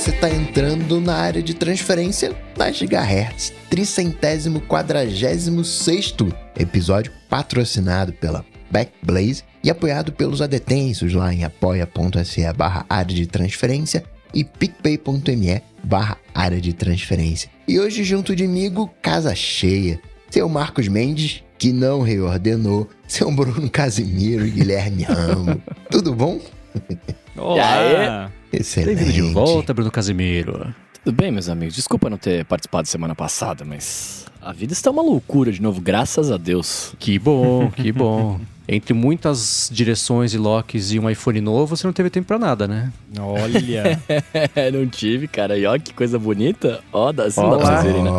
[0.00, 3.52] você está entrando na área de transferência da Gigahertz.
[3.68, 12.86] Tricentésimo quadragésimo sexto episódio patrocinado pela Backblaze e apoiado pelos adetensos lá em apoia.se barra
[12.88, 14.02] área de transferência
[14.32, 17.50] e picpay.me barra área de transferência.
[17.68, 20.00] E hoje junto de mim, casa cheia.
[20.30, 25.60] Seu Marcos Mendes, que não reordenou, seu Bruno Casimiro e Guilherme Ramo.
[25.90, 26.40] Tudo bom?
[27.36, 28.30] Olá!
[28.52, 28.96] Excelente.
[28.96, 30.74] Bem-vindo de volta, Bruno Casimiro.
[31.04, 31.74] Tudo bem, meus amigos?
[31.74, 36.30] Desculpa não ter participado semana passada, mas a vida está uma loucura de novo, graças
[36.30, 36.94] a Deus.
[36.98, 38.40] Que bom, que bom.
[38.68, 42.68] Entre muitas direções e locks e um iPhone novo, você não teve tempo pra nada,
[42.68, 42.92] né?
[43.18, 44.00] Olha.
[44.72, 45.58] não tive, cara.
[45.58, 46.80] E ó, que coisa bonita.
[46.92, 48.10] Ó, dá, assim dá pra vocês verem, né?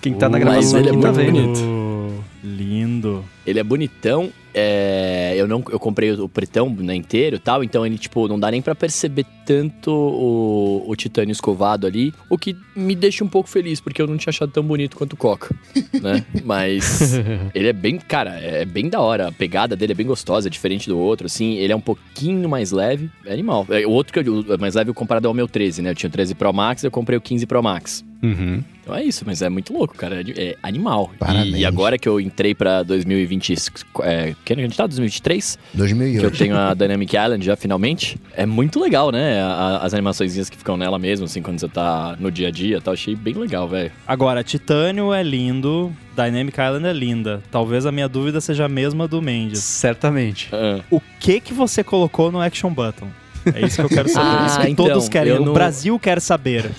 [0.00, 1.32] Quem tá na gravação Mas ele é aqui tá muito vendo.
[1.32, 2.24] bonito.
[2.44, 3.24] Lindo.
[3.44, 4.30] Ele é bonitão.
[4.54, 8.38] É, eu não eu comprei o pretão né, inteiro e tal, então ele, tipo, não
[8.38, 13.28] dá nem pra perceber tanto o, o titânio escovado ali, o que me deixa um
[13.28, 15.54] pouco feliz, porque eu não tinha achado tão bonito quanto o Coca,
[16.00, 16.24] né?
[16.44, 17.14] Mas
[17.54, 19.28] ele é bem, cara, é bem da hora.
[19.28, 21.54] A pegada dele é bem gostosa, é diferente do outro, assim.
[21.54, 23.66] Ele é um pouquinho mais leve, é animal.
[23.70, 25.90] É, O outro que eu é mais leve comparado ao meu 13, né?
[25.90, 28.04] Eu tinha o 13 Pro Max, eu comprei o 15 Pro Max.
[28.22, 28.62] Uhum.
[28.82, 30.20] Então é isso, mas é muito louco, cara.
[30.22, 31.12] É, é animal.
[31.18, 31.56] Parabéns.
[31.56, 33.54] E, agora que eu entrei pra 2020.
[34.02, 34.86] É, que ano que a gente tá?
[34.86, 35.56] 2023?
[35.56, 36.38] Que eu 2008.
[36.38, 38.18] tenho a Dynamic Island já finalmente.
[38.36, 39.40] É muito legal, né?
[39.40, 42.78] A- as animações que ficam nela mesmo, assim, quando você tá no dia a dia
[42.78, 42.94] e tal.
[42.94, 43.92] Achei bem legal, velho.
[44.06, 47.42] Agora, Titânio é lindo, Dynamic Island é linda.
[47.50, 49.60] Talvez a minha dúvida seja a mesma do Mendes.
[49.60, 50.48] Certamente.
[50.52, 53.08] Ah, O que que você colocou no Action Button?
[53.54, 54.26] É isso que eu quero saber.
[54.26, 55.32] Ah, é isso que então, todos querem.
[55.34, 56.70] eu O não- Brasil quer saber.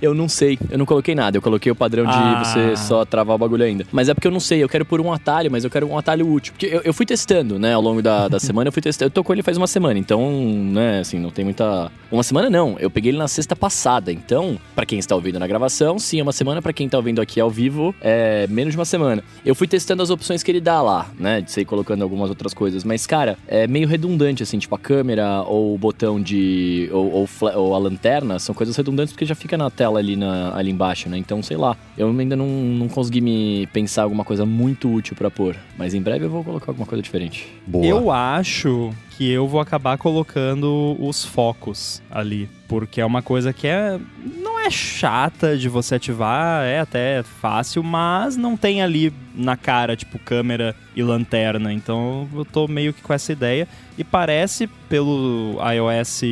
[0.00, 1.36] eu não sei, eu não coloquei nada.
[1.36, 2.42] Eu coloquei o padrão de Ah.
[2.44, 3.84] você só travar o bagulho ainda.
[3.92, 5.96] Mas é porque eu não sei, eu quero por um atalho, mas eu quero um
[5.98, 6.52] atalho útil.
[6.52, 9.06] Porque eu, eu fui testando, né, ao longo da, da semana, eu fui testando.
[9.06, 10.30] Eu tô com ele faz uma semana, então,
[10.72, 11.90] né, assim, não tem muita.
[12.10, 14.12] Uma semana não, eu peguei ele na sexta passada.
[14.12, 16.60] Então, pra quem está ouvindo na gravação, sim, é uma semana.
[16.62, 19.22] Pra quem tá ouvindo aqui ao vivo, é menos de uma semana.
[19.44, 22.52] Eu fui testando as opções que ele dá lá, né, de ser colocando algumas outras
[22.54, 22.84] coisas.
[22.84, 26.88] Mas, cara, é meio redundante, assim, tipo a câmera ou o botão de.
[26.92, 30.56] Ou, ou, ou a lanterna, são coisas redundantes porque já fica na tela ali, na,
[30.56, 31.16] ali embaixo, né?
[31.16, 31.76] Então, sei lá.
[31.96, 35.56] Eu ainda não, não consegui me pensar alguma coisa muito útil pra pôr.
[35.78, 37.46] Mas em breve eu vou colocar alguma coisa diferente.
[37.66, 37.86] Boa.
[37.86, 42.48] Eu acho que eu vou acabar colocando os focos ali.
[42.68, 43.98] Porque é uma coisa que é.
[44.42, 49.96] Não é chata de você ativar, é até fácil, mas não tem ali na cara,
[49.96, 51.72] tipo, câmera e lanterna.
[51.72, 53.68] Então eu tô meio que com essa ideia.
[53.96, 56.22] E parece, pelo iOS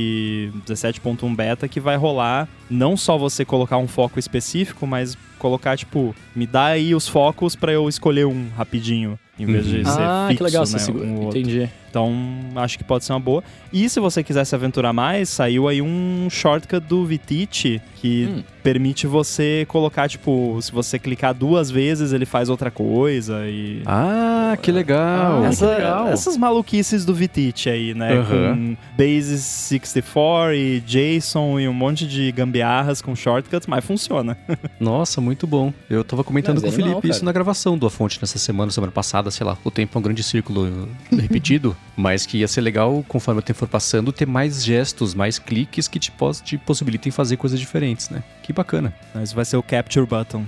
[0.67, 6.15] 17.1 beta, que vai rolar não só você colocar um foco específico, mas colocar, tipo,
[6.35, 9.19] me dá aí os focos pra eu escolher um rapidinho.
[9.39, 9.85] Em vez de Uhum.
[9.85, 11.05] ser ah, fixo, que legal, né, você segura.
[11.07, 11.29] um.
[11.29, 11.69] Entendi.
[11.91, 12.15] Então,
[12.57, 13.43] acho que pode ser uma boa.
[13.73, 18.43] E se você quiser se aventurar mais, saiu aí um shortcut do Vitite que Hum.
[18.65, 23.83] Permite você colocar, tipo, se você clicar duas vezes, ele faz outra coisa e...
[23.85, 25.45] Ah, que legal.
[25.45, 26.09] Ah, Essa- que legal.
[26.09, 28.15] Essas maluquices do Vitite aí, né?
[28.15, 28.25] Aham.
[28.55, 34.37] Com Base 64 e JSON e um monte de gambiarras com shortcuts, mas funciona.
[34.81, 35.71] Nossa, muito bom.
[35.91, 37.27] Eu tava comentando Mas com o é Felipe isso cara.
[37.27, 39.59] na gravação do A Fonte nessa semana, semana passada, sei lá.
[39.63, 43.59] O tempo é um grande círculo repetido, mas que ia ser legal, conforme o tempo
[43.59, 48.09] for passando, ter mais gestos, mais cliques que te, pos te possibilitem fazer coisas diferentes,
[48.09, 48.23] né?
[48.43, 48.95] Que bacana.
[49.15, 50.45] Mas vai ser o Capture Button.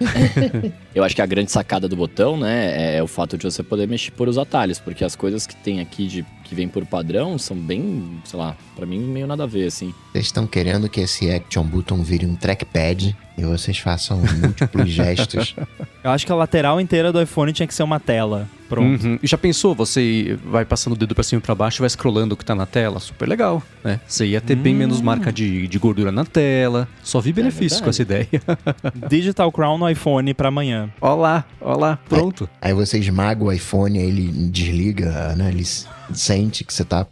[0.94, 3.86] Eu acho que a grande sacada do botão, né, é o fato de você poder
[3.88, 7.38] mexer por os atalhos, porque as coisas que tem aqui de que vem por padrão
[7.38, 9.94] são bem, sei lá, pra mim meio nada a ver assim.
[10.12, 15.54] Vocês estão querendo que esse Action Button vire um trackpad e vocês façam múltiplos gestos.
[16.02, 18.48] Eu acho que a lateral inteira do iPhone tinha que ser uma tela.
[18.70, 19.04] Pronto.
[19.04, 19.18] Uhum.
[19.20, 19.74] E já pensou?
[19.74, 22.44] Você vai passando o dedo pra cima e pra baixo e vai scrollando o que
[22.44, 23.00] tá na tela?
[23.00, 24.00] Super legal, né?
[24.06, 26.86] Você ia ter bem menos marca de, de gordura na tela.
[27.02, 27.84] Só vi benefícios verdade.
[27.84, 28.28] com essa ideia.
[29.10, 30.88] Digital Crown no iPhone pra amanhã.
[31.00, 32.48] ó lá, ó lá, pronto.
[32.62, 35.48] Aí você esmaga o iPhone, aí ele desliga, né?
[35.48, 35.64] Ele
[36.14, 37.04] sente que você tá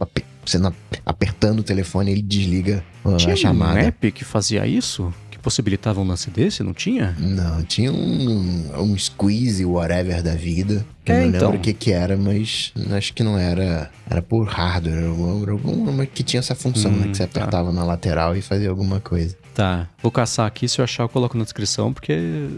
[0.46, 0.58] você
[1.04, 3.74] apertando o telefone, ele desliga uh, Tinha a chamada.
[3.80, 5.12] um app que fazia isso?
[5.48, 6.62] Possibilitava um lance desse?
[6.62, 7.16] Não tinha?
[7.18, 10.84] Não, tinha um, um squeeze, whatever da vida.
[11.02, 11.40] Que É, eu não então.
[11.48, 13.90] lembro o que que era, mas acho que não era.
[14.10, 14.94] Era por hardware.
[14.98, 17.06] Era alguma que tinha essa função, né?
[17.06, 17.40] Hum, Que você tá.
[17.40, 19.34] apertava na lateral e fazia alguma coisa.
[19.54, 22.12] Tá, vou caçar aqui, se eu achar eu coloco na descrição, porque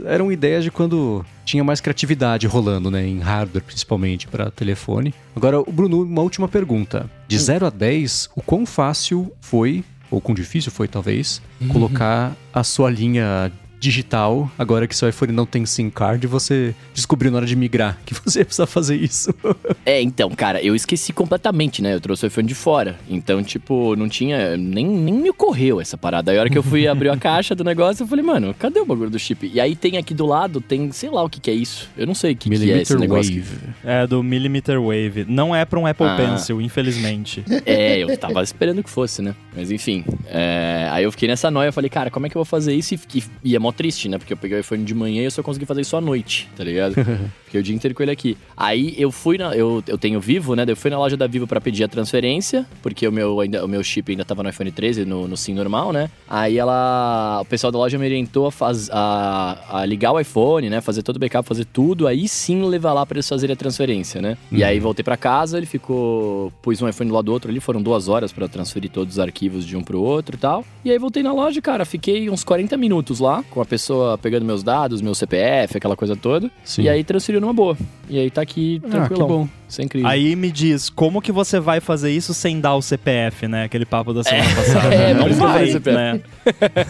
[0.04, 5.14] eram ideias de quando tinha mais criatividade rolando, né, em hardware principalmente para telefone.
[5.34, 7.08] Agora, o Bruno, uma última pergunta.
[7.26, 12.64] De 0 a 10, o quão fácil foi, ou quão difícil foi talvez, colocar a
[12.64, 17.46] sua linha digital, agora que seu iPhone não tem SIM card, você descobriu na hora
[17.46, 19.34] de migrar que você precisa fazer isso.
[19.86, 21.94] É, então, cara, eu esqueci completamente, né?
[21.94, 22.98] Eu trouxe o iPhone de fora.
[23.08, 24.56] Então, tipo, não tinha.
[24.56, 26.30] Nem, nem me ocorreu essa parada.
[26.30, 28.78] Aí, a hora que eu fui abrir a caixa do negócio, eu falei, mano, cadê
[28.78, 29.50] o bagulho do chip?
[29.52, 31.88] E aí tem aqui do lado, tem, sei lá o que, que é isso.
[31.96, 33.32] Eu não sei o que, que é esse negócio.
[33.34, 33.58] Wave.
[33.82, 35.24] É do Millimeter Wave.
[35.26, 36.16] Não é pra um Apple Ah.
[36.16, 37.42] Pencil, infelizmente.
[37.64, 39.34] É, eu tava esperando que fosse, né?
[39.56, 40.04] Mas enfim.
[40.26, 42.74] é, aí eu fiquei nessa noia, eu falei, cara, como é que eu vou fazer
[42.74, 42.94] isso?
[42.94, 44.18] E, e, e é mó triste, né?
[44.18, 46.48] Porque eu peguei o iPhone de manhã e eu só consegui fazer isso à noite,
[46.56, 46.94] tá ligado?
[47.50, 48.38] Fiquei o dia inteiro com ele aqui.
[48.56, 49.56] Aí eu fui na.
[49.56, 50.64] Eu, eu tenho Vivo, né?
[50.68, 53.68] Eu fui na loja da Vivo pra pedir a transferência, porque o meu, ainda, o
[53.68, 56.08] meu chip ainda tava no iPhone 13, no, no SIM normal, né?
[56.28, 57.40] Aí ela.
[57.42, 60.80] O pessoal da loja me orientou a, faz, a, a ligar o iPhone, né?
[60.80, 64.22] Fazer todo o backup, fazer tudo, aí sim levar lá pra eles fazerem a transferência,
[64.22, 64.38] né?
[64.52, 66.52] E aí voltei pra casa, ele ficou.
[66.62, 69.18] Pus um iPhone do lado do outro ali, foram duas horas pra transferir todos os
[69.18, 70.64] arquivos de um pro outro e tal.
[70.84, 74.44] E aí voltei na loja, cara, fiquei uns 40 minutos lá, com a pessoa pegando
[74.44, 76.50] meus dados, meu CPF, aquela coisa toda.
[76.64, 76.82] Sim.
[76.82, 77.76] E aí transferiu numa boa.
[78.08, 79.48] E aí tá aqui Ah, que tranquilão.
[79.70, 79.74] Bom.
[79.76, 80.06] Sem crise.
[80.06, 83.64] Aí me diz, como que você vai fazer isso sem dar o CPF, né?
[83.64, 84.90] Aquele papo da semana passada.
[84.94, 85.96] É, Não isso vai, CPF.
[85.96, 86.20] né?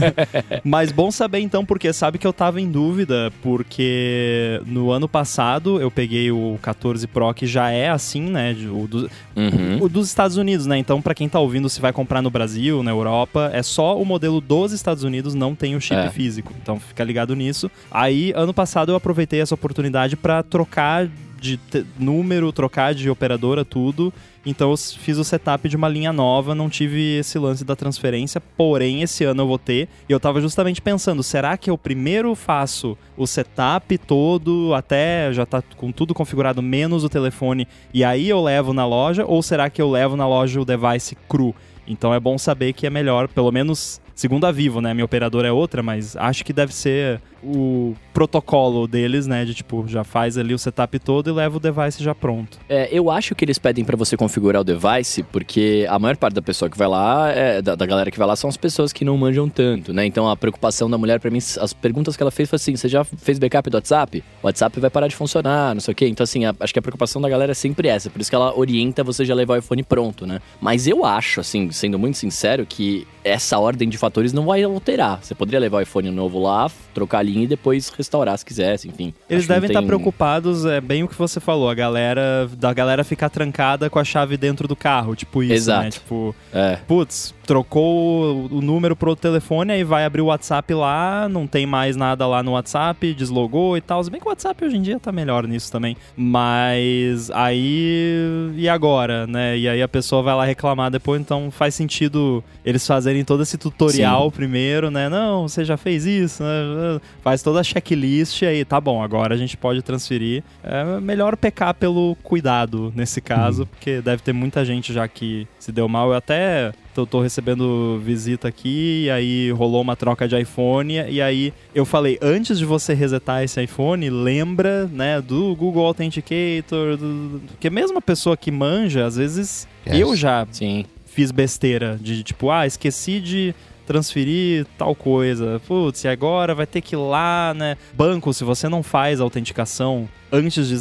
[0.65, 5.81] Mas bom saber então, porque sabe que eu tava em dúvida, porque no ano passado
[5.81, 8.57] eu peguei o 14 Pro, que já é assim, né?
[8.73, 9.79] O, do- Uhum.
[9.83, 10.77] o dos Estados Unidos, né?
[10.77, 14.05] Então, pra quem tá ouvindo, se vai comprar no Brasil, na Europa, é só o
[14.05, 16.11] modelo dos Estados Unidos, não tem o chip É.
[16.11, 16.53] físico.
[16.61, 17.71] Então, fica ligado nisso.
[17.91, 21.09] Aí, ano passado, eu aproveitei essa oportunidade pra trocar
[21.41, 21.59] de
[21.99, 24.13] número, trocar de operadora, tudo.
[24.45, 28.41] Então, eu fiz o setup de uma linha nova, não tive esse lance da transferência,
[28.41, 29.89] porém, esse ano eu vou ter.
[30.09, 35.45] E eu tava justamente pensando, será que eu primeiro faço o setup todo, até já
[35.45, 39.69] tá com tudo configurado, menos o telefone, e aí eu levo na loja, ou será
[39.69, 41.55] que eu levo na loja o device cru?
[41.87, 44.93] Então é bom saber que é melhor, pelo menos segundo a Vivo, né?
[44.93, 49.45] Minha operadora é outra, mas acho que deve ser o protocolo deles, né?
[49.45, 52.59] De tipo, já faz ali o setup todo e leva o device já pronto.
[52.69, 56.35] É, eu acho que eles pedem pra você configurar o device, porque a maior parte
[56.35, 58.93] da pessoa que vai lá, é, da, da galera que vai lá, são as pessoas
[58.93, 60.05] que não manjam tanto, né?
[60.07, 62.89] Então a preocupação da mulher, pra mim, as perguntas que ela fez foi assim: você
[62.89, 64.23] já fez backup do WhatsApp?
[64.43, 66.07] O WhatsApp vai parar de funcionar, não sei o quê.
[66.09, 68.11] Então, assim, a- acho que a preocupação da galera é sempre essa.
[68.11, 70.41] Por isso que ela orienta você já levar o iPhone pronto, né?
[70.61, 75.21] Mas eu acho, assim, sendo muito sincero, que essa ordem de fatores não vai alterar.
[75.23, 78.89] Você poderia levar o iPhone novo lá, trocar a linha e depois restaurar se quisesse,
[78.89, 79.15] enfim.
[79.29, 83.05] Eles devem estar tem- preocupados, é bem o que você falou, a galera da galera
[83.05, 85.85] ficar trancada com a chave dentro do carro, tipo isso, Exato.
[85.85, 85.91] né?
[85.91, 86.77] Tipo, É.
[86.87, 91.67] putz, trocou o número pro outro telefone, aí vai abrir o WhatsApp lá, não tem
[91.67, 94.03] mais nada lá no WhatsApp, deslogou e tal.
[94.05, 95.97] Se bem que o WhatsApp hoje em dia tá melhor nisso também.
[96.17, 98.51] Mas aí.
[98.57, 99.57] E agora, né?
[99.59, 103.57] E aí a pessoa vai lá reclamar depois, então faz sentido eles fazerem todo esse
[103.59, 105.09] tutorial primeiro, né?
[105.09, 107.01] Não, você já fez isso, né?
[107.23, 110.43] Faz toda a checklist e aí, tá bom, agora a gente pode transferir.
[110.65, 115.71] É melhor pecar pelo cuidado nesse caso, porque deve ter muita gente já que se
[115.71, 116.09] deu mal.
[116.11, 121.21] Eu até tô, tô recebendo visita aqui, e aí rolou uma troca de iPhone, e
[121.21, 127.41] aí eu falei, antes de você resetar esse iPhone, lembra, né, do Google Authenticator, do-
[127.49, 129.99] porque mesmo a pessoa que manja, às vezes Yes.
[130.01, 130.85] eu já Sim.
[131.07, 133.55] fiz besteira de tipo, ah, esqueci de
[133.91, 135.61] transferir tal coisa.
[135.67, 137.77] Putz, e agora vai ter que ir lá, né?
[137.93, 140.77] Banco, se você não faz a autenticação antes de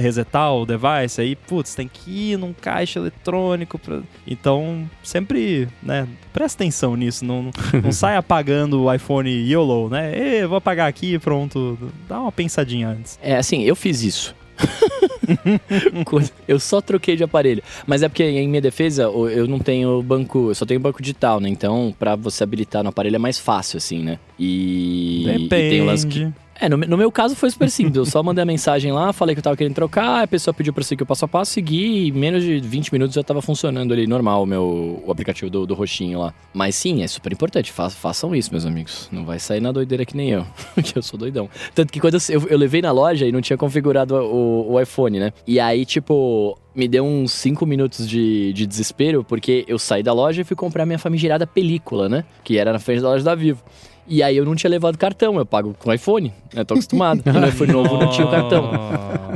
[0.00, 3.76] resetar o device, aí, putz, tem que ir num caixa eletrônico.
[3.76, 4.02] Pra...
[4.24, 6.06] Então, sempre, né?
[6.32, 7.24] Presta atenção nisso.
[7.24, 7.50] Não,
[7.82, 10.16] não sai apagando o iPhone YOLO, né?
[10.16, 11.76] Ê, vou apagar aqui e pronto.
[12.08, 13.18] Dá uma pensadinha antes.
[13.20, 14.32] É, assim, eu fiz isso.
[16.46, 17.62] Eu só troquei de aparelho.
[17.86, 21.40] Mas é porque, em minha defesa, eu não tenho banco, eu só tenho banco digital,
[21.40, 21.48] né?
[21.48, 24.18] Então, pra você habilitar no aparelho é mais fácil, assim, né?
[24.38, 26.32] E, e tem o lance que.
[26.60, 27.96] É, no, no meu caso foi super simples.
[27.96, 30.72] Eu só mandei a mensagem lá, falei que eu tava querendo trocar, a pessoa pediu
[30.72, 33.42] pra eu seguir o passo a passo, segui e menos de 20 minutos já tava
[33.42, 36.32] funcionando ali normal o meu o aplicativo do, do roxinho lá.
[36.52, 37.72] Mas sim, é super importante.
[37.72, 39.08] Fa- façam isso, meus amigos.
[39.10, 40.46] Não vai sair na doideira que nem eu,
[40.82, 41.48] que eu sou doidão.
[41.74, 45.18] Tanto que quando eu, eu levei na loja e não tinha configurado o, o iPhone,
[45.18, 45.32] né?
[45.46, 50.12] E aí, tipo, me deu uns 5 minutos de, de desespero, porque eu saí da
[50.12, 52.24] loja e fui comprar minha famigerada película, né?
[52.44, 53.62] Que era na frente da loja da Vivo.
[54.06, 56.64] E aí eu não tinha levado cartão, eu pago com iPhone, né?
[56.64, 57.22] Tô acostumado.
[57.26, 58.70] E no iPhone novo não tinha o cartão.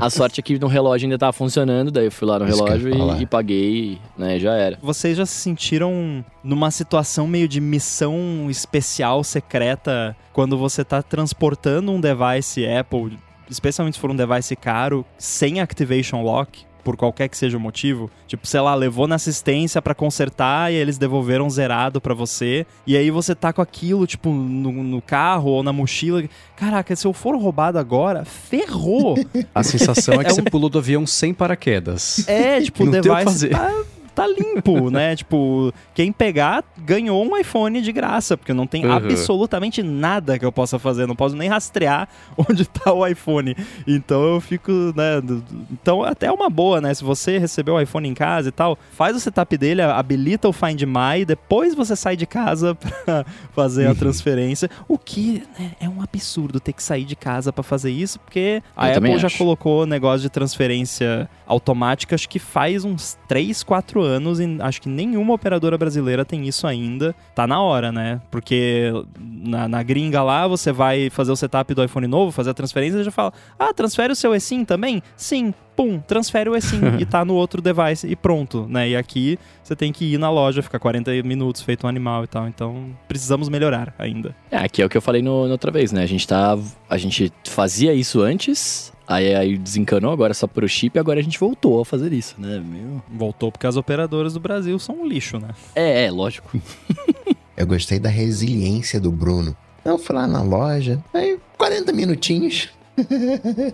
[0.00, 2.48] A sorte é que no relógio ainda tava funcionando, daí eu fui lá no eu
[2.48, 4.36] relógio e, e paguei, né?
[4.36, 4.78] e Já era.
[4.82, 11.90] Vocês já se sentiram numa situação meio de missão especial secreta quando você tá transportando
[11.90, 13.18] um device Apple,
[13.50, 16.67] especialmente se for um device caro, sem activation lock?
[16.88, 18.10] Por qualquer que seja o motivo.
[18.26, 22.64] Tipo, sei lá, levou na assistência para consertar e eles devolveram zerado para você.
[22.86, 26.24] E aí você tá com aquilo, tipo, no, no, carro ou na mochila.
[26.56, 29.18] Caraca, se eu for roubado agora, ferrou!
[29.54, 30.44] A sensação é que é você um...
[30.44, 32.26] pulou do avião sem paraquedas.
[32.26, 33.70] É, tipo, o device tá
[34.18, 35.14] tá limpo, né?
[35.14, 38.92] Tipo, quem pegar ganhou um iPhone de graça, porque não tem uhum.
[38.92, 43.56] absolutamente nada que eu possa fazer, não posso nem rastrear onde tá o iPhone.
[43.86, 45.22] Então eu fico, né?
[45.70, 46.92] Então até é uma boa, né?
[46.92, 50.52] Se você recebeu o iPhone em casa e tal, faz o setup dele, habilita o
[50.52, 53.92] Find My, depois você sai de casa pra fazer uhum.
[53.92, 54.68] a transferência.
[54.88, 58.62] O que né, é um absurdo ter que sair de casa para fazer isso, porque
[58.76, 64.02] a eu Apple já colocou negócio de transferência automática, acho que faz uns 3, 4
[64.02, 67.14] anos anos e acho que nenhuma operadora brasileira tem isso ainda.
[67.34, 68.20] Tá na hora, né?
[68.30, 72.54] Porque na, na gringa lá, você vai fazer o setup do iPhone novo, fazer a
[72.54, 75.02] transferência e já fala: Ah, transfere o seu eSIM também?
[75.16, 75.52] Sim.
[75.76, 78.88] Pum, transfere o eSIM e tá no outro device e pronto, né?
[78.88, 82.26] E aqui você tem que ir na loja, ficar 40 minutos feito um animal e
[82.26, 82.48] tal.
[82.48, 84.34] Então precisamos melhorar ainda.
[84.50, 86.02] É, aqui é o que eu falei no, na outra vez, né?
[86.02, 86.58] A gente tá.
[86.90, 91.22] A gente fazia isso antes, Aí, aí desencanou agora só pro chip e agora a
[91.22, 92.62] gente voltou a fazer isso, né?
[92.62, 93.02] Meu...
[93.10, 95.48] Voltou porque as operadoras do Brasil são um lixo, né?
[95.74, 96.60] É, é, lógico.
[97.56, 99.56] Eu gostei da resiliência do Bruno.
[99.82, 102.68] Eu fui lá na loja, aí 40 minutinhos,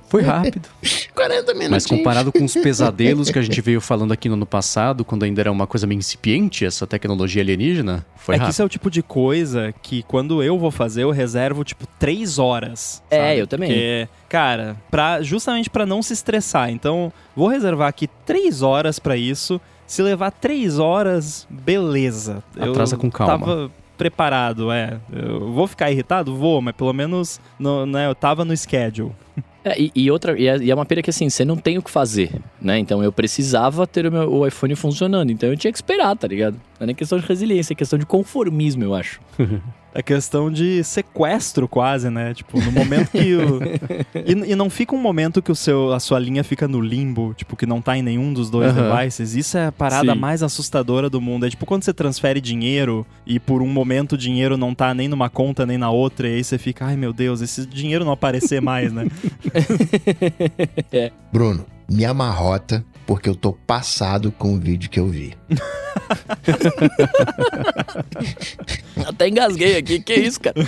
[0.09, 0.69] Foi rápido.
[1.15, 1.71] 40 minutos.
[1.71, 5.25] Mas comparado com os pesadelos que a gente veio falando aqui no ano passado, quando
[5.25, 8.49] ainda era uma coisa meio incipiente, essa tecnologia alienígena, foi é rápido.
[8.49, 11.87] que isso é o tipo de coisa que quando eu vou fazer, eu reservo, tipo,
[11.99, 13.03] três horas.
[13.11, 13.29] É, sabe?
[13.29, 13.69] É, eu também.
[13.69, 16.71] Porque, cara, pra, justamente para não se estressar.
[16.71, 19.61] Então, vou reservar aqui três horas para isso.
[19.87, 22.43] Se levar três horas, beleza.
[22.59, 23.39] Atrasa eu com calma.
[23.39, 24.99] Tava preparado, é.
[25.13, 26.35] Eu vou ficar irritado?
[26.35, 29.13] Vou, mas pelo menos no, né, eu tava no schedule.
[29.65, 31.79] É, e, e, outra, e é, e é, uma pena que assim, você não tem
[31.79, 32.79] o que fazer, né?
[32.79, 36.29] Então eu precisava ter o meu o iPhone funcionando, então eu tinha que esperar, tá
[36.29, 36.55] ligado?
[36.79, 39.21] Não é nem questão de resiliência, é questão de conformismo, eu acho.
[39.95, 42.35] É questão de sequestro quase, né?
[42.35, 43.61] Tipo, no momento que o...
[44.27, 47.33] e, e, não fica um momento que o seu, a sua linha fica no limbo,
[47.35, 48.91] tipo, que não tá em nenhum dos dois uhum.
[48.91, 49.37] devices.
[49.37, 50.19] Isso é a parada Sim.
[50.19, 51.47] mais assustadora do mundo.
[51.47, 55.07] É tipo quando você transfere dinheiro e por um momento o dinheiro não tá nem
[55.07, 58.13] numa conta nem na outra, e aí você fica, ai meu Deus, esse dinheiro não
[58.13, 59.07] aparecer mais, né?
[60.93, 61.13] é.
[61.33, 65.37] Bruno, me amarrota porque eu tô passado com o vídeo que eu vi.
[69.07, 70.57] Até engasguei aqui, que isso, cara?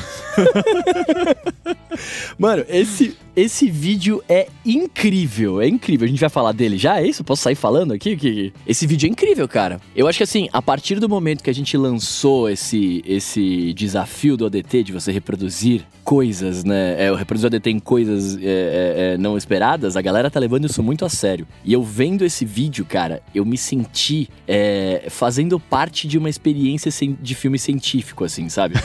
[2.38, 6.06] Mano, esse, esse vídeo é incrível, é incrível.
[6.06, 7.22] A gente vai falar dele já, é isso?
[7.22, 8.16] Posso sair falando aqui?
[8.16, 9.80] Que esse vídeo é incrível, cara.
[9.94, 14.36] Eu acho que assim, a partir do momento que a gente lançou esse, esse desafio
[14.36, 17.02] do ADT de você reproduzir coisas, né?
[17.02, 20.66] É, reproduzir o ADT em coisas é, é, é, não esperadas, a galera tá levando
[20.66, 21.46] isso muito a sério.
[21.64, 26.90] E eu vendo esse vídeo, cara, eu me senti é, fazendo parte de uma experiência
[27.20, 28.76] de filme científico, assim, sabe?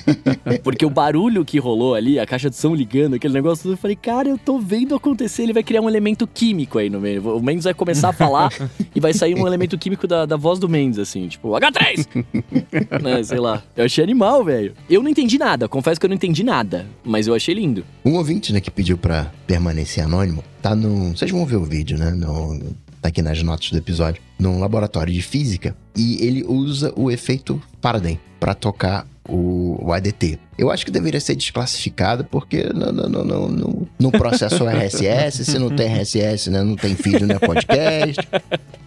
[0.62, 3.78] Porque o barulho que rolou ali, a caixa de som ligando, aquele negócio tudo, eu
[3.78, 7.36] falei, cara, eu tô vendo acontecer, ele vai criar um elemento químico aí no meio.
[7.36, 8.52] O Mendes vai começar a falar
[8.94, 12.06] e vai sair um elemento químico da, da voz do Mendes, assim, tipo, H3!
[13.02, 13.62] né, sei lá.
[13.76, 14.74] Eu achei animal, velho.
[14.88, 17.84] Eu não entendi nada, confesso que eu não entendi nada, mas eu achei lindo.
[18.04, 21.16] Um ouvinte, né, que pediu pra permanecer anônimo, tá no.
[21.16, 22.10] Vocês vão ver o vídeo, né?
[22.10, 22.58] No,
[23.00, 27.60] tá aqui nas notas do episódio, num laboratório de física, e ele usa o efeito
[27.80, 30.38] Faraday para tocar o, o, ADT.
[30.58, 35.58] Eu acho que deveria ser desclassificado porque no, no, no, no, no processo RSS, se
[35.58, 38.20] não tem RSS, né, não tem feed, né, podcast.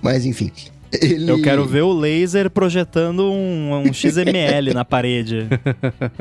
[0.02, 0.52] Mas enfim,
[1.02, 1.32] ele...
[1.32, 5.48] Eu quero ver o laser projetando um, um XML na parede.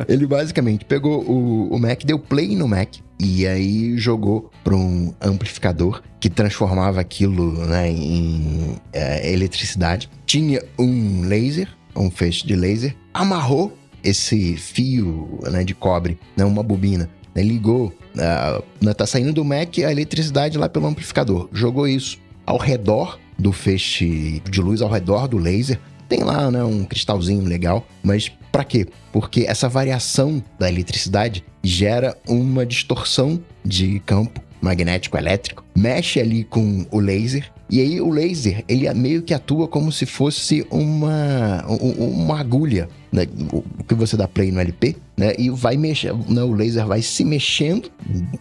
[0.09, 5.12] Ele basicamente pegou o, o Mac, deu play no Mac e aí jogou para um
[5.21, 10.09] amplificador que transformava aquilo né, em é, eletricidade.
[10.25, 16.62] Tinha um laser, um feixe de laser, amarrou esse fio né, de cobre, né, uma
[16.62, 22.18] bobina, né, ligou, uh, tá saindo do Mac a eletricidade lá pelo amplificador, jogou isso
[22.44, 25.80] ao redor do feixe de luz ao redor do laser.
[26.09, 28.87] Tem lá, né, um cristalzinho legal, mas para quê?
[29.11, 36.87] Porque essa variação da eletricidade gera uma distorção de campo magnético elétrico, mexe ali com
[36.90, 42.38] o laser e aí o laser, ele meio que atua como se fosse uma, uma
[42.38, 43.26] agulha, né?
[43.50, 45.33] O que você dá play no LP, né?
[45.38, 46.42] E vai mexer, né?
[46.42, 47.90] o laser vai se mexendo,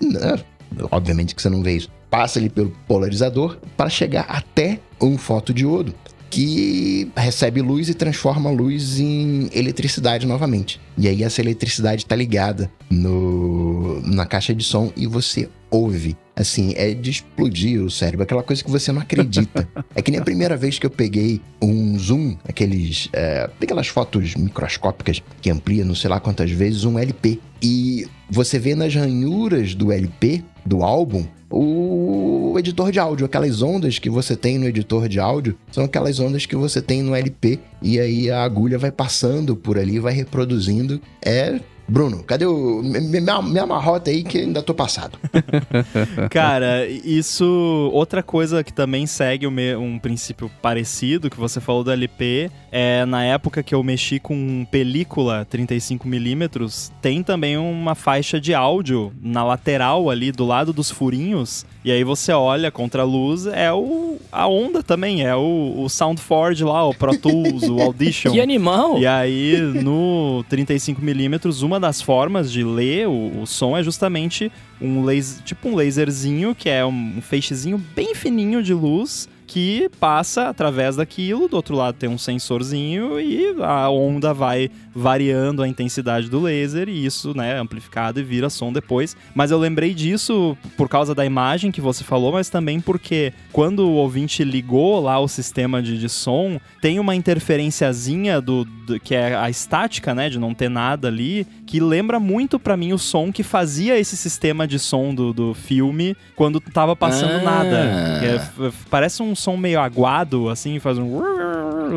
[0.02, 0.38] né?
[0.92, 5.96] Obviamente que você não vê isso passa ali pelo polarizador para chegar até um fotodiodo.
[6.32, 10.80] Que recebe luz e transforma a luz em eletricidade novamente.
[10.98, 16.16] E aí essa eletricidade tá ligada no, na caixa de som e você ouve.
[16.34, 19.68] Assim, é de explodir o cérebro, aquela coisa que você não acredita.
[19.94, 23.10] é que nem a primeira vez que eu peguei um zoom, aqueles.
[23.12, 27.40] É, aquelas fotos microscópicas que amplia não sei lá quantas vezes um LP.
[27.62, 33.26] E você vê nas ranhuras do LP, do álbum, o editor de áudio.
[33.26, 37.02] Aquelas ondas que você tem no editor de áudio são aquelas ondas que você tem
[37.02, 37.60] no LP.
[37.82, 41.02] E aí a agulha vai passando por ali, vai reproduzindo.
[41.24, 41.60] É
[41.92, 42.82] Bruno, cadê o.
[42.82, 45.20] Minha, minha marrota aí que ainda tô passado.
[46.32, 47.90] Cara, isso.
[47.92, 53.26] Outra coisa que também segue um princípio parecido que você falou do LP é na
[53.26, 60.10] época que eu mexi com película 35mm, tem também uma faixa de áudio na lateral
[60.10, 61.66] ali do lado dos furinhos.
[61.84, 65.90] E aí você olha contra a luz, é o, a onda também, é o, o
[65.90, 68.32] SoundForge lá, o Pro Tools, o Audition.
[68.32, 69.00] Que animal!
[69.00, 75.04] E aí no 35mm, uma das formas de ler o, o som é justamente um
[75.04, 80.96] laser, tipo um laserzinho, que é um, feixezinho bem fininho de luz que passa através
[80.96, 86.40] daquilo, do outro lado tem um sensorzinho e a onda vai variando a intensidade do
[86.40, 89.14] laser e isso, né, amplificado e vira som depois.
[89.36, 93.80] Mas eu lembrei disso por causa da imagem que você falou, mas também porque quando
[93.80, 99.16] o ouvinte ligou lá o sistema de, de som, tem uma interferenciazinha do, do, que
[99.16, 102.98] é a estática, né, de não ter nada ali, que lembra muito para mim o
[102.98, 107.44] som que fazia esse sistema de som do, do filme quando tava passando ah.
[107.44, 107.78] nada.
[107.78, 111.22] É, parece um som meio aguado, assim, faz um.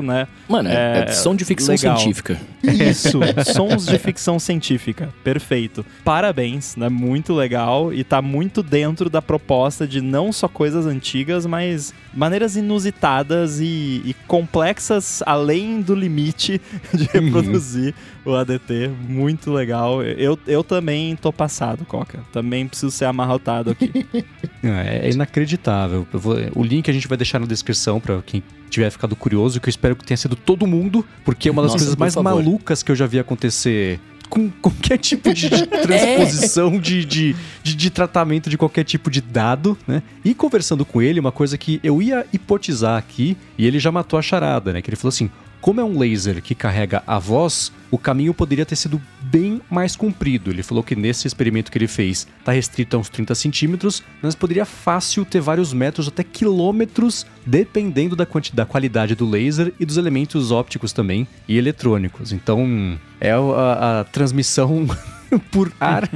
[0.03, 0.27] Né?
[0.49, 1.97] Mano, é, é som de ficção legal.
[1.97, 2.41] científica.
[2.63, 3.21] Isso,
[3.53, 5.13] sons de ficção científica.
[5.23, 5.85] Perfeito.
[6.05, 6.89] Parabéns, né?
[6.89, 12.57] Muito legal e tá muito dentro da proposta de não só coisas antigas, mas maneiras
[12.57, 16.61] inusitadas e, e complexas além do limite
[16.93, 18.90] de reproduzir o ADT.
[19.09, 20.02] Muito legal.
[20.02, 22.21] Eu, eu também tô passado, Coca.
[22.33, 24.07] Também preciso ser amarrotado aqui.
[24.62, 26.07] é, é inacreditável.
[26.12, 29.69] Vou, o link a gente vai deixar na descrição para quem tiver ficado curioso, que
[29.69, 32.35] eu espero que tenha sido todo mundo, porque é uma das Nossa, coisas mais favor.
[32.35, 36.78] malucas que eu já vi acontecer com qualquer tipo de transposição é.
[36.78, 40.02] de, de, de, de, tratamento de qualquer tipo de dado, né?
[40.25, 44.19] E conversando com ele, uma coisa que eu ia hipotizar aqui, e ele já matou
[44.19, 44.82] a charada, né?
[44.82, 45.30] Que ele falou assim:
[45.65, 49.97] como é um laser que carrega a voz, o caminho poderia ter sido bem mais
[49.97, 50.50] comprido.
[50.50, 54.35] Ele falou que nesse experimento que ele fez está restrito a uns 30 centímetros, mas
[54.35, 59.97] poderia fácil ter vários metros, até quilômetros, dependendo da, da qualidade do laser e dos
[59.97, 62.31] elementos ópticos também e eletrônicos.
[62.31, 64.87] Então, é a, a transmissão
[65.50, 66.11] por ar.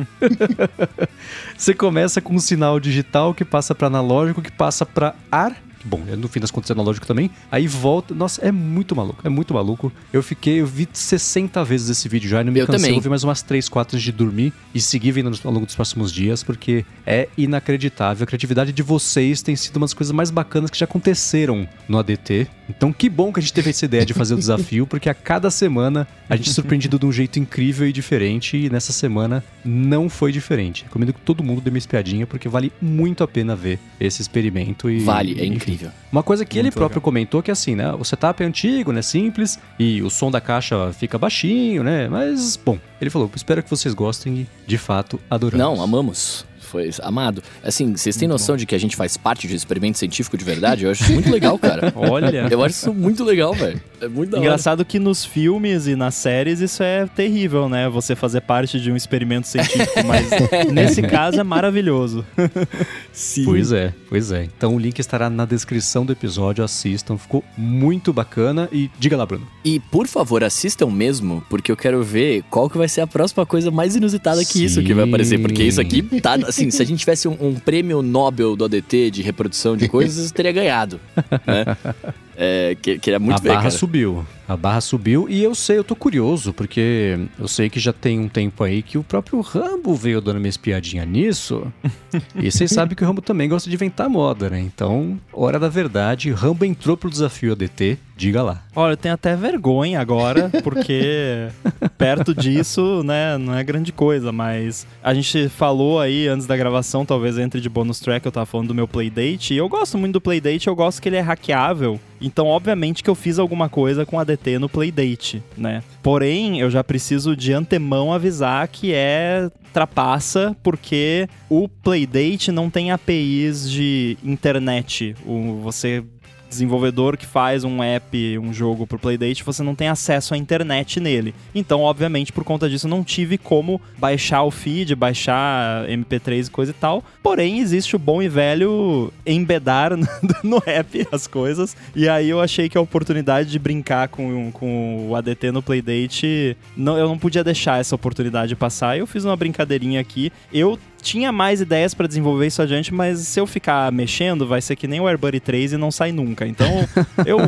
[1.57, 6.03] Você começa com um sinal digital que passa para analógico, que passa para ar bom,
[6.09, 7.31] é no fim das contas é analógico também.
[7.51, 8.14] Aí volta.
[8.14, 9.21] Nossa, é muito maluco.
[9.25, 9.93] É muito maluco.
[10.12, 12.81] Eu fiquei, eu vi 60 vezes esse vídeo já e não me eu cansei.
[12.81, 12.97] Também.
[12.97, 15.75] Eu vi mais umas 3, 4 antes de dormir e segui vendo ao longo dos
[15.75, 18.25] próximos dias, porque é inacreditável.
[18.25, 21.99] A criatividade de vocês tem sido uma das coisas mais bacanas que já aconteceram no
[21.99, 22.49] ADT.
[22.69, 25.14] Então, que bom que a gente teve essa ideia de fazer o desafio, porque a
[25.14, 28.57] cada semana a gente é surpreendido de um jeito incrível e diferente.
[28.57, 30.85] E nessa semana não foi diferente.
[30.85, 34.91] Recomendo que todo mundo dê uma espiadinha, porque vale muito a pena ver esse experimento.
[34.91, 35.78] E, vale, é incrível.
[36.11, 37.03] Uma coisa que muito ele próprio legal.
[37.03, 37.93] comentou que é assim, né?
[37.93, 39.03] O setup é antigo, né?
[39.03, 42.09] Simples, e o som da caixa fica baixinho, né?
[42.09, 45.64] Mas, bom, ele falou: espero que vocês gostem e, de fato, adoramos.
[45.64, 47.42] Não, amamos foi amado.
[47.62, 50.85] Assim, vocês têm noção de que a gente faz parte de experimento científico de verdade?
[50.85, 51.92] Eu acho isso muito legal, cara.
[51.96, 52.48] Olha.
[52.50, 53.81] Eu acho isso muito legal, velho.
[54.00, 57.88] É muito da Engraçado que nos filmes e nas séries isso é terrível, né?
[57.88, 60.28] Você fazer parte de um experimento científico, mas
[60.70, 62.24] nesse caso é maravilhoso.
[63.12, 63.44] Sim.
[63.44, 64.44] Pois é, pois é.
[64.44, 69.26] Então o link estará na descrição do episódio, assistam, ficou muito bacana e diga lá,
[69.26, 69.46] Bruno.
[69.64, 73.44] E por favor, assistam mesmo, porque eu quero ver qual que vai ser a próxima
[73.44, 74.64] coisa mais inusitada que Sim.
[74.64, 77.55] isso que vai aparecer, porque isso aqui tá assim, se a gente tivesse um, um
[77.55, 81.01] prêmio Nobel do ADT de reprodução de coisas, teria ganhado,
[81.47, 81.77] né?
[82.40, 83.70] É, que, que é muito A ver, barra cara.
[83.72, 84.24] subiu.
[84.46, 88.20] A barra subiu e eu sei, eu tô curioso, porque eu sei que já tem
[88.20, 91.66] um tempo aí que o próprio Rambo veio dando uma espiadinha nisso.
[92.40, 94.61] e vocês sabem que o Rambo também gosta de inventar moda, né?
[94.61, 98.62] Então, hora da verdade, Rambo entrou pro desafio ADT, diga lá.
[98.74, 101.48] Olha, eu tenho até vergonha agora, porque
[101.98, 107.05] perto disso, né, não é grande coisa, mas a gente falou aí antes da gravação,
[107.05, 110.12] talvez entre de bonus track, eu tava falando do meu Playdate, e eu gosto muito
[110.12, 111.98] do Playdate, eu gosto que ele é hackeável.
[112.20, 115.83] Então, obviamente que eu fiz alguma coisa com ADT no Playdate, né?
[116.02, 122.90] Porém, eu já preciso de antemão avisar que é trapaça porque o Playdate não tem
[122.90, 125.14] APIs de internet.
[125.24, 126.02] O, você
[126.49, 130.99] desenvolvedor que faz um app, um jogo pro Playdate, você não tem acesso à internet
[131.01, 131.35] nele.
[131.55, 136.71] Então, obviamente, por conta disso, não tive como baixar o feed, baixar MP3 e coisa
[136.71, 137.05] e tal.
[137.23, 139.93] Porém, existe o bom e velho embedar
[140.43, 141.77] no app as coisas.
[141.95, 146.57] E aí eu achei que a oportunidade de brincar com, com o ADT no Playdate,
[146.77, 148.99] não, eu não podia deixar essa oportunidade passar.
[148.99, 150.33] Eu fiz uma brincadeirinha aqui.
[150.53, 154.77] Eu tinha mais ideias para desenvolver isso adiante, mas se eu ficar mexendo, vai ser
[154.77, 156.47] que nem o AirBuddy 3 e não sai nunca.
[156.47, 156.69] Então,
[157.25, 157.39] eu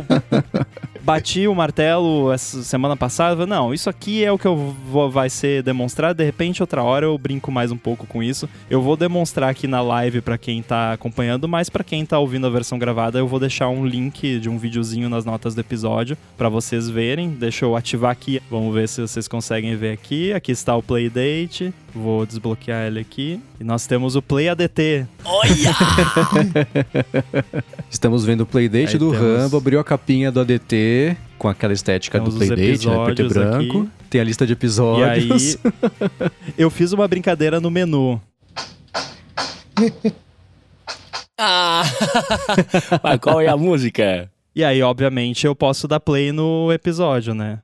[1.02, 4.56] bati o martelo essa semana passada, falei, não, isso aqui é o que eu
[4.90, 8.48] vou, vai ser demonstrado, de repente outra hora eu brinco mais um pouco com isso.
[8.68, 12.46] Eu vou demonstrar aqui na live para quem tá acompanhando, mas para quem tá ouvindo
[12.46, 16.16] a versão gravada, eu vou deixar um link de um videozinho nas notas do episódio
[16.36, 17.30] para vocês verem.
[17.30, 18.40] Deixa eu ativar aqui.
[18.50, 20.32] Vamos ver se vocês conseguem ver aqui.
[20.32, 21.72] Aqui está o Playdate.
[21.94, 23.40] Vou desbloquear ele aqui.
[23.58, 25.06] E nós temos o Play ADT.
[25.24, 25.50] Olha!
[27.90, 30.74] Estamos vendo o Playdate Aí do temos- Rambo, abriu a capinha do ADT
[31.38, 33.04] com aquela estética Temos do Playdate, né?
[33.04, 33.78] Preto e branco.
[33.82, 33.90] aqui.
[34.10, 35.56] Tem a lista de E episódios.
[35.62, 35.72] aí,
[36.58, 38.20] eu fiz uma brincadeira no menu.
[41.38, 41.82] ah!
[43.02, 44.30] Mas qual é a música?
[44.54, 47.60] E aí, obviamente, eu posso dar play no episódio, né?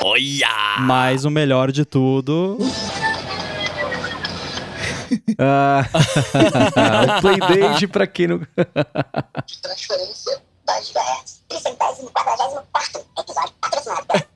[0.00, 0.78] Olha!
[0.80, 2.56] Mas o melhor de tudo.
[5.38, 5.84] Ah,
[7.18, 8.38] o Playdate, pra quem não.
[8.38, 8.46] de
[9.62, 14.28] transferência 2 GHz, tricentésimo, quadragésimo quarto episódio patrocinado pela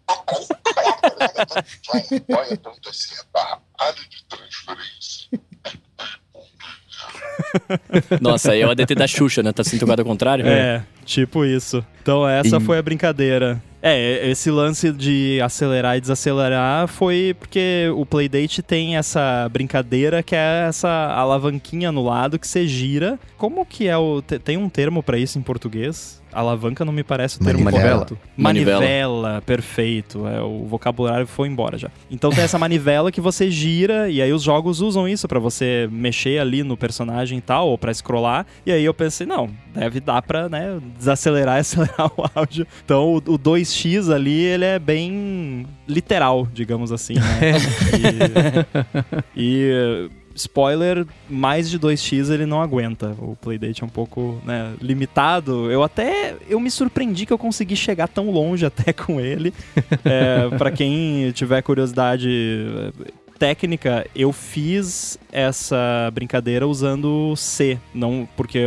[2.28, 5.21] apoia.se barra área de transferência.
[8.21, 9.53] Nossa, aí é o ADT da Xuxa, né?
[9.53, 10.47] Tá sendo tocado ao contrário?
[10.47, 11.85] É, tipo isso.
[12.03, 13.62] Então essa E- foi a brincadeira.
[13.85, 20.37] É, esse lance de acelerar e desacelerar foi porque o Playdate tem essa brincadeira que
[20.37, 23.18] é essa alavanquinha no lado que você gira.
[23.37, 24.23] Como que é o.
[24.23, 26.21] te- Tem um termo pra isso em português?
[26.33, 27.95] Alavanca não me parece o termo Manivela.
[27.95, 28.18] correto.
[28.37, 28.81] Manivela.
[28.81, 30.27] Manivela, perfeito.
[30.27, 31.90] É, o vocabulário foi embora já.
[32.11, 35.88] Então tem essa manivela que você gira e aí os jogos usam isso pra você
[35.90, 38.47] mexer ali no personagem e tal, ou pra scrollar.
[38.64, 42.66] E aí eu pensei, não, deve dar pra, né, desacelerar e acelerar o áudio.
[42.85, 47.53] Então o, o 2x ali, ele é bem literal, digamos assim, né?
[49.35, 53.14] E, e, spoiler, mais de 2x ele não aguenta.
[53.18, 55.71] O Playdate é um pouco, né, limitado.
[55.71, 59.53] Eu até eu me surpreendi que eu consegui chegar tão longe até com ele.
[60.05, 68.61] É, para quem tiver curiosidade eh, técnica, eu fiz essa brincadeira usando C, não porque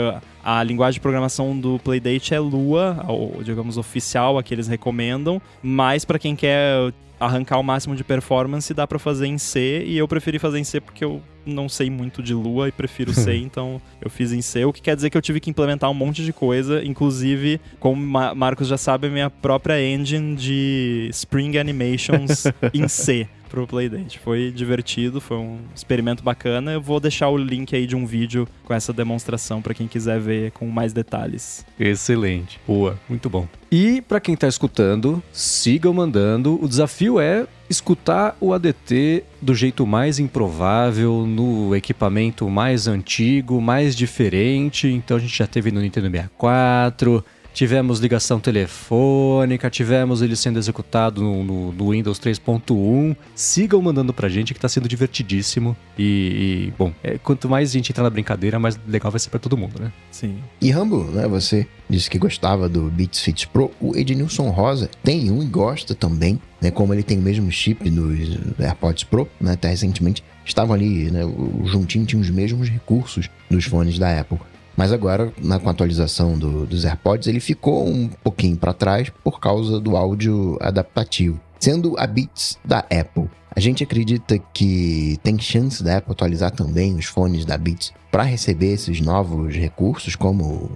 [0.44, 5.42] a linguagem de programação do Playdate é Lua, ou, digamos oficial, a que eles recomendam,
[5.64, 9.98] mas para quem quer arrancar o máximo de performance dá pra fazer em C e
[9.98, 13.36] eu preferi fazer em C porque eu não sei muito de Lua e prefiro C,
[13.38, 15.94] então eu fiz em C, o que quer dizer que eu tive que implementar um
[15.94, 21.58] monte de coisa, inclusive, como Ma- Marcos já sabe, a minha própria engine de Spring
[21.58, 24.20] Animations em C pro Playdate.
[24.20, 26.74] Foi divertido, foi um experimento bacana.
[26.74, 30.20] Eu vou deixar o link aí de um vídeo com essa demonstração pra quem quiser
[30.20, 31.66] ver com mais detalhes.
[31.80, 32.60] Excelente.
[32.68, 33.48] Boa, muito bom.
[33.72, 36.62] E pra quem tá escutando, sigam mandando.
[36.62, 43.96] O desafio é escutar o ADT do jeito mais improvável, no equipamento mais antigo, mais
[43.96, 44.88] diferente.
[44.88, 47.24] Então a gente já teve no Nintendo 64,
[47.56, 53.16] tivemos ligação telefônica, tivemos ele sendo executado no, no- no Windows 3.1.
[53.34, 55.76] Sigam mandando pra gente que tá sendo divertidíssimo.
[55.98, 59.40] E, e, bom, é, quanto mais gente entrar na brincadeira, mais legal vai ser pra
[59.40, 59.92] todo mundo, né?
[60.12, 60.36] Sim.
[60.62, 61.28] E Rambo, né?
[61.28, 63.72] Você disse que gostava do Beats Fit Pro.
[63.80, 66.70] O Ednilson Rosa tem um e gosta também, né?
[66.70, 69.54] Como ele tem o mesmo chip dos AirPods Pro, né?
[69.54, 71.22] Até recentemente estavam ali, né?
[71.64, 74.38] Juntinho tinha os mesmos recursos dos fones da Apple.
[74.78, 79.10] Mas agora, na, com a atualização do- dos AirPods, ele ficou um pouquinho para trás
[79.24, 81.40] por causa do áudio adaptativo.
[81.60, 86.94] Sendo a Beats da Apple, a gente acredita que tem chance da Apple atualizar também
[86.96, 90.70] os fones da Beats para receber esses novos recursos, como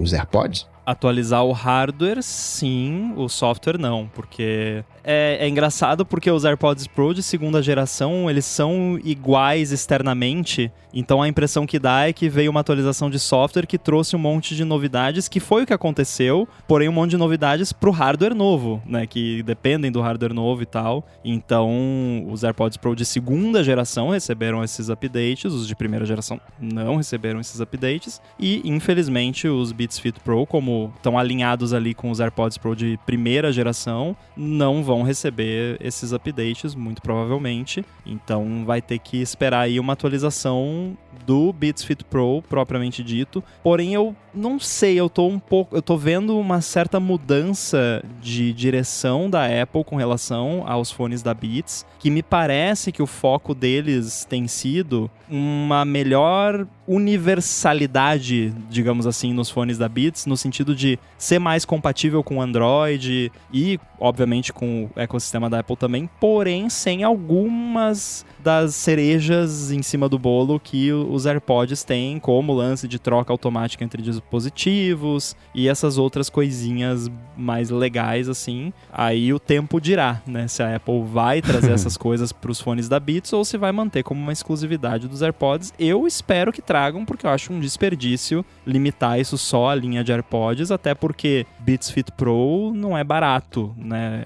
[0.00, 0.66] os AirPods?
[0.88, 7.12] Atualizar o hardware, sim, o software não, porque é, é engraçado porque os AirPods Pro
[7.12, 12.50] de segunda geração, eles são iguais externamente, então a impressão que dá é que veio
[12.50, 16.48] uma atualização de software que trouxe um monte de novidades, que foi o que aconteceu,
[16.66, 20.66] porém um monte de novidades pro hardware novo, né, que dependem do hardware novo e
[20.66, 21.06] tal.
[21.22, 26.96] Então, os AirPods Pro de segunda geração receberam esses updates, os de primeira geração não
[26.96, 32.20] receberam esses updates, e infelizmente os Beats Fit Pro, como estão alinhados ali com os
[32.20, 37.84] AirPods Pro de primeira geração, não vão receber esses updates, muito provavelmente.
[38.06, 43.44] Então vai ter que esperar aí uma atualização do Beats Fit Pro, propriamente dito.
[43.62, 45.76] Porém, eu não sei, eu tô um pouco.
[45.76, 51.34] Eu tô vendo uma certa mudança de direção da Apple com relação aos fones da
[51.34, 59.34] Beats, que me parece que o foco deles tem sido uma melhor universalidade, digamos assim,
[59.34, 64.52] nos fones da Beats, no sentido de ser mais compatível com o Android e, obviamente,
[64.52, 70.58] com o ecossistema da Apple também, porém sem algumas das cerejas em cima do bolo
[70.58, 76.30] que os AirPods têm, como o lance de troca automática entre dispositivos e essas outras
[76.30, 78.72] coisinhas mais legais assim.
[78.90, 82.88] Aí o tempo dirá, né, se a Apple vai trazer essas coisas para os fones
[82.88, 85.74] da Beats ou se vai manter como uma exclusividade dos AirPods.
[85.78, 90.12] Eu espero que tragam, porque eu acho um desperdício limitar isso só à linha de
[90.12, 94.22] AirPods, até porque Beats Fit Pro não é barato, né?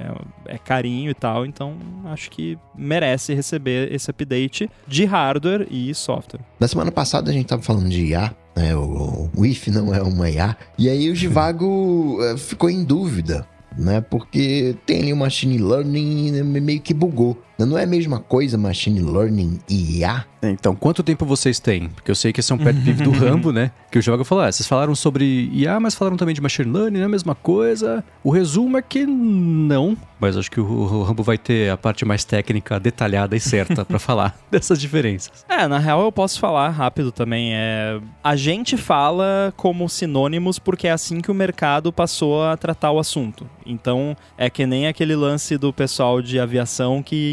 [0.47, 6.41] É, carinho e tal, então acho que merece receber esse update de hardware e software.
[6.61, 8.77] Na semana passada a gente tava falando de IA, né?
[8.77, 10.57] O, o IF não é uma IA.
[10.79, 13.47] E aí o Givago eh, ficou em dúvida,
[13.79, 14.01] né?
[14.03, 17.43] Porque tem ali o machine learning né, meio que bugou.
[17.66, 20.25] Não é a mesma coisa machine learning e IA?
[20.42, 21.88] Então, quanto tempo vocês têm?
[21.88, 23.70] Porque eu sei que esse é um pet peeve do Rambo, né?
[23.90, 26.98] Que o jogo falou, ah, vocês falaram sobre IA, mas falaram também de machine learning,
[26.98, 28.05] não é a mesma coisa.
[28.25, 32.05] O resumo é que não, mas acho que o, o Rambo vai ter a parte
[32.05, 35.44] mais técnica, detalhada e certa para falar dessas diferenças.
[35.48, 37.53] É, na real eu posso falar rápido também.
[37.53, 38.01] É...
[38.22, 43.01] A gente fala como sinônimos porque é assim que o mercado passou a tratar o
[43.01, 43.51] assunto.
[43.66, 47.33] Então, é que nem aquele lance do pessoal de aviação que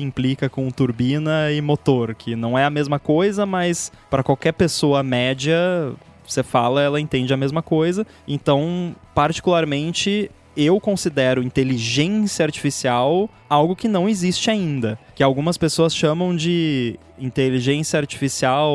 [0.49, 5.57] com turbina e motor, que não é a mesma coisa, mas para qualquer pessoa média,
[6.25, 8.05] você fala, ela entende a mesma coisa.
[8.27, 14.99] Então, particularmente, eu considero inteligência artificial algo que não existe ainda.
[15.15, 18.73] Que algumas pessoas chamam de inteligência artificial.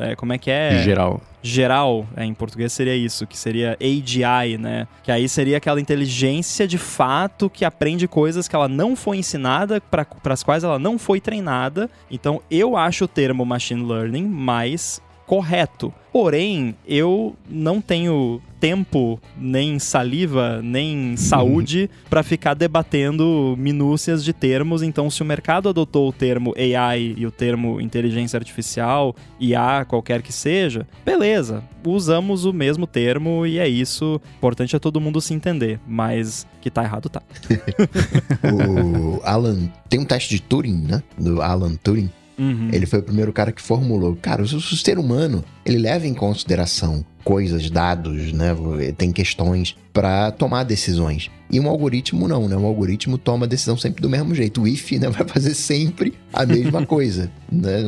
[0.00, 0.82] É, como é que é?
[0.82, 1.20] Geral.
[1.42, 4.86] Geral, é, em português seria isso, que seria AGI, né?
[5.02, 9.80] Que aí seria aquela inteligência de fato que aprende coisas que ela não foi ensinada,
[9.80, 11.88] para as quais ela não foi treinada.
[12.10, 15.94] Então eu acho o termo machine learning mais correto.
[16.12, 24.82] Porém, eu não tenho tempo, nem saliva, nem saúde para ficar debatendo minúcias de termos.
[24.82, 30.20] Então, se o mercado adotou o termo AI e o termo inteligência artificial, IA, qualquer
[30.20, 34.20] que seja, beleza, usamos o mesmo termo e é isso.
[34.34, 37.22] O importante é todo mundo se entender, mas que tá errado tá.
[38.52, 41.02] o Alan tem um teste de Turing, né?
[41.18, 42.10] Do Alan Turing.
[42.38, 42.70] Uhum.
[42.72, 44.16] Ele foi o primeiro cara que formulou.
[44.16, 48.56] Cara, o ser humano, ele leva em consideração coisas, dados, né?
[48.96, 51.30] Tem questões para tomar decisões.
[51.50, 52.56] E um algoritmo não, né?
[52.56, 54.62] Um algoritmo toma a decisão sempre do mesmo jeito.
[54.62, 57.82] O if, né, vai fazer sempre a mesma coisa, né?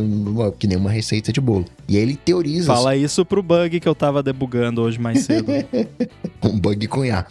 [0.58, 1.64] Que nem uma receita de bolo.
[1.88, 2.66] E aí ele teoriza.
[2.66, 5.50] Fala isso pro bug que eu tava debugando hoje mais cedo.
[6.44, 7.24] um bug com IA.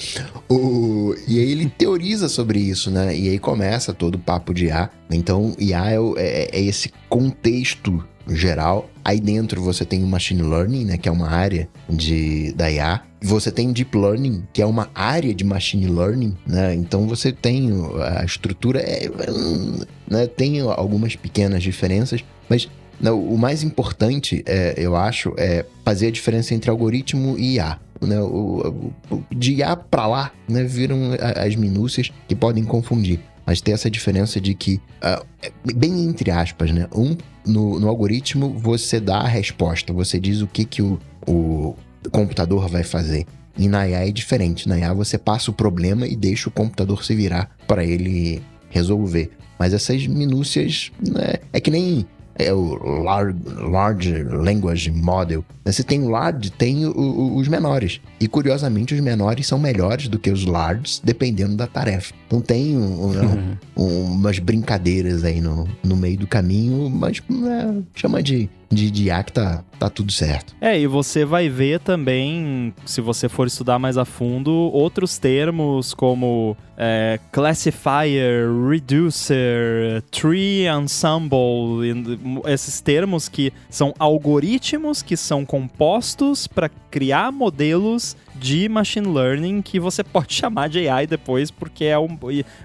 [0.49, 1.13] O...
[1.27, 3.15] E aí ele teoriza sobre isso, né?
[3.15, 4.89] E aí começa todo o papo de IA.
[5.11, 8.03] Então, IA é, é, é esse contexto
[8.35, 8.89] geral.
[9.03, 13.01] Aí dentro você tem o machine learning, né, que é uma área de da IA.
[13.23, 16.73] Você tem deep learning, que é uma área de machine learning, né?
[16.73, 17.69] Então você tem
[18.17, 19.07] a estrutura é,
[20.09, 22.67] né, tem algumas pequenas diferenças, mas
[22.99, 27.79] não, o mais importante, é, eu acho, é fazer a diferença entre algoritmo e IA.
[27.99, 33.19] Né, o, o, de IA para lá, né, viram as minúcias que podem confundir.
[33.45, 35.25] Mas tem essa diferença de que, uh,
[35.75, 36.87] bem entre aspas, né?
[36.93, 41.75] Um, no, no, algoritmo, você dá a resposta, você diz o que, que o, o
[42.11, 43.25] computador vai fazer.
[43.57, 44.69] E na IA é diferente.
[44.69, 49.31] Na IA você passa o problema e deixa o computador se virar para ele resolver.
[49.59, 52.05] Mas essas minúcias né, é que nem
[52.43, 55.43] é o large, large Language Model.
[55.65, 58.01] Você tem o large, tem o, o, os menores.
[58.19, 62.13] E curiosamente, os menores são melhores do que os larges, dependendo da tarefa.
[62.27, 67.81] Então tem um, um, um, umas brincadeiras aí no, no meio do caminho, mas é,
[67.95, 70.55] chama de de, de IA que tá, tá tudo certo.
[70.61, 75.93] É, e você vai ver também, se você for estudar mais a fundo, outros termos
[75.93, 81.37] como é, classifier, reducer, tree ensemble,
[82.45, 89.79] esses termos que são algoritmos que são compostos para criar modelos de machine learning que
[89.79, 92.07] você pode chamar de AI depois, porque é o,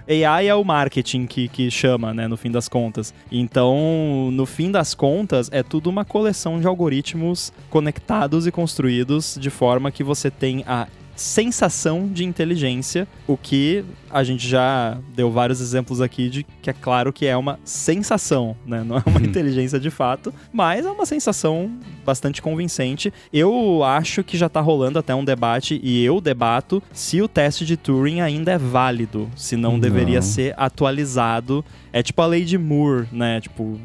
[0.09, 3.13] AI é o marketing que, que chama, né, no fim das contas.
[3.31, 9.51] Então, no fim das contas, é tudo uma coleção de algoritmos conectados e construídos de
[9.51, 15.61] forma que você tem a sensação de inteligência, o que a gente já deu vários
[15.61, 18.85] exemplos aqui de que é claro que é uma sensação, né?
[18.85, 21.71] Não é uma inteligência de fato, mas é uma sensação
[22.05, 23.13] bastante convincente.
[23.33, 27.65] Eu acho que já tá rolando até um debate e eu debato se o teste
[27.65, 29.81] de Turing ainda é válido, se não, Não.
[29.81, 31.65] deveria ser atualizado.
[31.93, 33.41] É tipo a lei de Moore, né?
[33.41, 33.79] Tipo,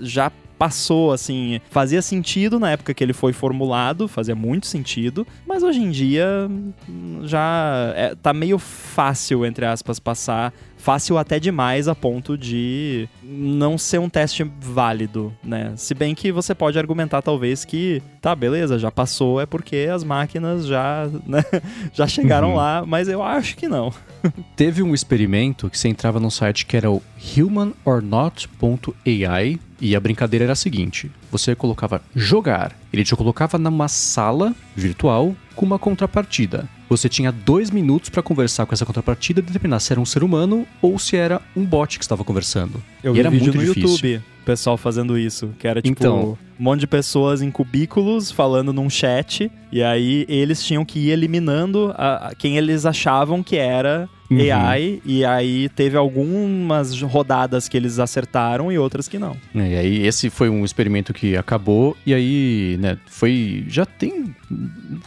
[0.00, 0.30] já
[0.62, 5.80] passou, assim, fazia sentido na época que ele foi formulado, fazia muito sentido, mas hoje
[5.80, 6.48] em dia
[6.88, 13.08] hum, já é, tá meio fácil, entre aspas, passar, fácil até demais a ponto de
[13.22, 15.72] não ser um teste válido, né?
[15.76, 20.02] Se bem que você pode argumentar talvez que, tá, beleza, já passou, é porque as
[20.02, 21.44] máquinas já, né,
[21.92, 22.56] já chegaram Uhum.
[22.56, 23.92] lá, mas eu acho que não.
[24.56, 27.02] Teve um experimento que você entrava num site que era o
[27.36, 34.54] humanornot.ai e a brincadeira era a seguinte: você colocava jogar, ele te colocava numa sala
[34.76, 36.68] virtual com uma contrapartida.
[36.92, 40.22] Você tinha dois minutos para conversar com essa contrapartida e determinar se era um ser
[40.22, 42.82] humano ou se era um bot que estava conversando.
[43.02, 44.10] Eu e vi era vídeo muito no difícil.
[44.10, 46.36] YouTube, o pessoal fazendo isso, que era tipo Então.
[46.62, 51.10] Um monte de pessoas em cubículos falando num chat, e aí eles tinham que ir
[51.10, 54.38] eliminando a- a- quem eles achavam que era Uhum.
[54.50, 59.36] AI, e aí teve algumas rodadas que eles acertaram e outras que não.
[59.54, 64.34] É, E aí esse foi um experimento que acabou e aí, né, foi já tem,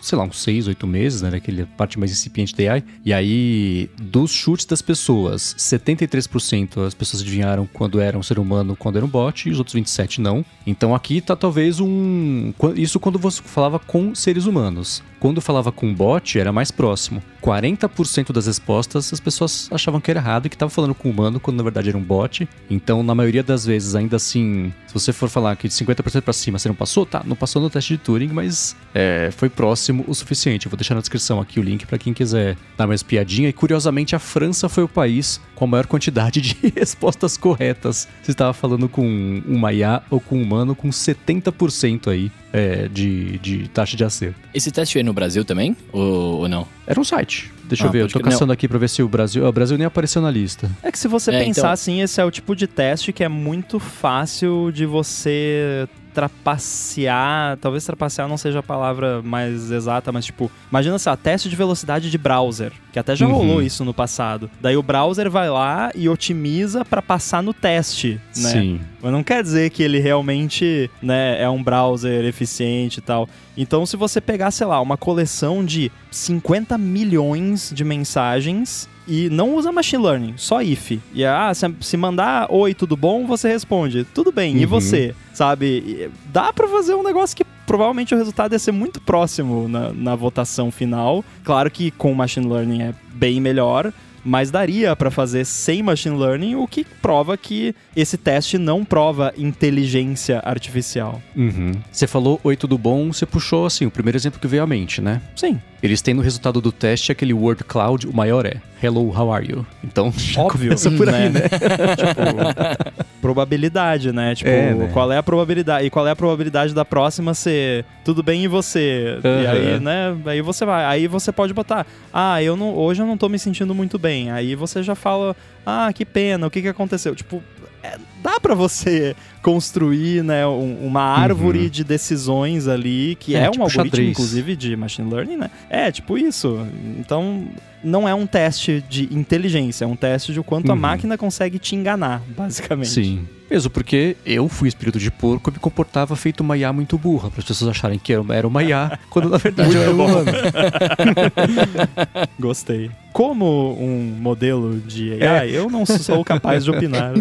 [0.01, 1.31] sei lá, uns seis, oito meses, né,
[1.75, 2.83] parte mais incipiente da AI.
[3.03, 8.75] E aí, dos chutes das pessoas, 73% as pessoas adivinharam quando era um ser humano,
[8.75, 10.45] quando era um bot, e os outros 27 não.
[10.67, 15.03] Então aqui tá talvez um, isso quando você falava com seres humanos.
[15.25, 17.19] Quando falava com bot, era mais próximo.
[17.41, 21.39] 40% das respostas as pessoas achavam que era errado e que tava falando com humano,
[21.39, 22.47] quando na verdade era um bot.
[22.69, 26.31] Então, na maioria das vezes, ainda assim, se você for falar que de 50% pra
[26.31, 30.05] cima você não passou, tá, não passou no teste de Turing, mas é, foi próximo
[30.07, 30.67] o suficiente.
[30.67, 33.49] Eu vou deixar na descrição aqui o link pra quem quiser dar mais piadinha.
[33.49, 38.07] E curiosamente, a França foi o país com a maior quantidade de respostas corretas.
[38.21, 43.37] Você estava falando com uma IA ou com um humano, com 70% aí é, de,
[43.39, 44.35] de taxa de acerto.
[44.53, 45.75] Esse teste é no Brasil também?
[45.91, 46.67] Ou, ou não?
[46.87, 47.51] Era um site.
[47.65, 49.45] Deixa Ah, eu ver, eu tô caçando aqui pra ver se o Brasil.
[49.45, 50.69] ah, O Brasil nem apareceu na lista.
[50.83, 53.23] É que se você É, pensar então- assim, esse é o tipo de teste que
[53.23, 57.57] é muito fácil de você trapacear.
[57.57, 61.55] Talvez trapacear não seja a palavra mais exata, mas tipo, imagina assim, ó, teste de
[61.55, 63.33] velocidade de browser, que até já Uhum.
[63.33, 64.49] rolou isso no passado.
[64.61, 68.49] Daí o browser vai lá e otimiza pra passar no teste, né?
[68.49, 68.81] Sim.
[69.01, 73.27] Mas não quer dizer que ele realmente né, é um browser eficiente e tal.
[73.57, 79.55] Então, se você pegar, sei lá, uma coleção de 50 milhões de mensagens e não
[79.55, 80.91] usa machine learning, só if.
[81.13, 84.69] E ah, se, se mandar oi, tudo bom, você responde, tudo bem, e Uhum.
[84.69, 85.13] você?
[85.33, 85.65] Sabe?
[85.65, 89.91] E Dá pra fazer um negócio que provavelmente o resultado ia ser muito próximo na,
[89.91, 91.23] na votação final.
[91.43, 93.91] Claro que com machine learning é bem melhor,
[94.23, 99.31] mas daria pra fazer sem machine learning, o que prova que esse teste não prova
[99.37, 101.21] inteligência artificial.
[101.35, 101.73] Uhum.
[101.91, 103.11] Você falou oi, tudo bom?
[103.11, 105.21] Você puxou assim, o primeiro exemplo que veio à mente, né?
[105.35, 109.31] Sim, Eles têm no resultado do teste aquele word cloud, o maior é Hello, how
[109.31, 109.65] are you?
[109.83, 110.69] Então, óbvio.
[110.69, 111.41] começa por aí, né?
[111.95, 114.33] tipo, probabilidade, né?
[114.33, 114.89] Tipo, É, né?
[114.91, 115.85] qual é a probabilidade?
[115.85, 119.19] E qual é a probabilidade da próxima ser tudo bem e você?
[119.23, 119.51] E Aham.
[119.51, 120.17] aí, né?
[120.25, 120.85] Aí você vai.
[120.85, 124.31] Aí você pode botar, ah, eu não, hoje eu não tô me sentindo muito bem.
[124.31, 127.15] Aí você já fala, ah, que pena, o que que aconteceu?
[127.15, 127.43] Tipo,
[127.83, 131.69] é, dá pra você construir, né, um- uma árvore Uhum.
[131.69, 134.09] de decisões ali, que É, é, um tipo algoritmo, xadrez.
[134.09, 135.51] inclusive, de machine learning, né?
[135.69, 136.65] É, tipo isso.
[136.99, 137.47] Então,
[137.83, 140.79] não é um teste de inteligência, é um teste de o quanto a Uhum.
[140.81, 142.89] máquina consegue te enganar, basicamente.
[142.89, 143.27] Sim.
[143.47, 147.29] Mesmo porque eu fui espírito de porco e me comportava feito uma IA muito burra,
[147.29, 150.03] para as pessoas acharem que eu era uma IA, quando na verdade eu era um
[150.03, 150.31] humano.
[152.39, 152.89] Gostei.
[153.13, 157.13] Como um modelo de AI, eu não sou capaz de opinar.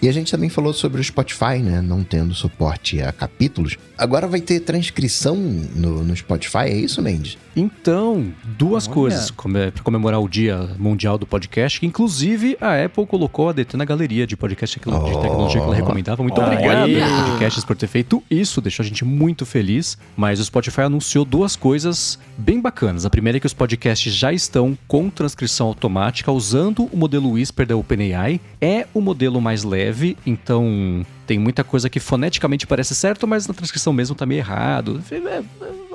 [0.00, 1.82] E a gente também falou sobre o Spotify, né?
[1.82, 3.76] Não tendo suporte a capítulos.
[3.96, 7.36] Agora vai ter transcrição no, no Spotify, é isso, Mendes?
[7.58, 8.94] Então, duas Olha.
[8.94, 13.76] coisas para comemorar o Dia Mundial do Podcast, que inclusive a Apple colocou a DT
[13.76, 15.20] na galeria de podcast de Oh.
[15.20, 16.22] tecnologia que ela recomendava.
[16.22, 16.84] Muito Olha obrigado.
[16.84, 19.98] Apple Podcasts, por ter feito isso, deixou a gente muito feliz.
[20.16, 23.04] Mas o Spotify anunciou duas coisas bem bacanas.
[23.04, 27.66] A primeira é que os podcasts já estão com transcrição automática usando o modelo Whisper
[27.66, 28.40] da OpenAI.
[28.60, 33.52] É o modelo mais leve, então tem muita coisa que foneticamente parece certo, mas na
[33.52, 35.02] transcrição mesmo tá meio errado.
[35.10, 35.42] É, é,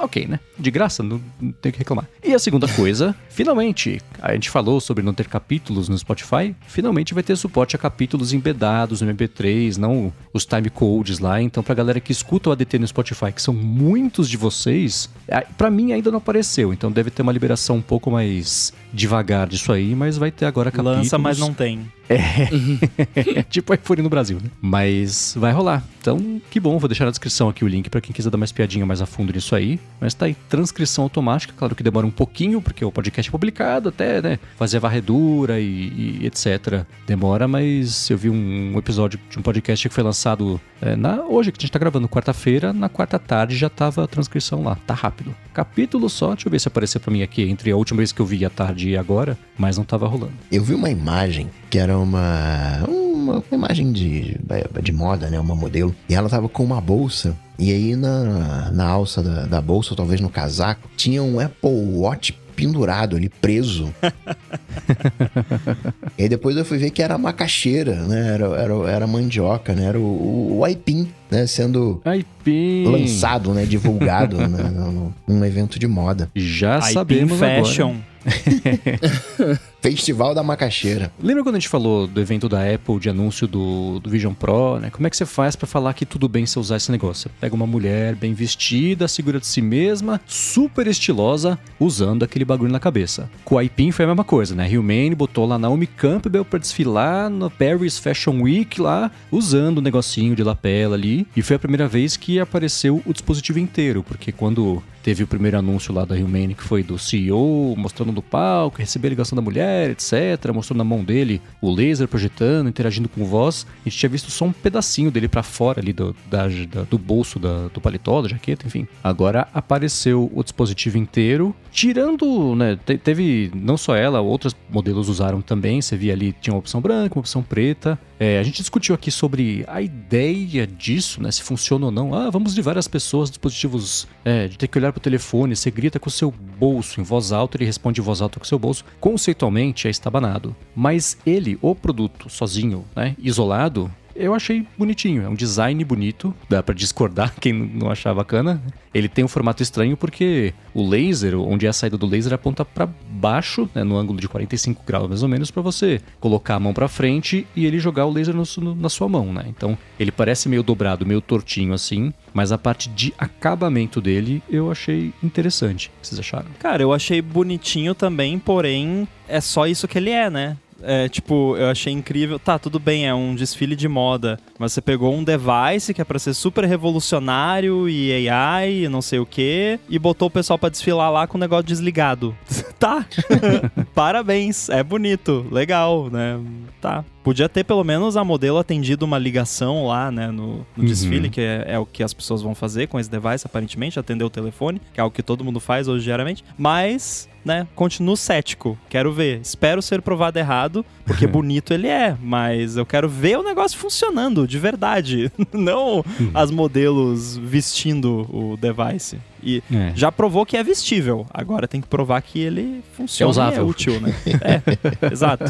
[0.04, 0.40] ok, né?
[0.58, 2.08] De graça, não, não tem o que reclamar.
[2.24, 7.14] E a segunda coisa, finalmente, a gente falou sobre não ter capítulos no Spotify, finalmente
[7.14, 11.42] vai ter suporte a capítulos embedados no MP3, não os time codes lá.
[11.42, 15.10] Então, pra galera que escuta o ADT no Spotify, que são muitos de vocês,
[15.58, 19.72] pra mim ainda não apareceu, então deve ter uma liberação um pouco mais devagar disso
[19.72, 20.98] aí, mas vai ter agora capítulos.
[21.00, 21.92] Lança, mas não tem.
[22.10, 24.50] É tipo iPhone no Brasil, né?
[24.62, 25.84] Mas vai rolar.
[26.00, 28.52] Então, que bom, vou deixar na descrição aqui o link pra quem quiser dar mais
[28.52, 29.80] piadinha mais a fundo nisso aí.
[30.02, 33.90] Mas tá aí, transcrição automática, claro que demora um pouquinho, porque o podcast é publicado
[33.90, 34.40] até, né?
[34.58, 36.86] Fazer a varredura e, e etc.
[37.08, 41.52] Demora, mas eu vi um episódio de um podcast que foi lançado é, na, hoje,
[41.52, 44.76] que a gente tá gravando quarta-feira, na quarta tarde já tava a transcrição lá.
[44.86, 45.34] Tá rápido.
[45.54, 48.20] Capítulo só, deixa eu ver se apareceu pra mim aqui entre a última vez que
[48.20, 50.34] eu vi à tarde e agora, mas não tava rolando.
[50.52, 54.38] Eu vi uma imagem que era uma, uma, imagem de,
[54.82, 55.40] de moda, né?
[55.40, 55.96] Uma modelo.
[56.10, 57.36] E ela tava com uma bolsa.
[57.58, 61.70] E aí na, na alça da, da bolsa, ou talvez no casaco, tinha um Apple
[61.70, 63.94] Watch pendurado ali, preso.
[66.18, 68.34] e aí depois eu fui ver que era macaxeira, né?
[68.34, 69.86] Era, era, era mandioca, né?
[69.86, 71.48] Era o, o, o aipim, né?
[71.48, 72.86] Sendo Aipim!
[72.86, 73.66] lançado, né?
[73.66, 74.48] Divulgado né?
[74.70, 76.30] num, num evento de moda.
[76.36, 77.90] Já Aipim sabemos Fashion.
[77.90, 78.14] agora.
[79.84, 81.12] Festival da macaxeira.
[81.22, 84.80] Lembra quando a gente falou do evento da Apple, de anúncio do, do Vision Pro,
[84.80, 84.90] né?
[84.90, 87.24] Como é que você faz pra falar que tudo bem você usar esse negócio?
[87.24, 92.72] Você pega uma mulher bem vestida, segura de si mesma, super estilosa, usando aquele bagulho
[92.72, 93.30] na cabeça.
[93.44, 94.72] Com a Ipin foi a mesma coisa, né?
[94.72, 100.34] Hillman botou lá Naomi Campbell pra desfilar no Paris Fashion Week lá, usando o negocinho
[100.34, 101.13] de lapela ali.
[101.36, 105.58] E foi a primeira vez que apareceu o dispositivo inteiro, porque quando teve o primeiro
[105.58, 109.42] anúncio lá da Hillman, que foi do CEO, mostrando no palco, receber a ligação da
[109.42, 110.52] mulher, etc.
[110.54, 113.68] Mostrou na mão dele o laser projetando, interagindo com voz.
[113.86, 116.98] A gente tinha visto só um pedacinho dele pra fora ali do, da- da- do
[116.98, 118.88] bolso da- do paletó, da jaqueta, enfim.
[119.04, 125.42] Agora apareceu o dispositivo inteiro, tirando, né, te- teve não só ela, outros modelos usaram
[125.42, 125.82] também.
[125.82, 128.00] Você via ali, tinha uma opção branca, uma opção preta.
[128.20, 131.30] É, a gente discutiu aqui sobre a ideia disso, né?
[131.30, 132.14] Se funciona ou não.
[132.16, 136.00] Ah, vamos de várias pessoas, dispositivos é, de ter que olhar pro telefone, você grita
[136.00, 138.60] com o seu bolso em voz alta, ele responde em voz alta com o seu
[138.60, 138.86] bolso.
[139.00, 140.56] Conceitualmente é estabanado.
[140.76, 143.16] Mas ele, o produto, sozinho, né?
[143.20, 143.92] Isolado.
[144.16, 148.62] Eu achei bonitinho, é um design bonito, dá pra discordar quem não achar bacana.
[148.94, 152.64] Ele tem um formato estranho porque o laser, onde é a saída do laser, aponta
[152.64, 156.60] pra baixo, né, no ângulo de 45 graus mais ou menos, pra você colocar a
[156.60, 159.46] mão pra frente e ele jogar o laser no- no- na sua mão, né?
[159.48, 164.72] Então ele parece meio dobrado, meio tortinho assim, mas a parte de acabamento dele eu
[164.72, 165.88] achei interessante.
[165.88, 166.48] O que vocês acharam?
[166.60, 170.56] Cara, eu achei bonitinho também, porém é só isso que ele é, né?
[170.84, 172.38] É, tipo, eu achei incrível.
[172.38, 176.06] Tá, tudo bem, é um desfile de moda, mas você pegou um device que é
[176.06, 180.60] pra ser super revolucionário e AI e não sei o que, e botou o pessoal
[180.60, 182.36] pra desfilar lá com o negócio desligado.
[182.78, 183.06] tá.
[183.96, 186.40] Parabéns, é bonito, legal, né?
[186.82, 187.04] Tá.
[187.24, 190.86] Podia ter pelo menos a modelo atendido uma ligação lá, né, no, no Uhum.
[190.86, 194.24] desfile, que é, é o que as pessoas vão fazer com esse device, aparentemente, atender
[194.26, 196.44] o telefone, que é algo que todo mundo faz hoje diariamente.
[196.58, 198.78] Mas, né, continuo cético.
[198.90, 199.40] Quero ver.
[199.42, 204.46] Espero ser provado errado, porque bonito ele é, mas eu quero ver o negócio funcionando
[204.48, 205.32] de verdade.
[205.54, 206.04] Não
[206.34, 209.18] as modelos vestindo o device.
[209.42, 209.92] E É.
[209.96, 211.26] já provou que é vestível.
[211.34, 213.66] Agora tem que provar que ele funciona é usável.
[213.68, 214.14] útil, né?
[214.42, 215.46] É, exato.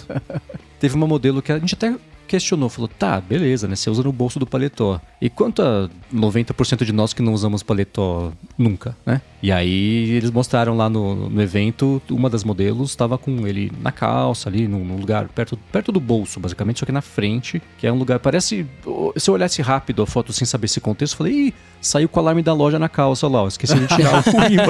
[0.84, 1.96] Teve uma modelo que a gente até
[2.28, 3.76] questionou, falou, tá, beleza, né?
[3.78, 5.00] Você usa no bolso do paletó.
[5.22, 9.22] E quanto a 90% de nós que não usamos paletó nunca, né?
[9.42, 13.94] E aí eles mostraram lá no, no evento, uma das modelos estava com ele na
[13.94, 17.88] calça ali, num, num lugar perto, perto do bolso, basicamente, só que na frente, que
[17.88, 18.68] é um lugar, parece...
[19.16, 21.54] Se eu olhasse rápido a foto sem saber esse contexto, eu falei, ih,
[21.84, 24.64] saiu com o alarme da loja na calça lá, ó, esqueci de tirar o ímã.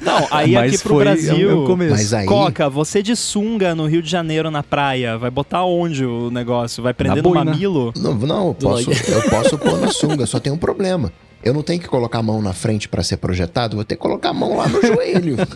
[0.00, 1.50] Não, aí Mas aqui pro foi- Brasil.
[1.50, 1.90] é o começo.
[1.92, 2.26] Mas aí.
[2.26, 6.82] Coca, você de sunga no Rio de Janeiro na praia, vai botar onde o negócio?
[6.82, 7.44] Vai prender no boina.
[7.46, 7.92] mamilo?
[7.96, 11.12] Não, não eu, posso, eu posso pôr na sunga, só tem um problema.
[11.42, 14.02] Eu não tenho que colocar a mão na frente pra ser projetado, vou ter que
[14.02, 15.36] colocar a mão lá no joelho.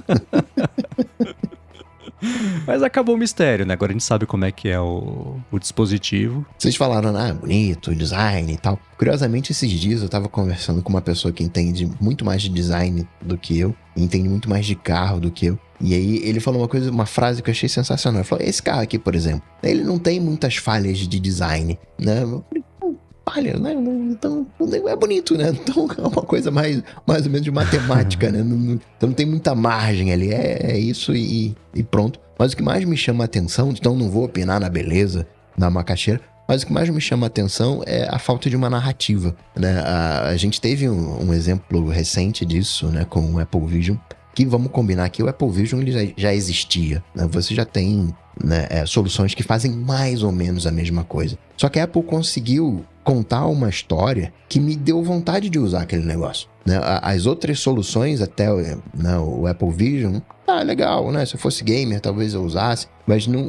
[2.67, 3.75] Mas acabou o mistério, né?
[3.75, 6.47] Agora a gente sabe como é que é o, o dispositivo.
[6.57, 8.79] Vocês falaram, ah, bonito, design e tal.
[8.97, 13.07] Curiosamente, esses dias eu tava conversando com uma pessoa que entende muito mais de design
[13.21, 15.59] do que eu, entende muito mais de carro do que eu.
[15.81, 18.21] E aí ele falou uma coisa, uma frase que eu achei sensacional.
[18.21, 22.23] Ele falou: esse carro aqui, por exemplo, ele não tem muitas falhas de design, né?
[23.27, 23.75] Eu falei, "Pô, Falha, né?
[24.11, 24.47] Então
[24.89, 25.51] é bonito, né?
[25.63, 28.43] Então é uma coisa mais, mais ou menos de matemática, né?
[28.43, 30.33] Não- não- então não tem muita margem ali.
[30.33, 32.19] É, é isso e, e pronto.
[32.39, 35.71] Mas o que mais me chama a atenção, então não vou opinar na beleza da
[35.71, 39.35] macaxeira, Mas o que mais me chama a atenção é a falta de uma narrativa,
[39.57, 39.79] né?
[39.81, 43.97] A, a gente teve um, um exemplo recente disso, né, com o Apple Vision,
[44.35, 47.27] que vamos combinar que o Apple Vision ele já, já existia, né?
[47.31, 48.13] Você já tem
[48.43, 51.39] né, é, soluções que fazem mais ou menos a mesma coisa.
[51.57, 56.05] Só que a Apple conseguiu contar uma história que me deu vontade de usar aquele
[56.05, 56.49] negócio.
[56.65, 56.79] Né?
[57.03, 58.47] As outras soluções, até
[58.95, 61.25] né, o Apple Vision, ah, legal, né?
[61.25, 63.49] Se eu fosse gamer, talvez eu usasse, mas não,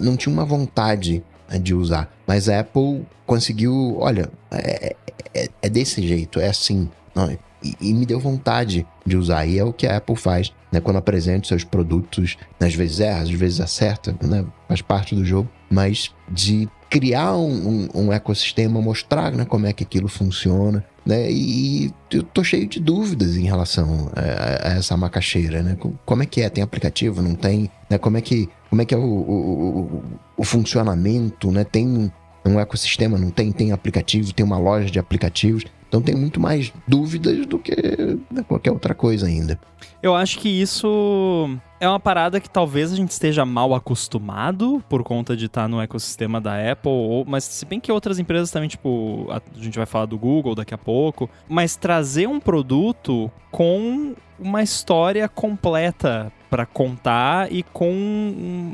[0.00, 2.12] não tinha uma vontade né, de usar.
[2.26, 4.96] Mas a Apple conseguiu, olha, é,
[5.34, 6.88] é- é desse jeito, é assim.
[7.14, 7.30] Não,
[7.62, 9.46] e, e me deu vontade de usar.
[9.46, 10.80] E é o que a Apple faz, né?
[10.80, 14.44] Quando apresenta seus produtos, né, às vezes erra, às vezes acerta, né?
[14.68, 15.48] Faz parte do jogo.
[15.72, 21.30] Mas de criar um, um- um ecossistema, mostrar né, como é que aquilo funciona, né?
[21.32, 25.74] E, eu tô cheio de dúvidas em relação a, a- essa macaxeira, né?
[25.80, 26.50] Co- Como é que é?
[26.50, 27.22] Tem aplicativo?
[27.22, 27.70] Não tem?
[27.88, 27.96] Né?
[27.96, 30.02] Como é que, como é, que é o, o, o-
[30.36, 31.64] o funcionamento, né?
[31.64, 32.12] Tem
[32.44, 33.16] um ecossistema?
[33.16, 33.50] Não tem?
[33.52, 34.32] Tem aplicativo?
[34.34, 35.64] Tem uma loja de aplicativos?
[35.92, 37.76] Então tem muito mais dúvidas do que
[38.30, 39.60] né, qualquer outra coisa ainda.
[40.02, 45.02] Eu acho que isso é uma parada que talvez a gente esteja mal acostumado por
[45.02, 48.70] conta de estar no ecossistema da Apple, ou- mas se bem que outras empresas também,
[48.70, 53.30] tipo, a, a gente vai falar do Google daqui a pouco, mas trazer um produto
[53.50, 57.90] com uma história completa pra contar e com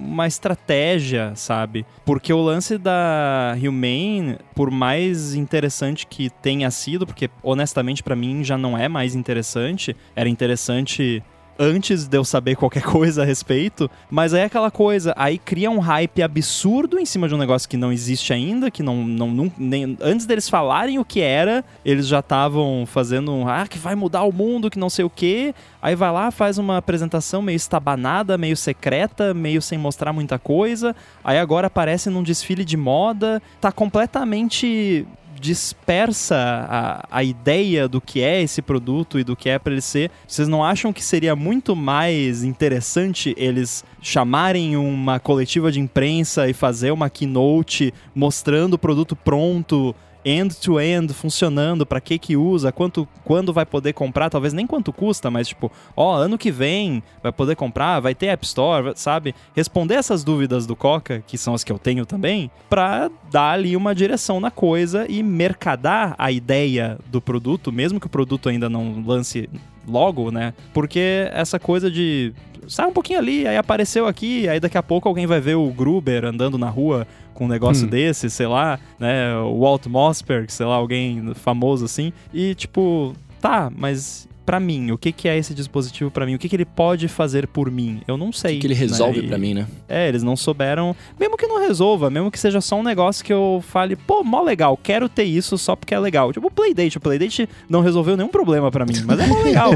[0.02, 1.86] uma estratégia, sabe?
[2.04, 8.42] Porque o lance da Humane, por mais interessante que tenha sido, porque honestamente pra mim
[8.42, 11.22] já não é mais interessante, era interessante
[11.58, 15.70] antes de eu saber qualquer coisa a respeito, mas aí é aquela coisa, aí cria
[15.70, 19.28] um hype absurdo em cima de um negócio que não existe ainda, que não, não,
[19.30, 23.78] não- nem, antes deles falarem o que era, eles já estavam fazendo um, ah, que
[23.78, 27.42] vai mudar o mundo, que não sei o quê, aí vai lá, faz uma apresentação
[27.42, 30.94] meio estabanada, meio secreta, meio sem mostrar muita coisa,
[31.24, 35.06] aí agora aparece num desfile de moda, tá completamente
[35.40, 39.80] dispersa a, a ideia do que é esse produto e do que é para ele
[39.80, 40.10] ser.
[40.26, 46.52] Vocês não acham que seria muito mais interessante eles chamarem uma coletiva de imprensa e
[46.52, 49.94] fazer uma keynote mostrando o produto pronto?
[50.28, 55.30] End-to-end funcionando, para que que usa, quanto, quando vai poder comprar, talvez nem quanto custa,
[55.30, 59.34] mas tipo, ó, ano que vem vai poder comprar, vai ter App Store, sabe?
[59.54, 63.74] Responder essas dúvidas do Coca, que são as que eu tenho também, pra dar ali
[63.74, 68.68] uma direção na coisa e mercadar a ideia do produto, mesmo que o produto ainda
[68.68, 69.48] não lance
[69.88, 70.52] logo, né?
[70.72, 72.32] Porque essa coisa de
[72.66, 75.70] sai um pouquinho ali, aí apareceu aqui, aí daqui a pouco alguém vai ver o
[75.70, 77.90] Gruber andando na rua com um negócio Hum.
[77.90, 79.34] desse, sei lá, né?
[79.38, 82.12] O Walt Mossberg, sei lá, alguém famoso assim.
[82.34, 86.34] E tipo, tá, mas pra mim, o que que é esse dispositivo pra mim?
[86.34, 88.00] O que que ele pode fazer por mim?
[88.08, 88.54] Eu não O sei.
[88.54, 89.28] que, que ele resolve né?
[89.28, 89.66] Pra mim, né?
[89.86, 90.96] É, eles não souberam.
[91.20, 94.40] Mesmo que não resolva, mesmo que seja só um negócio que eu fale, pô, mó
[94.42, 96.32] legal, quero ter isso só porque é legal.
[96.32, 96.96] Tipo, o Playdate.
[96.96, 99.72] O Playdate não resolveu nenhum problema pra mim, mas é mó legal.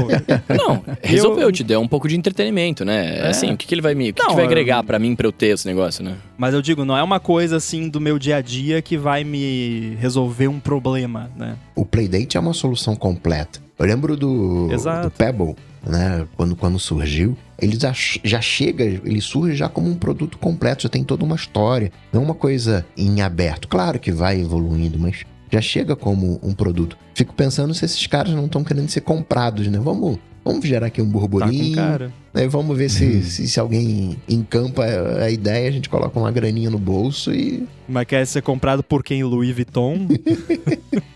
[0.49, 3.19] Não, resolveu, te deu um pouco de entretenimento, né?
[3.19, 3.27] É.
[3.27, 4.09] Assim, o que, que ele vai me.
[4.09, 6.15] O que, Não, que vai eu- agregar pra mim pra eu ter esse negócio, né?
[6.35, 9.23] mas eu digo, não é uma coisa assim do meu dia a dia que vai
[9.23, 11.55] me resolver um problema, né?
[11.75, 13.61] O Playdate é uma solução completa.
[13.83, 15.09] Eu lembro do, Exato.
[15.09, 15.55] do Pebble,
[15.85, 16.25] né?
[16.37, 17.91] Quando, quando surgiu, ele já,
[18.23, 21.91] já chega, ele surge já como um produto completo, já tem toda uma história.
[22.11, 23.67] Não é uma coisa em aberto.
[23.67, 26.97] Claro que vai evoluindo, mas já chega como um produto.
[27.13, 29.77] Fico pensando se esses caras não estão querendo ser comprados, né?
[29.77, 31.75] Vamos, vamos gerar aqui um Tá com burburinho.
[31.75, 32.11] cara.
[32.33, 32.47] né?
[32.47, 34.83] Vamos ver se, se, se alguém encampa
[35.23, 37.67] a ideia, a gente coloca uma graninha no bolso e.
[37.87, 39.23] Mas quer ser comprado por quem?
[39.23, 40.07] Louis Vuitton?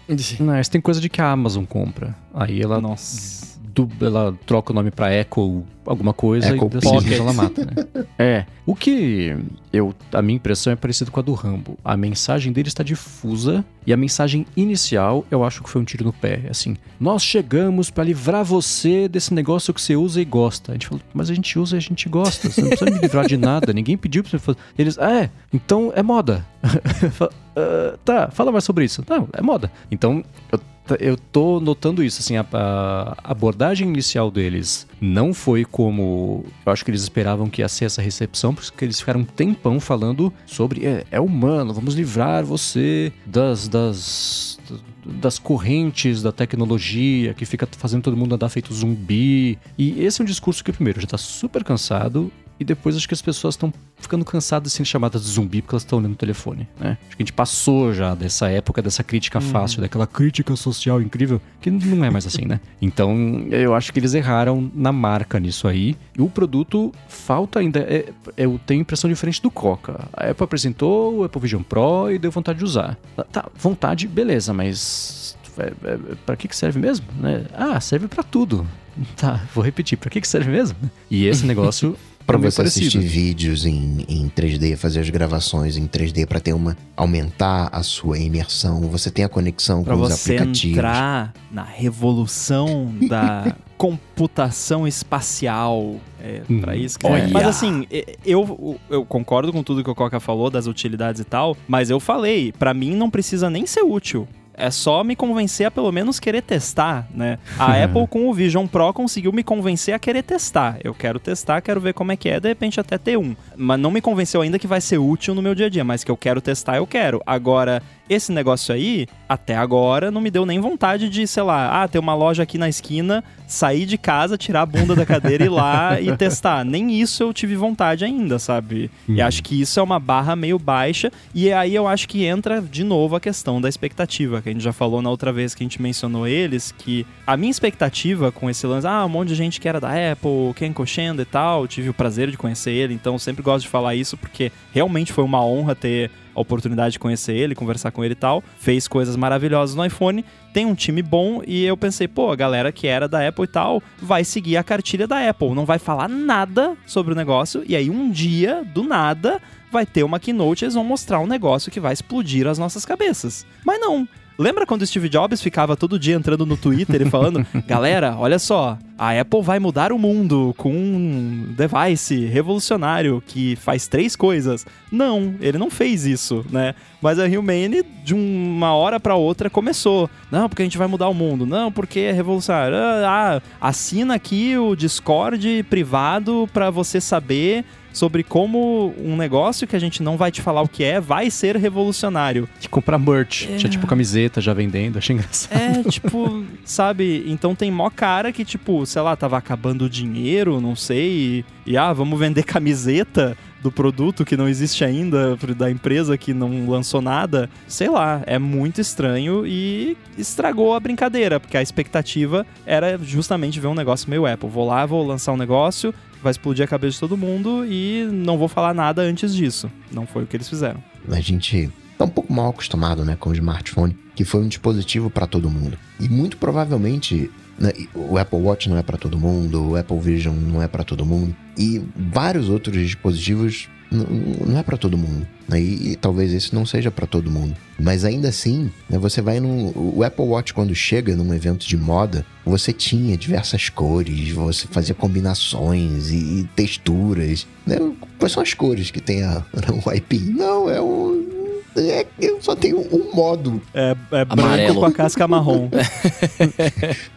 [0.40, 2.16] Não, isso tem coisa de que a Amazon compra.
[2.34, 3.37] Aí ela, Nossa.
[3.86, 8.06] Du- ela troca o nome pra Echo alguma coisa Echo e vez ela mata, né?
[8.20, 8.46] é.
[8.66, 9.34] O que
[9.72, 11.78] eu, a minha impressão é parecido com a do Rambo.
[11.86, 16.04] A mensagem dele está difusa e a mensagem inicial eu acho que foi um tiro
[16.04, 16.42] no pé.
[16.50, 20.72] Assim, nós chegamos pra livrar você desse negócio que você usa e gosta.
[20.72, 22.50] A gente falou, mas a gente usa e a gente gosta.
[22.50, 23.72] Você não precisa me livrar de nada.
[23.72, 24.58] Ninguém pediu pra você fazer.
[24.78, 26.46] Eles, ah, é, então é moda.
[27.56, 29.04] "Ah, tá, fala mais sobre isso.
[29.10, 29.72] Não, é moda.
[29.90, 30.60] Então, eu
[31.00, 36.84] eu tô notando isso, assim, a, a abordagem inicial deles não foi como eu acho
[36.84, 40.86] que eles esperavam que ia ser essa recepção, porque eles ficaram um tempão falando sobre
[40.86, 44.60] é, é humano, vamos livrar você das, das,
[45.06, 49.58] das correntes da tecnologia que fica fazendo todo mundo andar feito zumbi.
[49.78, 53.14] E esse é um discurso que, primeiro, já tá super cansado e depois acho que
[53.14, 56.16] as pessoas estão ficando cansadas de serem chamadas de zumbi porque elas estão olhando o
[56.18, 56.98] telefone, né?
[57.08, 61.42] Acho que a gente passou já dessa época, dessa crítica fácil, daquela crítica social incrível,
[61.62, 62.60] que não é mais assim, né?
[62.82, 65.96] Então, eu acho que eles erraram na marca nisso aí.
[66.18, 67.80] E o produto falta ainda.
[67.80, 70.08] é- eu tenho impressão diferente do Coca.
[70.14, 72.98] A Apple apresentou o Apple Vision Pro e deu vontade de usar.
[73.16, 75.36] Tá, Tá, vontade, beleza, mas.
[75.58, 77.06] É, é, pra que que serve mesmo?
[77.20, 77.46] Né?
[77.54, 78.66] Ah, serve pra tudo.
[79.16, 79.96] Tá, vou repetir.
[79.98, 80.76] Pra que que serve mesmo?
[81.10, 81.96] E esse negócio.
[82.28, 83.12] Pra meio você assistir parecido.
[83.12, 88.20] vídeos em, em 3D, fazer as gravações em 3D pra ter uma aumentar a sua
[88.20, 90.78] imersão, você tem a conexão Pra com os você aplicativos.
[90.78, 95.96] entrar na revolução da computação espacial.
[96.20, 96.60] É Hum.
[96.62, 97.28] pra isso que Olha!
[97.30, 97.86] Mas assim,
[98.26, 102.00] eu, eu concordo com tudo que o Coca falou das utilidades e tal, mas eu
[102.00, 104.28] falei, pra mim não precisa nem ser útil.
[104.58, 107.38] É só me convencer a pelo menos querer testar, né?
[107.60, 110.80] A Apple com o Vision Pro conseguiu me convencer a querer testar.
[110.84, 113.36] Eu quero testar, quero ver como é que é, de repente até ter um.
[113.56, 116.04] Mas não me convenceu ainda que vai ser útil no meu dia a dia, mas
[116.04, 117.22] que eu quero testar, eu quero.
[117.24, 121.88] Agora, esse negócio aí, até agora, não me deu nem vontade de, sei lá, ah,
[121.88, 125.48] ter uma loja aqui na esquina, sair de casa, tirar a bunda da cadeira e
[125.48, 126.64] ir lá e testar.
[126.64, 128.90] Nem isso eu tive vontade ainda, sabe?
[129.08, 131.12] E acho que isso é uma barra meio baixa.
[131.34, 134.64] E aí eu acho que entra de novo a questão da expectativa, que a gente
[134.64, 138.50] já falou na outra vez que a gente mencionou eles, que a minha expectativa com
[138.50, 141.68] esse lance, ah, um monte de gente que era da Apple, Ken Koshenda e tal,
[141.68, 145.12] tive o prazer de conhecer ele, então eu sempre gosto de falar isso porque realmente
[145.12, 148.44] foi uma honra ter a oportunidade de conhecer ele, conversar com ele e tal.
[148.60, 150.24] Fez coisas maravilhosas no iPhone,
[150.54, 153.48] tem um time bom e eu pensei, pô, a galera que era da Apple e
[153.48, 157.76] tal vai seguir a cartilha da Apple, não vai falar nada sobre o negócio e
[157.76, 161.72] aí um dia, do nada, vai ter uma keynote e eles vão mostrar um negócio
[161.72, 163.46] que vai explodir as nossas cabeças.
[163.66, 164.08] Mas não.
[164.38, 168.38] Lembra quando o Steve Jobs ficava todo dia entrando no Twitter e falando: Galera, olha
[168.38, 174.64] só, a Apple vai mudar o mundo com um device revolucionário que faz três coisas.
[174.92, 176.76] Não, ele não fez isso, né?
[177.02, 180.10] Mas a Humane, de uma hora pra outra, começou.
[180.32, 181.46] Não, porque a gente vai mudar o mundo.
[181.46, 182.78] Não, porque é revolucionário.
[183.06, 187.66] Ah, assina aqui o Discord privado pra você saber
[187.98, 191.32] sobre como um negócio que a gente não vai te falar o que é, vai
[191.32, 192.48] ser revolucionário.
[192.60, 193.48] De comprar merch.
[193.58, 195.60] Tinha tipo camiseta já vendendo, achei engraçado.
[195.60, 197.24] É, tipo, sabe?
[197.28, 201.72] Então tem mó cara que, tipo, sei lá, tava acabando o dinheiro, não sei, e,
[201.72, 206.70] e, ah, vamos vender camiseta do produto que não existe ainda, da empresa que não
[206.70, 207.50] lançou nada.
[207.68, 213.68] Sei lá, é muito estranho e estragou a brincadeira, porque a expectativa era justamente ver
[213.68, 214.50] um negócio meio Apple.
[214.50, 218.38] Vou lá, vou lançar um negócio, vai explodir a cabeça de todo mundo e não
[218.38, 219.70] vou falar nada antes disso.
[219.92, 220.84] Não foi o que eles fizeram.
[221.10, 225.10] A gente tá um pouco mal acostumado, né, com o smartphone, que foi um dispositivo
[225.10, 225.78] para todo mundo.
[226.00, 230.36] E muito provavelmente né, o Apple Watch não é para todo mundo, o Apple Vision
[230.36, 235.28] não é para todo mundo e vários outros dispositivos não é para todo mundo.
[235.48, 237.56] né, E, e talvez esse não seja para todo mundo.
[237.80, 241.78] Mas ainda assim, né, você vai no o Apple Watch quando chega num evento de
[241.78, 247.48] moda, você tinha diversas cores, você fazia combinações e, e texturas.
[247.66, 247.78] Né?
[248.20, 249.44] Quais são as cores que tem a,
[249.86, 250.20] o IP?
[250.20, 251.37] Não, é um
[251.78, 254.80] é, eu só tenho um modo, É, é branco Amarelo.
[254.80, 255.70] com a casca marrom.
[255.72, 255.84] né?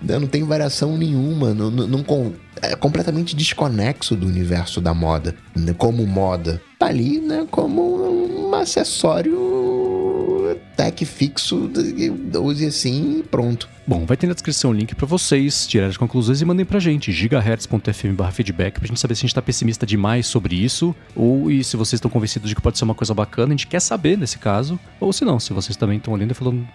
[0.21, 2.33] não tem variação nenhuma, não, não- não
[2.63, 5.75] é completamente desconexo do universo da moda, né?
[5.77, 6.61] como moda.
[6.79, 9.60] Tá ali, né, como um acessório
[10.81, 11.71] tech fixo,
[12.43, 13.69] use assim e pronto.
[13.87, 16.81] Bom, vai ter na descrição o link pra vocês tirarem as conclusões e mandem pra
[16.81, 21.51] gente, gigahertz.fm feedback, pra gente saber se a gente tá pessimista demais sobre isso, ou
[21.51, 23.81] e se vocês estão convencidos de que pode ser uma coisa bacana, a gente quer
[23.81, 26.67] saber nesse caso, ou se não, se vocês também estão olhando e falando,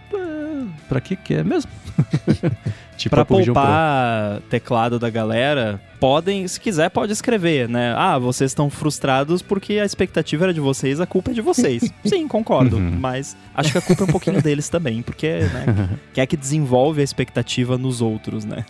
[0.85, 1.71] "É, pra que que é mesmo?
[2.97, 3.63] tipo Pra Apple Vision Pro.
[3.63, 7.93] poupar teclado da galera, podem, se quiser, pode escrever, né?
[7.97, 11.91] Ah, vocês estão frustrados porque a expectativa era de vocês, a culpa é de vocês.
[12.05, 12.77] Sim, concordo.
[12.77, 12.97] Uhum.
[12.99, 15.89] Mas acho que a culpa é um pouquinho deles também, porque, né?
[16.13, 18.65] Quem é que desenvolve a expectativa nos outros, né?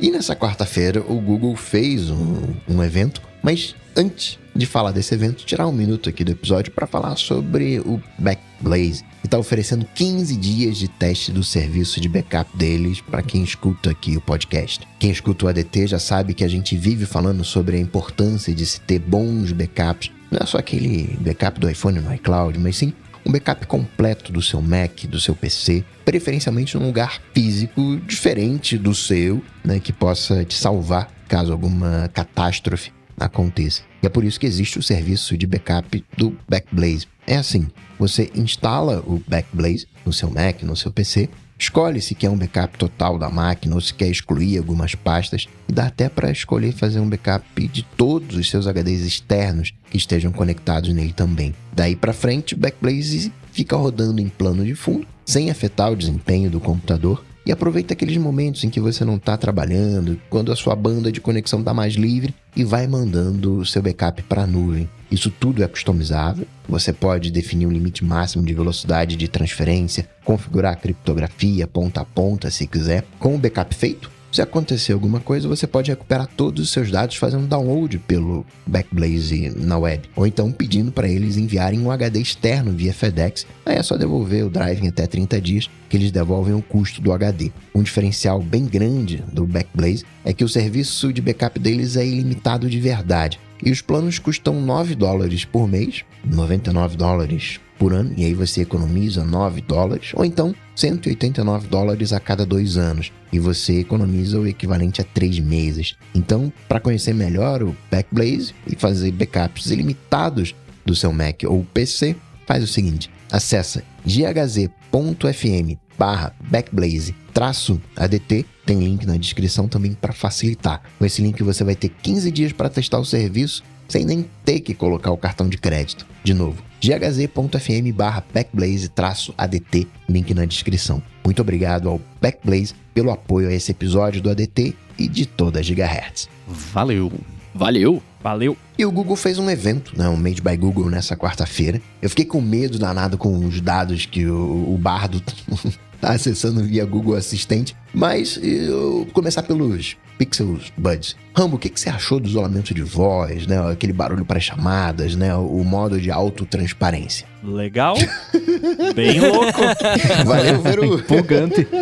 [0.00, 5.44] E nessa quarta-feira, o Google fez um, um evento, mas antes de falar desse evento,
[5.44, 10.36] tirar um minuto aqui do episódio para falar sobre o Backblaze, que está oferecendo 15
[10.36, 14.86] dias de teste do serviço de backup deles para quem escuta aqui o podcast.
[14.98, 18.64] Quem escuta o ADT já sabe que a gente vive falando sobre a importância de
[18.64, 22.92] se ter bons backups, não é só aquele backup do iPhone no iCloud, mas sim
[23.26, 28.94] um backup completo do seu Mac, do seu PC, preferencialmente num lugar físico diferente do
[28.94, 33.82] seu, né, que possa te salvar caso alguma catástrofe aconteça.
[34.02, 37.06] E é por isso que existe o serviço de backup do Backblaze.
[37.26, 42.28] É assim, você instala o Backblaze no seu Mac, no seu PC, Escolhe se quer
[42.30, 45.46] um backup total da máquina ou se quer excluir algumas pastas.
[45.68, 49.96] E dá até para escolher fazer um backup de todos os seus HDs externos que
[49.96, 51.54] estejam conectados nele também.
[51.72, 56.60] Daí para frente, Backblaze fica rodando em plano de fundo, sem afetar o desempenho do
[56.60, 57.24] computador.
[57.46, 61.20] E aproveita aqueles momentos em que você não está trabalhando, quando a sua banda de
[61.20, 64.88] conexão está mais livre e vai mandando o seu backup para a nuvem.
[65.10, 66.46] Isso tudo é customizável.
[66.68, 72.04] Você pode definir um limite máximo de velocidade de transferência, configurar a criptografia ponta a
[72.04, 73.04] ponta se quiser.
[73.18, 77.14] Com o backup feito, se acontecer alguma coisa, você pode recuperar todos os seus dados
[77.14, 82.72] fazendo download pelo Backblaze na web, ou então pedindo para eles enviarem um HD externo
[82.72, 83.46] via FedEx.
[83.64, 87.00] Aí é só devolver o drive em até 30 dias, que eles devolvem o custo
[87.00, 87.52] do HD.
[87.72, 92.68] Um diferencial bem grande do Backblaze é que o serviço de backup deles é ilimitado
[92.68, 93.38] de verdade.
[93.64, 98.62] E os planos custam 9 dólares por mês, 99 dólares por ano, e aí você
[98.62, 104.46] economiza 9 dólares, ou então 189 dólares a cada dois anos, e você economiza o
[104.46, 105.96] equivalente a 3 meses.
[106.14, 110.54] Então, para conhecer melhor o Backblaze e fazer backups ilimitados
[110.84, 112.16] do seu Mac ou PC,
[112.46, 120.12] faz o seguinte: acessa ghz.fm barra backblaze traço ADT, tem link na descrição também para
[120.12, 120.82] facilitar.
[120.98, 124.60] Com esse link você vai ter 15 dias para testar o serviço sem nem ter
[124.60, 126.06] que colocar o cartão de crédito.
[126.22, 131.02] De novo, ghz.fm barra backblaze traço ADT, link na descrição.
[131.24, 135.62] Muito obrigado ao Backblaze pelo apoio a esse episódio do ADT e de toda a
[135.62, 136.28] Gigahertz.
[136.46, 137.10] Valeu.
[137.54, 138.02] Valeu!
[138.22, 138.56] Valeu.
[138.78, 141.80] E o Google fez um evento, né, um Made by Google nessa quarta-feira.
[142.00, 145.22] Eu fiquei com medo danado com os dados que o, o Bardo
[146.00, 151.16] tá acessando via Google Assistente, mas eu vou começar pelos Pixels Buds.
[151.36, 155.16] Rambo, o que, que você achou do isolamento de voz, né, aquele barulho para chamadas,
[155.16, 157.26] né, o modo de autotransparência?
[157.42, 157.96] Legal.
[158.94, 159.60] Bem louco.
[160.24, 160.94] Valeu, Veru.
[160.94, 161.66] Empolgante.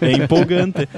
[0.00, 0.88] É empolgante.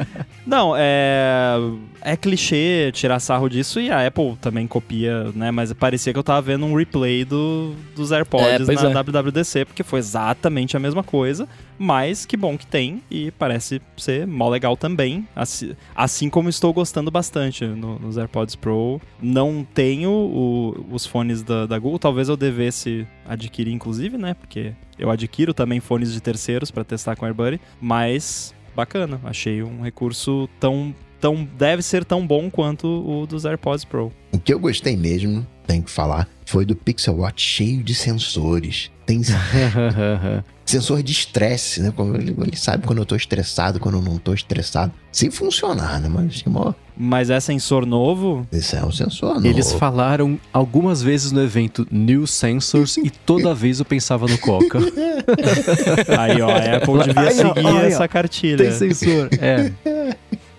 [0.47, 1.57] Não, é.
[2.01, 5.51] É clichê tirar sarro disso e a Apple também copia, né?
[5.51, 9.03] Mas parecia que eu tava vendo um replay do, dos AirPods É, na é.
[9.03, 11.49] WWDC, porque foi exatamente a mesma coisa.
[11.78, 15.26] Mas que bom que tem e parece ser mó legal também.
[15.35, 19.01] Assim, assim como estou gostando bastante no- nos AirPods Pro.
[19.22, 24.35] Não tenho o- os fones da, da Google, talvez eu devesse adquirir, inclusive, né?
[24.35, 29.20] Porque eu adquiro também fones de terceiros para testar com AirBuddy, mas bacana.
[29.24, 34.12] Achei um recurso tão, tão deve ser tão bom quanto o dos AirPods Pro.
[34.32, 38.91] O que eu gostei mesmo, tenho que falar, foi do Pixel Watch cheio de sensores.
[39.07, 39.20] Tem
[40.65, 41.93] sensor de estresse, né?
[41.95, 44.93] Como Ele, ele sabe quando eu tô estressado, quando eu não tô estressado.
[45.12, 46.09] Sem funcionar, né?
[46.09, 48.47] Mas achei mó- Mas é sensor novo?
[48.51, 49.47] esse é um sensor novo.
[49.47, 54.79] Eles falaram algumas vezes no evento New Sensors e toda vez eu pensava no Coca.
[56.19, 57.81] Aí, ó, a Apple devia Aí, ó, seguir aí, ó.
[57.83, 58.57] essa cartilha.
[58.59, 59.29] Tem sensor.
[59.41, 59.73] É.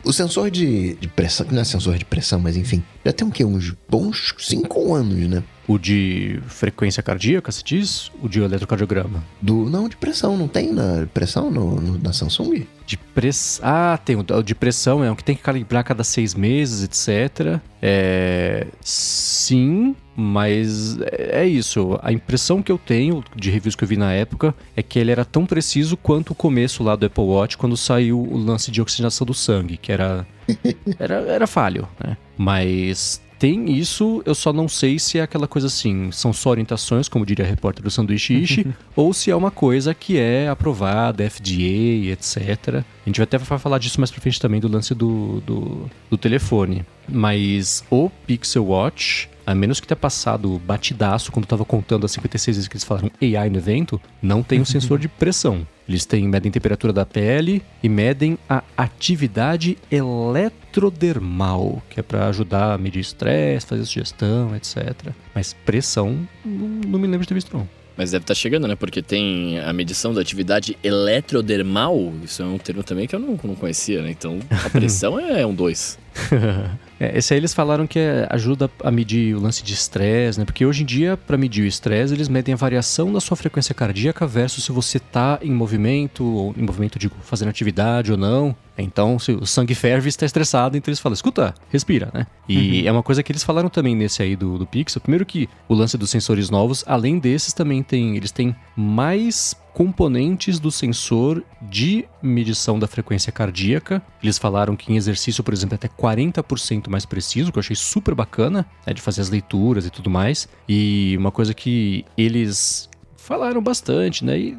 [0.03, 3.31] O sensor de, de pressão, não é sensor de pressão, mas enfim, já tem o
[3.31, 3.43] quê?
[3.43, 5.43] Uns bons 5 anos, né?
[5.67, 8.11] O de frequência cardíaca, se diz?
[8.21, 9.23] O de eletrocardiograma.
[9.41, 12.67] Do, não, de pressão, não tem na pressão no, no- na Samsung?
[12.85, 13.59] De press...
[13.63, 17.59] Ah, tem o de pressão, é um que tem que calibrar cada seis meses, etc.
[17.81, 18.67] É...
[18.81, 21.99] Sim, mas é é isso.
[22.03, 25.11] A impressão que eu tenho de reviews que eu vi na época é que ele
[25.11, 28.81] era tão preciso quanto o começo lá do Apple Watch quando saiu o lance de
[28.81, 30.25] oxigenação do sangue, que era
[30.99, 32.15] era, era falho, né?
[32.37, 37.07] Mas tem isso, eu só não sei se é aquela coisa assim, são só orientações,
[37.09, 41.29] como diria a repórter do Sanduíche Ishi, ou se é uma coisa que é aprovada,
[41.29, 42.75] FDA, etc.
[42.77, 45.89] A gente vai até fa- falar disso mais pra frente também, do lance do, do,
[46.09, 46.85] do telefone.
[47.07, 52.57] Mas o Pixel Watch, a menos que tenha passado batidaço quando tava contando as 56
[52.57, 55.65] vezes que eles falaram AI no evento, não tem um sensor de pressão.
[55.87, 62.73] Eles têm, medem temperatura da pele e medem a atividade eletrodermal, que é pra ajudar
[62.73, 65.11] a medir estresse, fazer sugestão, etc.
[65.33, 67.69] Mas pressão, não, não me lembro de ter visto não.
[67.97, 68.75] Mas deve estar chegando, né?
[68.75, 72.13] Porque tem a medição da atividade eletrodermal.
[72.23, 74.11] Isso é um termo também que eu não, não conhecia, né?
[74.11, 75.97] Então, a pressão é um 2.
[76.99, 80.45] É, esse aí eles falaram que é- ajuda a medir o lance de estresse, né?
[80.45, 83.75] Porque hoje em dia, para medir o estresse, eles medem a variação da sua frequência
[83.75, 88.55] cardíaca versus se você tá em movimento, ou em movimento, digo, fazendo atividade ou não.
[88.77, 92.27] Então, se o sangue ferve e está estressado, então eles falam, escuta, respira, né?
[92.47, 95.01] E é uma coisa que eles falaram também nesse aí do, do Pixel.
[95.01, 98.15] Primeiro que o lance dos sensores novos, além desses, também tem.
[98.15, 104.01] Eles têm mais componentes do sensor de medição da frequência cardíaca.
[104.23, 107.75] Eles falaram que em exercício, por exemplo, é até 40% mais preciso, que eu achei
[107.75, 110.47] super bacana, né, de fazer as leituras e tudo mais.
[110.67, 114.37] E uma coisa que eles falaram bastante, né?
[114.37, 114.57] E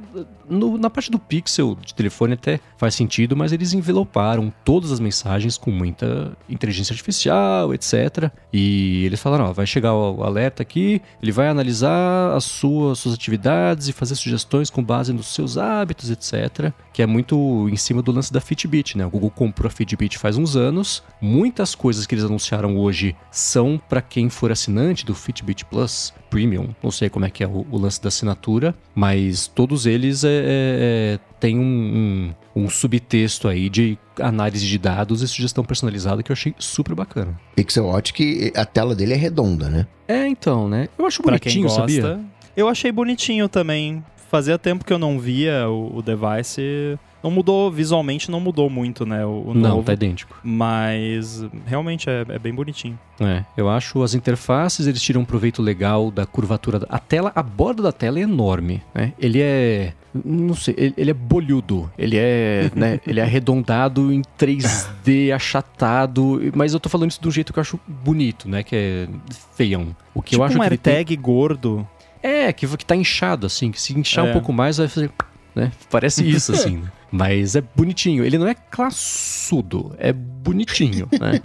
[0.49, 5.01] no- na parte do Pixel de telefone até faz sentido, mas eles enveloparam todas as
[5.01, 8.31] mensagens com muita inteligência artificial, etc.
[8.53, 13.15] E eles falaram, ó, vai chegar o alerta aqui, ele vai analisar as suas, suas
[13.15, 16.73] atividades e fazer sugestões com base nos seus hábitos, etc.
[16.93, 19.05] Que é muito em cima do lance da Fitbit, né?
[19.07, 21.03] O Google comprou a Fitbit faz uns anos.
[21.21, 26.75] Muitas coisas que eles anunciaram hoje são para quem for assinante do Fitbit Plus Premium.
[26.83, 30.36] Não sei como é que é o, o lance da assinatura, mas todos eles é,
[30.45, 36.22] é, é, têm um, um, um subtexto aí de análise de dados e sugestão personalizada
[36.22, 37.39] que eu achei super bacana.
[37.55, 39.87] Pixel Watch que a tela dele é redonda, né?
[40.09, 40.89] É, então, né?
[40.99, 41.80] Eu acho Pra quem bonitinho, gosta.
[41.80, 42.20] sabia?
[42.57, 44.03] Eu achei bonitinho também.
[44.30, 46.99] Fazia tempo que eu não via o, o device.
[47.27, 49.27] Não mudou, visualmente não mudou muito, né?
[49.27, 49.83] O, o Não, novo.
[49.83, 50.39] tá idêntico.
[50.45, 52.97] Mas realmente é, é bem bonitinho.
[53.18, 56.79] É, eu acho as interfaces, eles tiram um proveito legal da curvatura.
[56.79, 59.12] da- A tela, a borda da tela é enorme, né?
[59.18, 59.93] Ele é.
[60.24, 61.91] Não sei, ele, é bolhudo.
[61.99, 63.01] Ele é, né?
[63.05, 66.41] Ele é arredondado em 3D, achatado.
[66.55, 68.62] Mas eu tô falando isso um jeito que eu acho bonito, né?
[68.62, 69.09] Que é
[69.57, 69.97] feião.
[70.14, 71.87] O que tipo eu acho um que ele tem- AirTag gordo.
[72.22, 74.31] É, que, que tá inchado, assim, que se inchar É.
[74.31, 75.11] um pouco mais vai fazer.
[75.55, 75.72] Né?
[75.91, 76.77] Parece isso, assim.
[76.79, 76.93] né?
[77.11, 78.25] Mas é bonitinho.
[78.25, 81.41] Ele não é classudo, é bonitinho, né?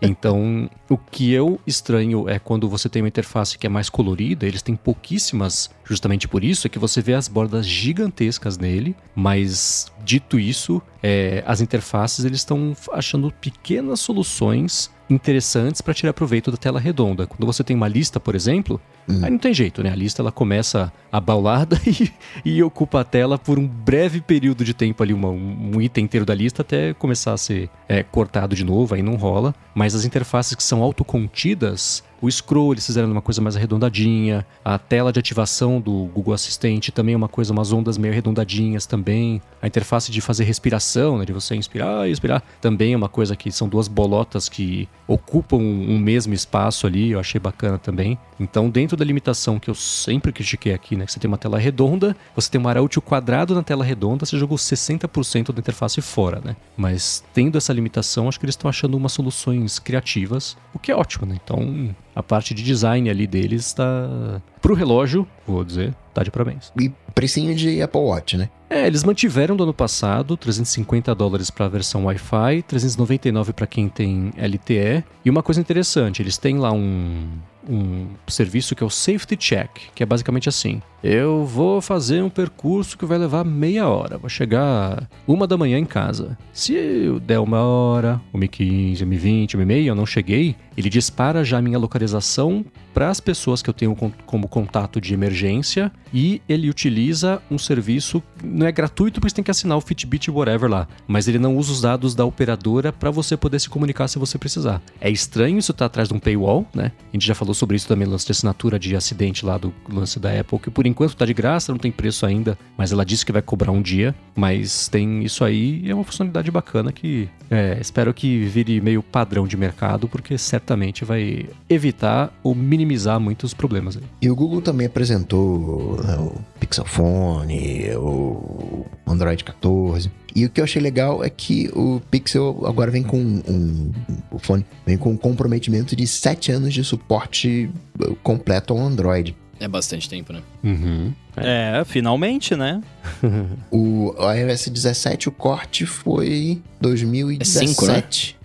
[0.00, 4.46] Então, o que eu estranho é quando você tem uma interface que é mais colorida,
[4.46, 9.92] eles têm pouquíssimas, justamente por isso, é que você vê as bordas gigantescas nele, mas
[10.04, 16.56] dito isso, é, as interfaces eles estão achando pequenas soluções interessantes para tirar proveito da
[16.56, 17.26] tela redonda.
[17.26, 18.80] Quando você tem uma lista, por exemplo,
[19.22, 19.90] aí não tem jeito, né?
[19.90, 22.10] A lista ela começa abaulada e,
[22.44, 26.04] e ocupa a tela por um breve período de tempo ali, uma- um, um item
[26.04, 29.54] inteiro da lista até começar a ser é, cortado de novo, aí não rola.
[29.74, 34.78] Mas as interfaces que são autocontidas, o scroll eles fizeram uma coisa mais arredondadinha, a
[34.78, 39.42] tela de ativação do Google Assistente também é uma coisa, umas ondas meio arredondadinhas também.
[39.60, 43.34] A interface de fazer respiração, né, de você inspirar e expirar, também é uma coisa
[43.34, 48.16] que são duas bolotas que ocupam um mesmo espaço ali, eu achei bacana também.
[48.38, 51.58] Então, dentro da limitação que eu sempre critiquei aqui, né, que você tem uma tela
[51.58, 56.40] redonda, você tem um útil quadrado na tela redonda, você jogou 60% da interface fora,
[56.40, 56.56] né?
[56.76, 60.96] Mas tendo essa limitação, acho que eles estão achando umas soluções criativas, o que é
[60.96, 61.38] ótimo, né?
[61.42, 66.72] Então, a parte de design ali deles está pro relógio, vou dizer, tá de parabéns.
[66.78, 68.48] E precinho de Apple Watch, né?
[68.70, 73.88] É, eles mantiveram do ano passado 350 dólares para a versão Wi-Fi, 399 para quem
[73.88, 75.04] tem LTE.
[75.24, 77.28] E uma coisa interessante, eles têm lá um,
[77.68, 82.30] um serviço que é o Safety Check, que é basicamente assim: eu vou fazer um
[82.30, 86.36] percurso que vai levar meia hora, vou chegar uma da manhã em casa.
[86.52, 86.74] Se
[87.22, 92.64] der uma hora, 1h15, 1h20, 1h30, eu não cheguei, ele dispara já a minha localização
[92.92, 98.22] para as pessoas que eu tenho como contato de emergência e ele utiliza um serviço,
[98.42, 101.56] não é gratuito porque você tem que assinar o Fitbit whatever lá, mas ele não
[101.56, 104.82] usa os dados da operadora para você poder se comunicar se você precisar.
[105.00, 106.92] É estranho isso tá atrás de um paywall, né?
[107.12, 109.72] A gente já falou sobre isso também no lance de assinatura de acidente lá do
[109.88, 113.04] lance da Apple, que por enquanto tá de graça, não tem preço ainda, mas ela
[113.04, 117.28] disse que vai cobrar um dia, mas tem isso aí é uma funcionalidade bacana que
[117.50, 123.54] é, espero que vire meio padrão de mercado, porque certamente vai evitar ou minimizar muitos
[123.54, 124.02] problemas aí.
[124.20, 130.10] E o Google também apresentou né, o Pixel Phone, o Android 14.
[130.34, 133.92] E o que eu achei legal é que o Pixel agora vem com um,
[134.30, 137.70] o fone vem com um comprometimento de 7 anos de suporte
[138.00, 139.36] eh, completo ao Android.
[139.60, 140.42] É bastante tempo, né?
[140.64, 141.12] Uhum.
[141.36, 142.82] É, finalmente, né?
[143.70, 148.41] O iOS 17, o corte foi 2017, né?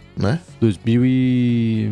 [0.60, 1.92] 2000 e...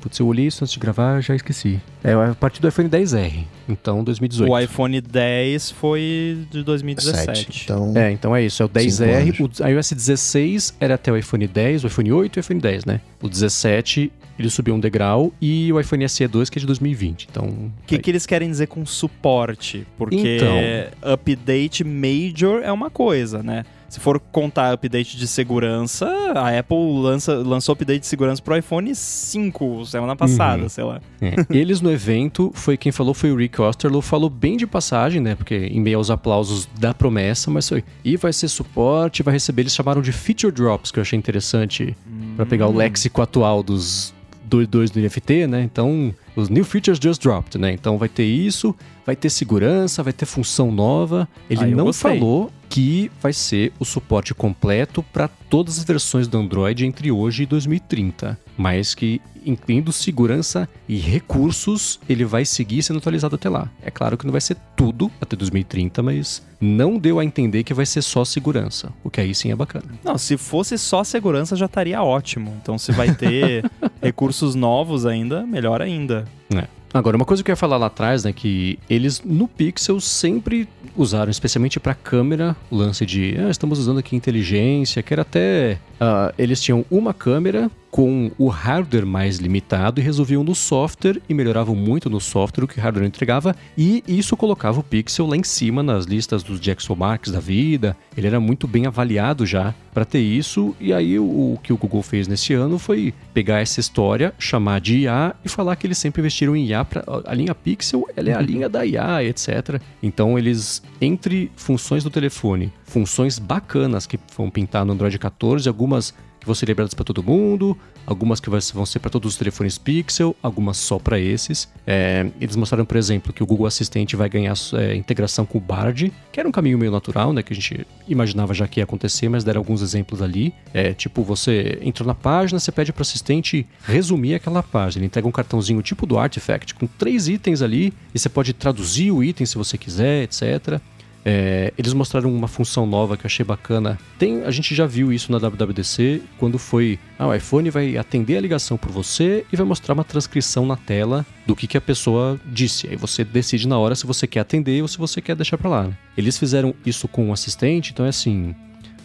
[0.00, 1.80] Putz, eu olhei isso antes de gravar, já esqueci.
[2.02, 4.52] É a partir do iPhone 10R, então 2018.
[4.52, 7.62] O iPhone 10 foi de 2017.
[7.64, 11.16] Então, É, então é isso, é o Cinco 10R, o iOS 16 era até o
[11.16, 13.00] iPhone 10, o iPhone 8 e o iPhone 10, né?
[13.22, 17.28] O 17 ele subiu um degrau e o iPhone SE 2 que é de 2020,
[17.30, 17.46] então...
[17.46, 19.86] O que, que eles querem dizer com suporte?
[19.96, 21.12] Porque Então.
[21.12, 23.64] update major é uma coisa, né?
[23.94, 28.92] Se for contar update de segurança, a Apple lança, lançou update de segurança pro iPhone
[28.92, 30.68] 5 semana passada, Uhum.
[30.68, 31.00] sei lá.
[31.22, 31.34] É.
[31.48, 35.36] Eles no evento, foi quem falou foi o Rick Osterloh, falou bem de passagem, né?
[35.36, 37.84] Porque em meio aos aplausos da promessa, mas foi.
[38.04, 39.62] E vai ser suporte, vai receber.
[39.62, 41.96] Eles chamaram de feature drops, que eu achei interessante,
[42.34, 44.12] pra pegar o léxico atual dos
[44.50, 45.62] 2.2 do NFT, né?
[45.62, 47.70] Então, os new features just dropped, né?
[47.72, 48.74] Então vai ter isso,
[49.06, 51.28] vai ter segurança, vai ter função nova.
[51.48, 52.18] Ele Ah, não gostei.
[52.18, 57.44] falou que vai ser o suporte completo para todas as versões do Android entre hoje
[57.44, 63.70] e 2030, mas que incluindo segurança e recursos, ele vai seguir sendo atualizado até lá.
[63.80, 67.72] É claro que não vai ser tudo até 2030, mas não deu a entender que
[67.72, 69.86] vai ser só segurança, o que aí sim é bacana.
[70.02, 72.56] Não, se fosse só segurança já estaria ótimo.
[72.60, 73.70] Então se vai ter
[74.02, 76.24] recursos novos ainda, melhor ainda.
[76.52, 76.66] É.
[76.94, 80.68] Agora, uma coisa que eu ia falar lá atrás, né, que eles no Pixel sempre
[80.96, 85.78] usaram, especialmente para câmera, o lance de ah, estamos usando aqui inteligência, que era até.
[86.00, 91.32] ah, eles tinham uma câmera com o hardware mais limitado e resolviam no software e
[91.32, 95.36] melhoravam muito no software o que o hardware entregava e isso colocava o Pixel lá
[95.36, 97.96] em cima nas listas dos Jackson Marks da vida.
[98.16, 101.76] Ele era muito bem avaliado já para ter isso e aí o, o que o
[101.76, 105.98] Google fez nesse ano foi pegar essa história, chamar de IA e falar que eles
[105.98, 109.80] sempre investiram em IA para a linha Pixel, ela é a linha da IA, etc.
[110.02, 116.12] Então eles entre funções do telefone, funções bacanas que vão pintar no Android 14, algumas
[116.44, 117.76] que vão ser liberadas para todo mundo,
[118.06, 121.68] algumas que vão ser para todos os telefones Pixel, algumas só para esses.
[121.86, 125.60] É, eles mostraram, por exemplo, que o Google Assistente vai ganhar é, integração com o
[125.60, 128.84] Bard, que era um caminho meio natural, né, que a gente imaginava já que ia
[128.84, 130.54] acontecer, mas deram alguns exemplos ali.
[130.72, 135.00] É, tipo, você entrou na página, você pede para o assistente resumir aquela página.
[135.00, 139.10] Ele entrega um cartãozinho tipo do Artifact, com três itens ali, e você pode traduzir
[139.10, 140.80] o item se você quiser, etc.
[141.24, 143.98] É, eles mostraram uma função nova que eu achei bacana.
[144.18, 146.98] Tem, a gente já viu isso na WWDC quando foi.
[147.18, 150.76] Ah, o iPhone vai atender a ligação por você e vai mostrar uma transcrição na
[150.76, 152.88] tela do que, que a pessoa disse.
[152.88, 155.70] Aí você decide na hora se você quer atender ou se você quer deixar pra
[155.70, 155.82] lá.
[155.84, 155.96] né?
[156.16, 158.54] Eles fizeram isso com o assistente, então é assim.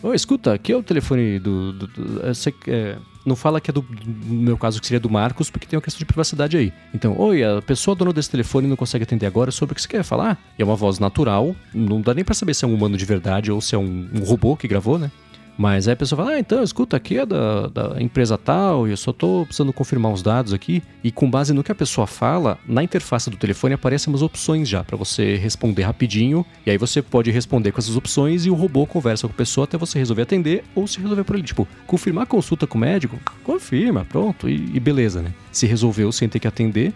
[0.04, 1.74] Ô, escuta, aqui é o telefone do.
[1.74, 2.32] do- do- é,
[2.72, 2.98] é,
[3.30, 5.82] não fala que é do, no meu caso, que seria do Marcos, porque tem uma
[5.82, 6.74] questão de privacidade aí.
[6.94, 9.88] Então, oi, a pessoa dona desse telefone não consegue atender agora sobre o que você
[9.88, 10.38] quer falar.
[10.58, 13.52] É uma voz natural, não dá nem pra saber se é um humano de verdade
[13.52, 15.12] ou se é um, um robô que gravou, né?
[15.60, 18.92] Mas aí a pessoa fala, ah, então, escuta, aqui é da, da empresa tal, e
[18.92, 20.82] eu só tô precisando confirmar uns dados aqui.
[21.04, 24.70] E com base no que a pessoa fala, na interface do telefone aparecem umas opções
[24.70, 26.46] já, pra você responder rapidinho.
[26.66, 29.66] E aí você pode responder com essas opções e o robô conversa com a pessoa
[29.66, 31.44] até você resolver atender ou se resolver por ele.
[31.44, 35.34] Tipo, confirmar a consulta com o médico, confirma, pronto, e, e beleza, né?
[35.52, 36.94] Se resolveu sem ter que atender,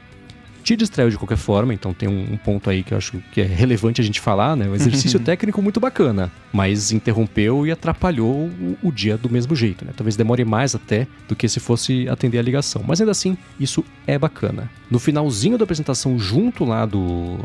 [0.63, 3.41] te distraiu de qualquer forma, então tem um, um ponto aí que eu acho que
[3.41, 4.67] é relevante a gente falar, né?
[4.67, 9.85] Um exercício técnico muito bacana, mas interrompeu e atrapalhou o, o dia do mesmo jeito,
[9.85, 9.91] né?
[9.95, 13.83] Talvez demore mais até do que se fosse atender a ligação, mas ainda assim, isso
[14.07, 14.69] é bacana.
[14.89, 17.37] No finalzinho da apresentação, junto lá do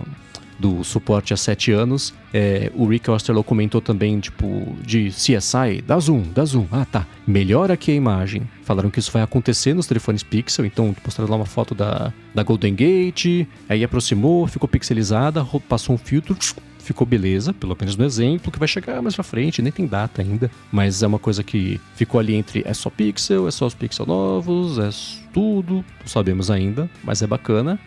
[0.59, 2.13] do suporte há sete anos.
[2.33, 6.67] É, o Rick Osterloh comentou também, tipo, de CSI, dá zoom, dá zoom.
[6.71, 7.07] Ah, tá.
[7.27, 8.43] Melhora aqui a imagem.
[8.63, 12.43] Falaram que isso vai acontecer nos telefones Pixel, então mostraram lá uma foto da, da
[12.43, 16.37] Golden Gate, aí aproximou, ficou pixelizada, passou um filtro,
[16.89, 20.23] ficou beleza, pelo menos no exemplo, que vai chegar mais pra frente, nem tem data
[20.23, 23.75] ainda, mas é uma coisa que ficou ali entre é só Pixel, é só os
[23.75, 24.89] Pixel novos, é
[25.33, 27.79] tudo, não sabemos ainda, mas é bacana.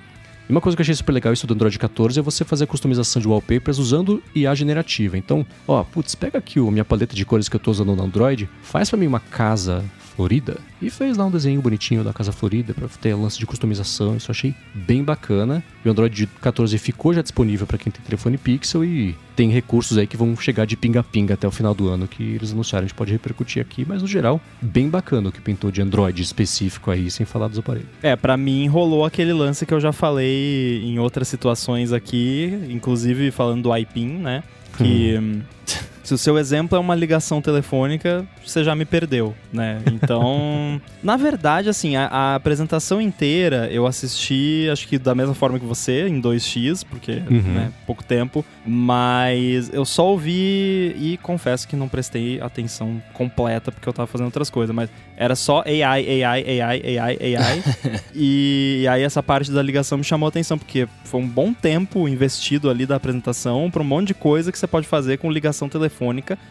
[0.49, 2.65] E uma coisa que eu achei super legal isso do Android 14 é você fazer
[2.65, 5.17] a customização de wallpapers usando IA generativa.
[5.17, 8.03] Então, ó, putz, pega aqui a minha paleta de cores que eu tô usando no
[8.03, 9.83] Android, faz pra mim uma casa
[10.15, 14.15] florida e fez lá um desenho bonitinho da casa florida pra ter lance de customização.
[14.15, 15.63] Isso eu achei bem bacana.
[15.83, 19.97] E o Android 14 ficou já disponível pra quem tem telefone Pixel e tem recursos
[19.97, 22.85] aí que vão chegar de pinga-pinga até o final do ano que eles anunciaram.
[22.85, 26.21] A gente pode repercutir aqui, mas no geral, bem bacana o que pintou de Android
[26.21, 27.89] específico aí, sem falar dos aparelhos.
[28.03, 33.31] É, pra mim rolou aquele lance que eu já falei em outras situações aqui, inclusive
[33.31, 34.43] falando do iPin, né?
[34.77, 35.41] Que hum,
[36.11, 39.81] se o seu exemplo é uma ligação telefônica, você já me perdeu, né?
[39.93, 45.57] Então, na verdade, assim, a, a apresentação inteira eu assisti, acho que da mesma forma
[45.57, 47.41] que você, em 2x, porque, Uhum.
[47.53, 53.87] né, pouco tempo, mas eu só ouvi e confesso que não prestei atenção completa porque
[53.87, 57.63] eu tava fazendo outras coisas, mas era só AI, AI, AI, AI, AI.
[58.13, 62.07] e, aí essa parte da ligação me chamou a atenção, porque foi um bom tempo
[62.09, 65.69] investido ali da apresentação pra um monte de coisa que você pode fazer com ligação
[65.69, 66.00] telefônica,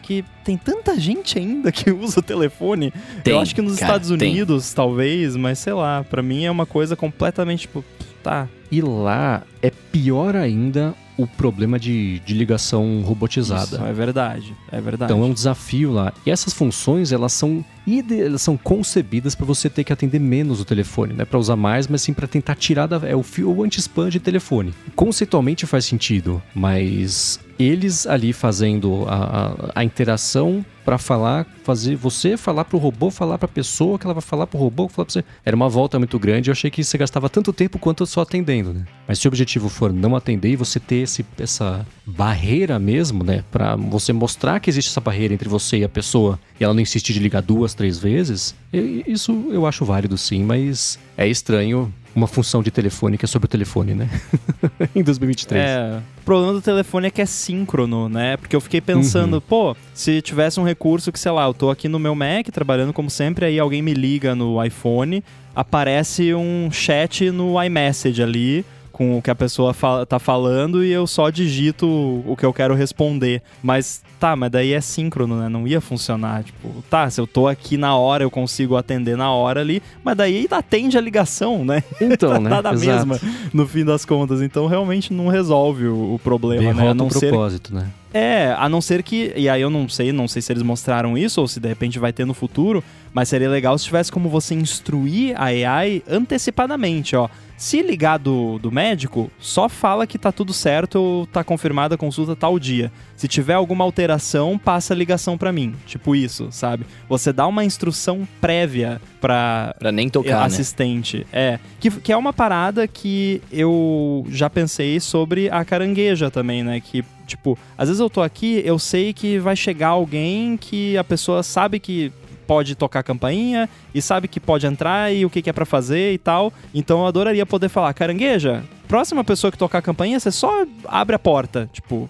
[0.01, 2.93] que tem tanta gente ainda que usa o telefone.
[3.23, 4.31] Tem, eu acho que nos cara, Estados tem.
[4.31, 7.83] Unidos, talvez, mas sei lá, pra mim é uma coisa completamente tipo,
[8.23, 8.47] tá.
[8.71, 13.75] E lá é pior ainda o problema de, de ligação robotizada.
[13.75, 15.11] Isso é verdade, é verdade.
[15.11, 16.11] Então é um desafio lá.
[16.25, 20.61] E essas funções, elas são ide- elas são concebidas para você ter que atender menos
[20.61, 23.21] o telefone, não é para usar mais, mas sim para tentar tirar da é o
[23.21, 24.73] fio o anti-spam de telefone.
[24.95, 32.35] Conceitualmente faz sentido, mas eles ali fazendo a, a, a interação para falar, fazer você
[32.35, 35.23] falar pro robô, falar pra pessoa, que ela vai falar pro robô, falar pra você.
[35.45, 38.73] Era uma volta muito grande, eu achei que você gastava tanto tempo quanto só atendendo,
[38.73, 38.85] né?
[39.07, 43.43] Mas se o objetivo for não atender e você ter esse, essa barreira mesmo, né?
[43.51, 46.81] Pra você mostrar que existe essa barreira entre você e a pessoa e ela não
[46.81, 52.27] insistir de ligar duas, três vezes, isso eu acho válido sim, mas é estranho uma
[52.27, 54.09] função de telefone que é sobre o telefone, né?
[54.95, 55.61] em 2023.
[55.61, 58.37] É, o problema do telefone é que é síncrono, né?
[58.37, 61.87] Porque eu fiquei pensando, pô, se tivesse um recurso que, sei lá, eu tô aqui
[61.87, 65.23] no meu Mac trabalhando como sempre, aí alguém me liga no iPhone,
[65.55, 68.65] aparece um chat no iMessage ali
[69.01, 72.53] com o que a pessoa fala, tá falando e eu só digito o que eu
[72.53, 73.41] quero responder.
[73.63, 75.49] Mas tá, mas daí é síncrono, né?
[75.49, 76.43] Não ia funcionar.
[76.43, 80.15] Tipo, tá, se eu tô aqui na hora, eu consigo atender na hora ali, mas
[80.15, 81.83] daí atende a ligação, né?
[81.99, 82.51] Então, né?
[82.51, 83.07] Tá da Exato.
[83.07, 83.19] mesma
[83.51, 84.39] no fim das contas.
[84.39, 86.89] Então realmente não resolve o, o problema, né?
[86.91, 87.87] A não o ser propósito, né?
[88.13, 89.33] É, a não ser que.
[89.35, 91.99] E aí eu não sei, não sei se eles mostraram isso ou se de repente
[91.99, 92.83] vai ter no futuro,
[93.13, 97.29] mas seria legal se tivesse como você instruir a AI antecipadamente, ó.
[97.57, 101.97] Se ligar do, do médico, só fala que tá tudo certo ou tá confirmada a
[101.97, 102.91] consulta tal dia.
[103.15, 105.75] Se tiver alguma alteração, passa a ligação pra mim.
[105.85, 106.87] Tipo isso, sabe?
[107.07, 110.45] Você dá uma instrução prévia pra, Pra nem tocar, né?
[110.47, 111.27] assistente.
[111.31, 111.59] É.
[111.79, 116.81] Que, que é uma parada que eu já pensei sobre a carangueja também, né?
[116.81, 121.03] Que, tipo, às vezes eu tô aqui, eu sei que vai chegar alguém que a
[121.03, 122.11] pessoa sabe que
[122.45, 125.65] pode tocar a campainha e sabe que pode entrar e o que, que é pra
[125.65, 126.51] fazer e tal.
[126.73, 131.15] Então eu adoraria poder falar, carangueja, próxima pessoa que tocar a campainha, você só abre
[131.15, 132.09] a porta, tipo,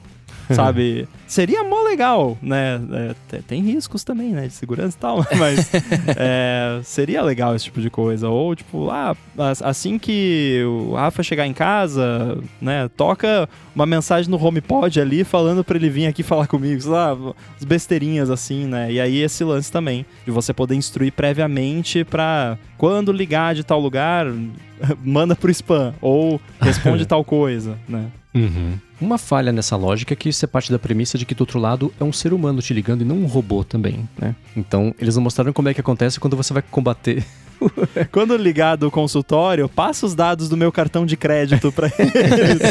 [0.55, 1.07] sabe?
[1.27, 2.79] Seria mó legal, né?
[2.91, 4.47] É, te- tem riscos também, né?
[4.47, 5.71] De segurança e tal, mas
[6.17, 8.29] é, seria legal esse tipo de coisa.
[8.29, 12.89] Ou, tipo, ah, as- assim que o Rafa chegar em casa, né?
[12.97, 17.17] Toca uma mensagem no HomePod ali falando pra ele vir aqui falar comigo, sei lá,
[17.57, 18.91] as besteirinhas assim, né?
[18.91, 23.79] E aí esse lance também, de você poder instruir previamente pra quando ligar de tal
[23.79, 24.25] lugar,
[25.03, 28.07] manda pro spam, ou responde tal coisa, né?
[28.33, 28.73] Uhum.
[29.01, 31.59] Uma falha nessa lógica é que isso é parte da premissa de que do outro
[31.59, 34.35] lado é um ser humano te ligando e não um robô também, né?
[34.55, 37.25] Então, eles não mostraram como é que acontece quando você vai combater.
[38.12, 42.62] Quando ligar do consultório, passa os dados do meu cartão de crédito pra eles.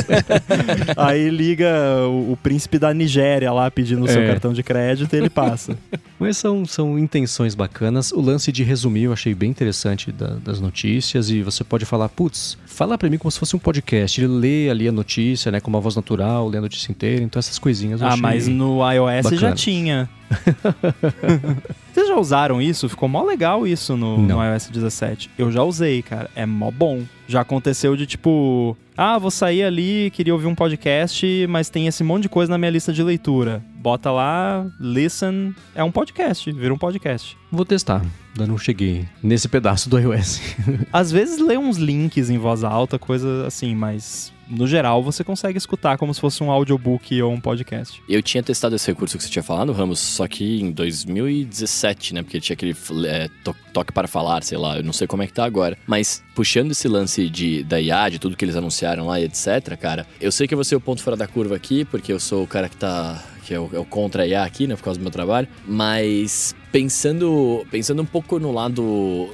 [0.96, 1.68] Aí liga
[2.08, 4.26] o, o príncipe da Nigéria lá pedindo o seu É.
[4.26, 5.76] cartão de crédito e ele passa.
[6.18, 8.12] Mas são, são intenções bacanas.
[8.12, 12.08] O lance de resumir eu achei bem interessante da- das notícias e você pode falar,
[12.08, 14.20] putz, fala pra mim como se fosse um podcast.
[14.20, 17.22] Ele lê ali a notícia, né, com uma voz natural, lê a notícia inteira.
[17.22, 18.22] Então essas coisinhas eu ah, achei...
[18.22, 20.08] mas no iOS já tinha.
[21.92, 22.88] Vocês já usaram isso?
[22.88, 25.30] Ficou mó legal isso no, no iOS 17.
[25.36, 26.30] Eu já usei, cara.
[26.34, 27.02] É mó bom.
[27.26, 32.02] Já aconteceu de tipo, ah, vou sair ali, queria ouvir um podcast, mas tem esse
[32.02, 33.62] monte de coisa na minha lista de leitura.
[33.76, 37.36] Bota lá, listen, é um podcast, vira um podcast.
[37.50, 38.02] Vou testar.
[38.36, 40.40] Ainda não cheguei nesse pedaço do iOS.
[40.92, 45.56] Às vezes lê uns links em voz alta, coisa assim, mas no geral você consegue
[45.58, 48.02] escutar como se fosse um audiobook ou um podcast.
[48.08, 52.22] Eu tinha testado esse recurso que você tinha falado, Ramos, só que em 2017, né?
[52.22, 52.74] Porque tinha aquele
[53.06, 55.76] é, to- toque para falar, sei lá, eu não sei como é que tá agora.
[55.86, 59.76] Mas puxando esse lance de, da IA, de tudo que eles anunciaram lá e etc,
[59.80, 62.20] cara, eu sei que eu vou ser o ponto fora da curva aqui, porque eu
[62.20, 63.22] sou o cara que tá.
[63.44, 64.76] que é o, é o contra a IA aqui, né?
[64.76, 65.48] Por causa do meu trabalho.
[65.66, 68.82] Mas pensando, pensando um pouco no lado,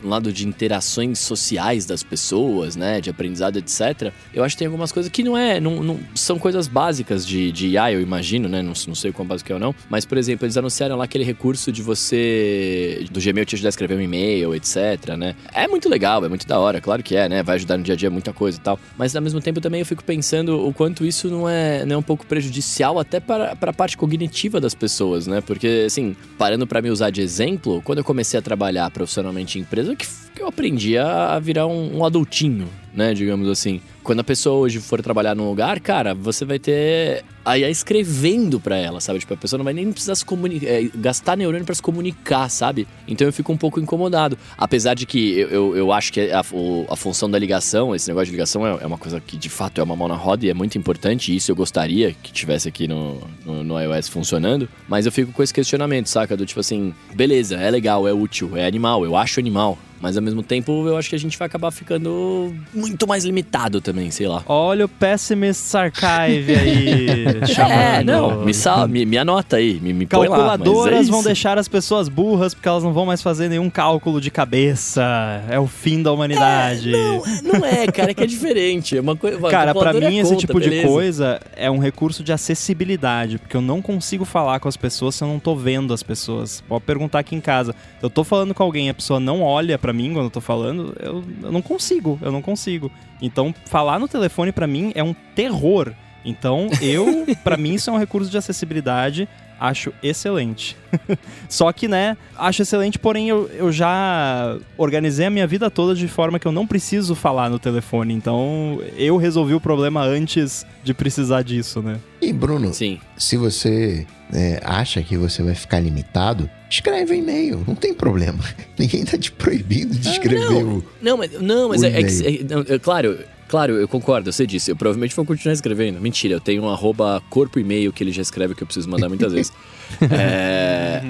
[0.03, 3.01] no lado de interações sociais das pessoas, né?
[3.01, 4.13] De aprendizado, etc.
[4.35, 5.61] Eu acho que tem algumas coisas que não é.
[5.61, 8.63] Não, não- são coisas básicas de, de IA, eu imagino, né?
[8.63, 9.75] Não, não sei quão básico é ou não.
[9.89, 13.07] Mas, por exemplo, eles anunciaram lá aquele recurso de você.
[13.11, 15.35] do Gmail te ajudar a escrever um e-mail, etc, né?
[15.53, 17.43] É muito legal, é muito da hora, claro que é, né?
[17.43, 18.79] Vai ajudar no dia a dia muita coisa e tal.
[18.97, 21.99] Mas ao mesmo tempo também eu fico pensando o quanto isso não é, não é
[21.99, 25.41] um pouco prejudicial até para, para a parte cognitiva das pessoas, né?
[25.41, 29.63] Porque, assim, parando para me usar de exemplo, quando eu comecei a trabalhar profissionalmente em
[29.63, 33.13] empresa, que, que eu aprendi a, virar um, um adultinho, né?
[33.13, 33.81] Digamos assim.
[34.07, 38.61] Quando a pessoa hoje for trabalhar num lugar, cara, você vai ter a IA escrevendo
[38.61, 39.19] pra ela, sabe?
[39.19, 42.87] Tipo, a pessoa não vai nem precisar se comunicar, gastar neurônio pra se comunicar, sabe?
[43.09, 44.39] Então eu fico um pouco incomodado.
[44.57, 48.07] Apesar de que eu, eu, eu acho que a, o- a função da ligação, esse
[48.07, 50.47] negócio de ligação é, é uma coisa que de fato é uma mão na roda
[50.47, 51.33] e é muito importante.
[51.33, 54.69] E isso eu gostaria que tivesse aqui no, no, no iOS funcionando.
[54.89, 56.37] Mas eu fico com esse questionamento, saca?
[56.37, 59.77] Do tipo assim, beleza, é legal, é útil, é animal, eu acho animal.
[59.99, 63.81] Mas ao mesmo tempo eu acho que a gente vai acabar ficando muito mais limitado
[63.81, 63.96] também.
[63.97, 64.43] Também, sei lá.
[64.47, 67.73] Olha o Pessimist Archive aí, chamando.
[67.73, 70.19] É, não, me, sal, me, me anota aí, me, me lá.
[70.19, 73.71] mas Calculadoras é vão deixar as pessoas burras porque elas não vão mais fazer nenhum
[73.71, 75.03] cálculo de cabeça.
[75.49, 76.91] É o fim da humanidade.
[76.91, 78.99] Não, não é, cara, é que é diferente.
[78.99, 79.39] É uma coisa.
[79.49, 80.89] Cara, pra calculadora mim é esse conta, tipo de beleza.
[80.89, 85.25] coisa é um recurso de acessibilidade, porque eu não consigo falar com as pessoas se
[85.25, 86.63] eu não tô vendo as pessoas.
[86.69, 87.75] Pode perguntar aqui em casa.
[88.03, 90.95] Eu tô falando com alguém, a pessoa não olha pra mim quando eu tô falando,
[91.01, 92.91] eu, eu não consigo, eu não consigo.
[93.21, 95.93] Então, falar no telefone pra mim é um terror.
[96.27, 100.77] Então, eu, pra mim isso é um recurso de acessibilidade, acho excelente.
[101.49, 106.09] Só que, né, acho excelente, porém eu, eu já organizei a minha vida toda de
[106.09, 108.13] forma que eu não preciso falar no telefone.
[108.13, 111.99] Então, eu resolvi o problema antes de precisar disso, né?
[112.21, 112.99] E Bruno, Sim.
[113.17, 118.39] se você é, acha que você vai ficar limitado, escreve um e-mail, não tem problema.
[118.79, 120.79] Ninguém tá te proibindo de escrever não.
[120.79, 120.85] o.
[121.01, 124.71] Não, mas, não, mas O é, é é- é claro, claro, eu concordo, sei disso.
[124.71, 126.01] Eu provavelmente vou continuar escrevendo.
[126.01, 129.09] Mentira, eu tenho um arroba corpo e-mail que ele já escreve que eu preciso mandar
[129.09, 129.53] muitas vezes.
[130.11, 131.01] É,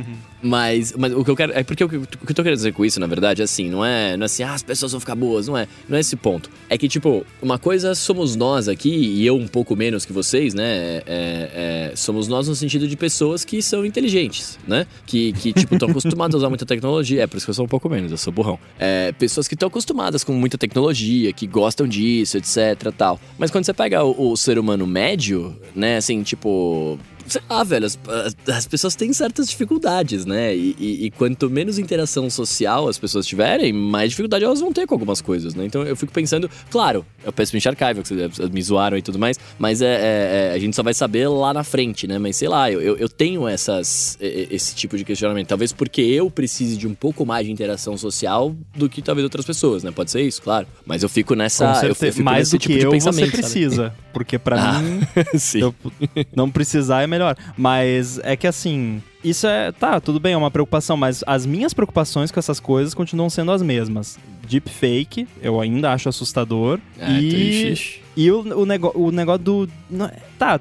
[0.43, 1.53] mas, mas o que eu quero.
[1.53, 3.45] É porque o que, o que eu tô querendo dizer com isso, na verdade, é
[3.45, 5.67] assim, não é, não é assim, ah, as pessoas vão ficar boas, não é.
[5.89, 6.51] Não é esse ponto.
[6.69, 10.55] É que, tipo, uma coisa somos nós aqui, e eu um pouco menos que vocês,
[10.55, 11.03] né?
[11.07, 14.87] é- é, somos nós no sentido de pessoas que são inteligentes, né?
[15.07, 17.23] Que, que tipo, estão acostumadas a usar muita tecnologia.
[17.23, 18.59] É por isso que eu sou um pouco menos, eu sou burrão.
[18.79, 23.21] É, pessoas que estão acostumadas com muita tecnologia, que gostam disso, etc, tal.
[23.39, 26.99] Mas quando você pega o, o ser humano médio, né, assim, tipo...
[27.29, 30.55] Sei lá, velho, as, as- as pessoas têm certas dificuldades, né?
[30.57, 34.87] E, e- e quanto menos interação social as pessoas tiverem, mais dificuldade elas vão ter
[34.87, 35.65] com algumas coisas, né?
[35.67, 39.19] Então eu fico pensando, claro, eu penso em Archive, que vocês me zoaram e tudo
[39.19, 42.19] mais, mas é, é- é- a gente só vai saber lá na frente, né?
[42.19, 45.49] Mas sei lá, eu, eu, eu tenho essas, esse tipo de questionamento.
[45.49, 49.45] Talvez porque eu precise de um pouco mais de interação social do que talvez outras
[49.45, 49.91] pessoas, né?
[49.91, 50.67] Pode ser isso, claro.
[50.85, 51.65] Mas eu fico nessa.
[51.67, 52.13] Com eu- eu certeza.
[52.13, 53.43] fico Mais do tipo que eu, você pensamento, sabe?
[53.43, 53.95] precisa.
[54.13, 55.01] Porque pra Ah, mim,
[55.61, 55.75] eu
[56.35, 57.16] não precisar é melhor.
[57.57, 59.73] Mas é que assim, isso é.
[59.73, 63.53] Tá, tudo bem, é uma preocupação, mas as minhas preocupações com essas coisas continuam sendo
[63.53, 64.19] as mesmas.
[64.49, 66.79] Deepfake, eu ainda acho assustador.
[67.01, 67.75] Ah, e
[68.17, 69.69] e o, o, nego, o negócio do.
[70.39, 70.59] Tá,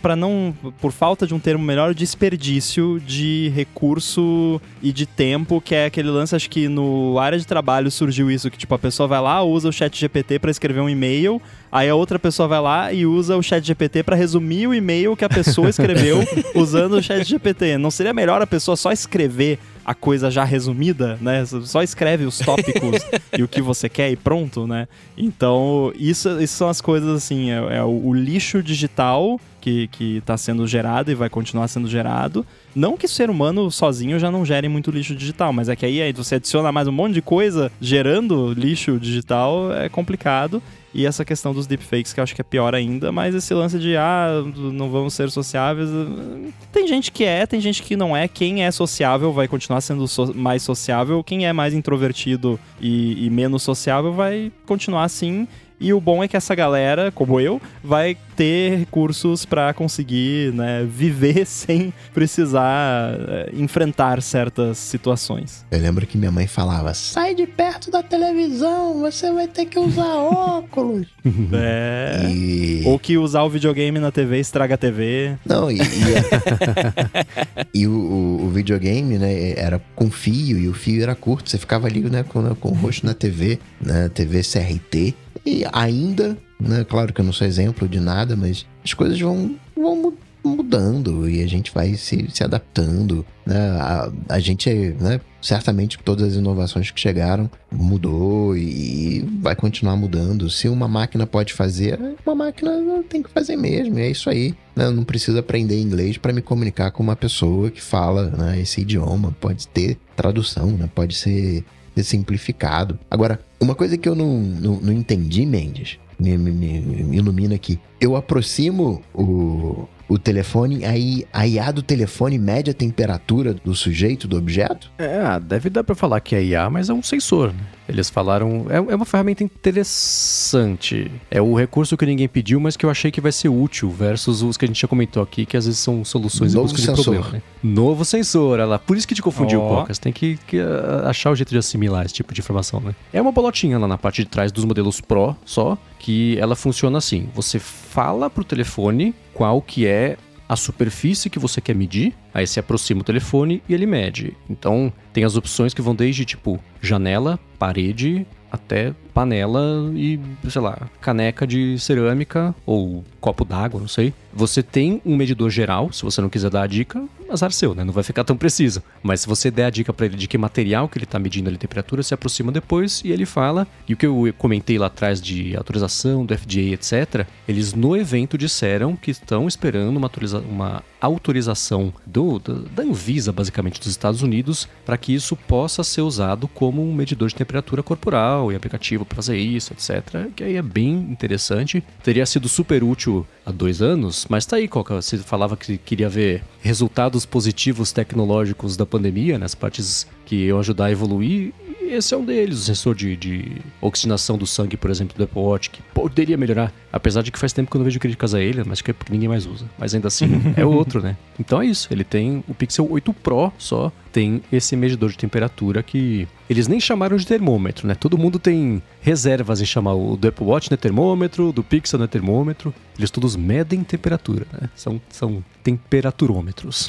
[0.00, 0.54] pra não.
[0.80, 6.08] Por falta de um termo melhor, desperdício de recurso e de tempo, que é aquele
[6.08, 9.42] lance, acho que no área de trabalho surgiu isso, que tipo, a pessoa vai lá,
[9.42, 11.40] usa o chat GPT pra escrever um e-mail,
[11.70, 15.16] aí a outra pessoa vai lá e usa o chat GPT pra resumir o e-mail
[15.16, 16.18] que a pessoa escreveu
[16.54, 17.78] usando o chat GPT.
[17.78, 21.44] Não seria melhor a pessoa só escrever a coisa já resumida, né?
[21.46, 23.00] Só escreve os tópicos
[23.38, 24.88] e o que você quer e pronto, né?
[25.16, 30.20] Então, isso, isso são as coisas assim, é, é o, o lixo digital que, que
[30.26, 32.44] tá sendo gerado e vai continuar sendo gerado.
[32.74, 35.86] Não que o ser humano sozinho já não gere muito lixo digital, mas é que
[35.86, 40.60] aí, aí você adiciona mais um monte de coisa gerando lixo digital, é complicado.
[40.98, 43.78] E essa questão dos deepfakes, que eu acho que é pior ainda, mas esse lance
[43.78, 45.90] de, ah, não vamos ser sociáveis.
[45.90, 48.26] eh, Tem gente que é, tem gente que não é.
[48.26, 51.22] Quem é sociável vai continuar sendo so- mais sociável.
[51.22, 55.46] Quem é mais introvertido e, e menos sociável vai continuar assim.
[55.78, 60.86] E o bom é que essa galera, como eu, vai ter recursos pra conseguir né,
[60.88, 65.66] viver sem precisar eh, enfrentar certas situações.
[65.70, 69.78] Eu lembro que minha mãe falava: sai de perto da televisão, você vai ter que
[69.78, 71.06] usar óculos.
[71.52, 72.22] É.
[72.30, 72.82] E.
[72.86, 75.36] Ou que usar o videogame na TV estraga a TV.
[75.44, 80.72] Não, e, e, a- e o, o- o videogame, né, era com fio e o
[80.74, 81.50] fio era curto.
[81.50, 85.14] Você ficava ali, né, com, com o rosto na TV, na TV CRT.
[85.46, 89.54] E ainda, né, claro que eu não sou exemplo de nada, mas as coisas vão,
[89.76, 90.14] vão mu-
[90.44, 93.56] mudando e a gente vai se, se adaptando, né?
[93.80, 94.68] A, a gente,
[95.00, 100.50] né, certamente todas as inovações que chegaram mudou e vai continuar mudando.
[100.50, 102.72] Se uma máquina pode fazer, uma máquina
[103.08, 104.54] tem que fazer mesmo, é isso aí.
[104.74, 104.90] né?
[104.90, 109.34] Não preciso aprender inglês para me comunicar com uma pessoa que fala né, esse idioma.
[109.40, 110.88] Pode ter tradução, né?
[110.94, 111.64] pode ser
[112.02, 112.98] simplificado.
[113.10, 117.54] Agora, uma coisa que eu não, não, não entendi, Mendes, me, me, me- me ilumina
[117.54, 117.78] aqui.
[118.00, 124.28] Eu aproximo o, o telefone, aí a IA do telefone mede a temperatura do sujeito,
[124.28, 124.90] do objeto?
[124.98, 127.60] É, deve dar pra falar que é IA, mas é um sensor, né?
[127.88, 128.66] Eles falaram.
[128.68, 131.10] É, é uma ferramenta interessante.
[131.30, 134.42] É o recurso que ninguém pediu, mas que eu achei que vai ser útil, versus
[134.42, 136.84] os que a gente já comentou aqui, que às vezes são soluções Novo em busca
[136.84, 136.96] sensor.
[136.96, 137.30] de problema.
[137.30, 137.42] Né?
[137.62, 138.78] Novo sensor, olha lá.
[138.78, 139.80] Por isso que te confundiu, Ó.
[139.80, 139.98] Pocas.
[139.98, 142.94] Tem que, que, ah, achar o jeito de assimilar esse tipo de informação, né?
[143.12, 146.98] É uma bolotinha lá na parte de trás dos modelos Pro só, que ela funciona
[146.98, 147.28] assim.
[147.34, 150.16] Você fala pro telefone qual que é
[150.48, 154.34] a superfície que você quer medir, aí você aproxima o telefone e ele mede.
[154.48, 160.90] Então, tem as opções que vão desde tipo janela, parede, até panela e, sei lá,
[161.00, 164.12] caneca de cerâmica ou copo d'água, não sei.
[164.30, 167.82] Você tem um medidor geral, se você não quiser dar a dica, azar seu, né?
[167.82, 168.82] Não vai ficar tão preciso.
[169.02, 171.48] Mas se você der a dica para ele de que material que ele tá medindo
[171.48, 173.66] ali a temperatura, se aproxima depois e ele fala.
[173.88, 178.36] E o que eu comentei lá atrás de autorização do FDA, etc., eles no evento
[178.36, 180.10] disseram que estão esperando uma,
[180.46, 186.46] uma autorização do, da Anvisa, basicamente, dos Estados Unidos, para que isso possa ser usado
[186.46, 190.30] como um medidor de temperatura corporal e aplicativo para fazer isso, etc.
[190.34, 191.82] Que aí é bem interessante.
[192.02, 194.94] Teria sido super útil há dois anos, mas tá aí, Coca.
[195.00, 200.58] Você falava que queria ver resultados positivos tecnológicos da pandemia, nas né, partes que iam
[200.58, 201.52] ajudar a evoluir.
[201.80, 205.22] E esse é um deles, o sensor de, de, oxigenação do sangue, por exemplo, do
[205.22, 206.72] Apple Watch, que poderia melhorar.
[206.92, 208.94] Apesar de que faz tempo que eu não vejo críticas a ele, mas que é
[208.94, 209.66] porque ninguém mais usa.
[209.78, 210.26] Mas ainda assim,
[210.56, 211.16] é outro, né?
[211.38, 211.88] Então é isso.
[211.90, 216.80] Ele tem o Pixel 8 Pro só, tem esse medidor de temperatura que eles nem
[216.80, 217.94] chamaram de termômetro, né?
[217.94, 222.08] Todo mundo tem reservas em chamar o do Apple Watch de termômetro, do Pixel de
[222.08, 222.72] termômetro.
[222.96, 224.70] Eles todos medem temperatura, né?
[224.74, 226.88] São, são temperaturômetros.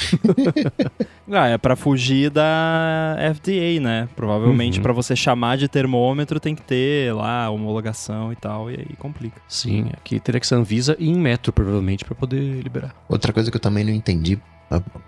[1.30, 4.08] ah, é para fugir da FDA, né?
[4.16, 4.84] Provavelmente uhum.
[4.84, 9.41] para você chamar de termômetro tem que ter lá homologação e tal, e aí complica.
[9.49, 12.95] Sim, aqui teria que ser Anvisa e em metro, provavelmente, para poder liberar.
[13.10, 14.40] Outra coisa que eu também não entendi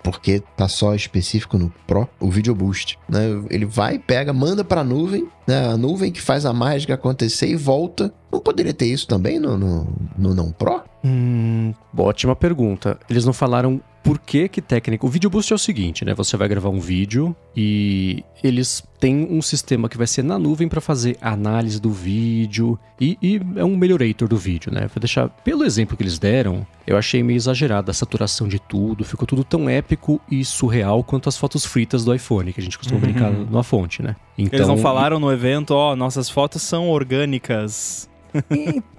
[0.04, 3.22] porque tá só específico no Pro, o Video Boost, né?
[3.50, 5.68] Ele vai, pega, manda para a nuvem, né?
[5.68, 8.14] A nuvem que faz a mágica acontecer e volta.
[8.32, 9.88] Não poderia ter isso também no, no,
[10.18, 10.82] no não Pro?
[11.04, 13.00] Hum, ótima pergunta.
[13.10, 15.06] Eles não falaram por que que técnico...
[15.06, 16.14] O Video Boost é o seguinte, né?
[16.14, 20.68] Você vai gravar um vídeo e eles têm um sistema que vai ser na nuvem
[20.68, 24.82] para fazer análise do vídeo e, e, é um melhorator do vídeo, né?
[24.88, 25.30] Vou deixar...
[25.30, 29.04] Pelo exemplo que eles deram, eu achei meio exagerado a saturação de tudo.
[29.04, 32.78] Ficou tudo tão épico e surreal quanto as fotos fritas do iPhone, que a gente
[32.78, 33.06] costuma uhum.
[33.06, 34.16] brincar numa fonte, né?
[34.38, 38.10] Então, eles não falaram no evento, ó, oh, nossas fotos são orgânicas.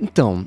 [0.00, 0.46] Então,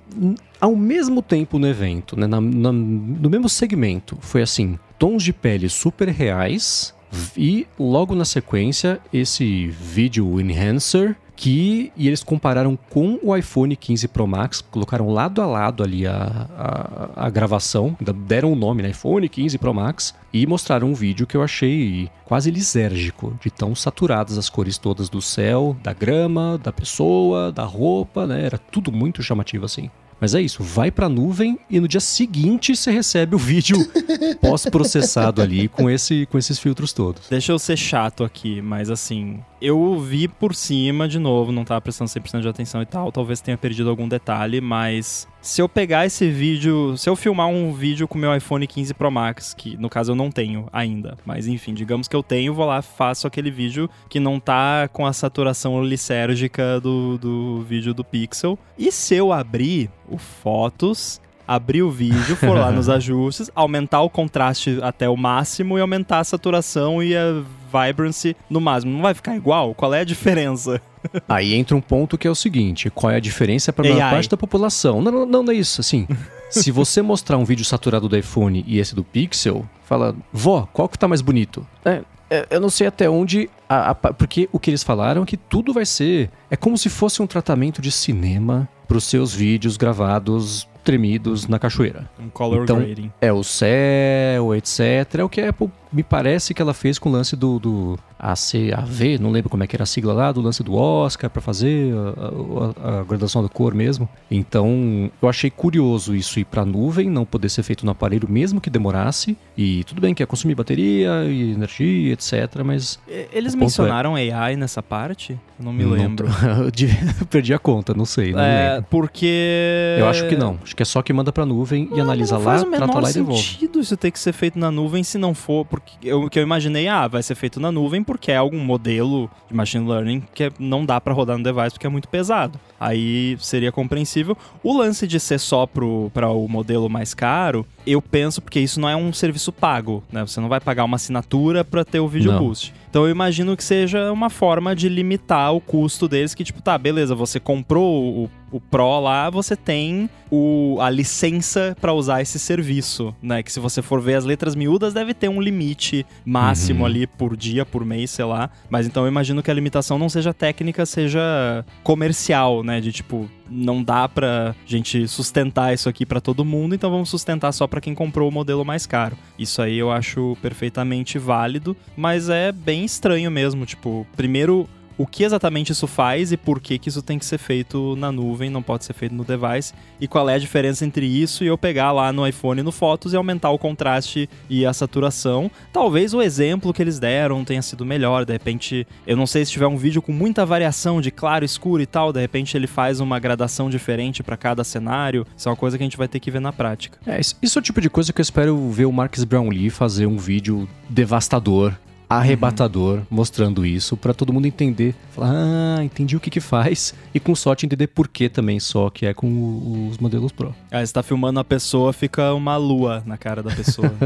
[0.59, 5.33] ao mesmo tempo no evento, né, na, na, no mesmo segmento, foi assim: tons de
[5.33, 6.93] pele super reais
[7.37, 14.07] e logo na sequência esse vídeo enhancer que e eles compararam com o iPhone 15
[14.07, 18.91] Pro Max, colocaram lado a lado ali a, a, a gravação, deram o nome, né,
[18.91, 23.75] iPhone 15 Pro Max, e mostraram um vídeo que eu achei quase lisérgico, de tão
[23.75, 28.91] saturadas as cores todas do céu, da grama, da pessoa, da roupa, né, era tudo
[28.91, 29.89] muito chamativo assim.
[30.19, 33.77] Mas é isso, vai pra nuvem e no dia seguinte você recebe o vídeo
[34.41, 37.27] pós-processado ali com, esse, com esses filtros todos.
[37.29, 41.81] Deixa eu ser chato aqui, mas assim, eu vi por cima de novo, não tava
[41.81, 46.05] prestando 100% de atenção e tal, talvez tenha perdido algum detalhe, mas se eu pegar
[46.05, 49.89] esse vídeo, se eu filmar um vídeo com meu iPhone 15 Pro Max, que no
[49.89, 53.51] caso eu não tenho ainda, mas enfim, digamos que eu tenho, vou lá, faço aquele
[53.51, 58.57] vídeo que não tá com a saturação lisérgica do, do vídeo do Pixel.
[58.77, 64.09] E se eu abrir o Fotos, abrir o vídeo, for lá nos ajustes, aumentar o
[64.09, 68.93] contraste até o máximo e aumentar a saturação e a vibrancy no máximo.
[68.93, 69.73] Não vai ficar igual?
[69.73, 70.81] Qual é a diferença?
[71.27, 74.09] Aí entra um ponto que é o seguinte: qual é a diferença para a maior
[74.09, 75.01] parte da população?
[75.01, 75.81] Não, não, não, não é isso.
[75.81, 76.07] Assim,
[76.49, 80.87] se você mostrar um vídeo saturado do iPhone e esse do Pixel, fala, vó, qual
[80.87, 81.65] que tá mais bonito?
[81.83, 82.03] É, é,
[82.49, 83.49] eu não sei até onde.
[83.67, 86.29] A, a, porque o que eles falaram é que tudo vai ser.
[86.49, 91.57] É como se fosse um tratamento de cinema para os seus vídeos gravados tremidos na
[91.57, 92.09] cachoeira.
[92.19, 93.11] Um color então, grading.
[93.21, 94.79] É o céu, etc.
[95.19, 97.99] É o que a Apple me parece que ela fez com o lance do, do
[98.19, 101.41] ACAV, não lembro como é que era a sigla lá, do lance do Oscar para
[101.41, 104.07] fazer a, a, a, graduação da cor mesmo.
[104.31, 108.59] Então, eu achei curioso isso ir para nuvem, não poder ser feito no aparelho mesmo
[108.59, 109.37] que demorasse.
[109.57, 112.99] E tudo bem que ia consumir bateria e energia, etc, mas
[113.31, 114.31] eles mencionaram é...
[114.31, 115.39] AI nessa parte?
[115.59, 116.27] Eu não me lembro.
[116.43, 118.87] Não, perdi a conta, não sei, não É, lembro.
[118.89, 120.57] porque Eu acho que não.
[120.63, 123.13] Acho que é só que manda para nuvem não, e analisa lá, trata lá e
[123.13, 123.19] devolve.
[123.19, 126.29] Não faz sentido isso ter que ser feito na nuvem se não for porque eu,
[126.29, 129.87] que eu imaginei, ah, vai ser feito na nuvem porque é algum modelo de machine
[129.87, 132.59] learning que não dá para rodar no device porque é muito pesado.
[132.79, 134.37] Aí seria compreensível.
[134.61, 138.89] O lance de ser só para o modelo mais caro, eu penso porque isso não
[138.89, 140.21] é um serviço pago, né?
[140.25, 142.73] Você não vai pagar uma assinatura para ter o vídeo boost.
[142.93, 146.77] Então eu imagino que seja uma forma de limitar o custo deles, que tipo, tá,
[146.77, 152.37] beleza, você comprou o, o Pro lá, você tem o, a licença para usar esse
[152.37, 153.41] serviço, né?
[153.41, 156.85] Que se você for ver as letras miúdas, deve ter um limite máximo uhum.
[156.85, 158.51] ali por dia, por mês, sei lá.
[158.69, 162.79] Mas então eu imagino que a limitação não seja técnica, seja comercial, né?
[162.79, 167.51] De tipo, não dá pra gente sustentar isso aqui para todo mundo, então vamos sustentar
[167.51, 169.17] só para quem comprou o modelo mais caro.
[169.37, 174.67] Isso aí eu acho perfeitamente válido, mas é bem estranho mesmo, tipo, primeiro
[174.97, 178.11] o que exatamente isso faz e por que, que isso tem que ser feito na
[178.11, 181.47] nuvem, não pode ser feito no device, e qual é a diferença entre isso e
[181.47, 185.49] eu pegar lá no iPhone no Fotos e aumentar o contraste e a saturação.
[185.71, 189.51] Talvez o exemplo que eles deram tenha sido melhor, de repente, eu não sei se
[189.51, 192.99] tiver um vídeo com muita variação de claro, escuro e tal, de repente ele faz
[192.99, 195.25] uma gradação diferente para cada cenário.
[195.35, 196.99] Isso é uma coisa que a gente vai ter que ver na prática.
[197.05, 200.05] É, isso, é o tipo de coisa que eu espero ver o Marcus Brownlee fazer
[200.05, 201.73] um vídeo devastador,
[202.09, 204.93] arrebatador, mostrando isso, pra todo mundo entender.
[205.11, 205.31] Falar,
[205.79, 206.93] ah, entendi o que que faz.
[207.13, 210.53] E com sorte entender por que também só, que é com o- os modelos Pro.
[210.71, 213.91] Aí você tá filmando a pessoa, fica uma lua na cara da pessoa.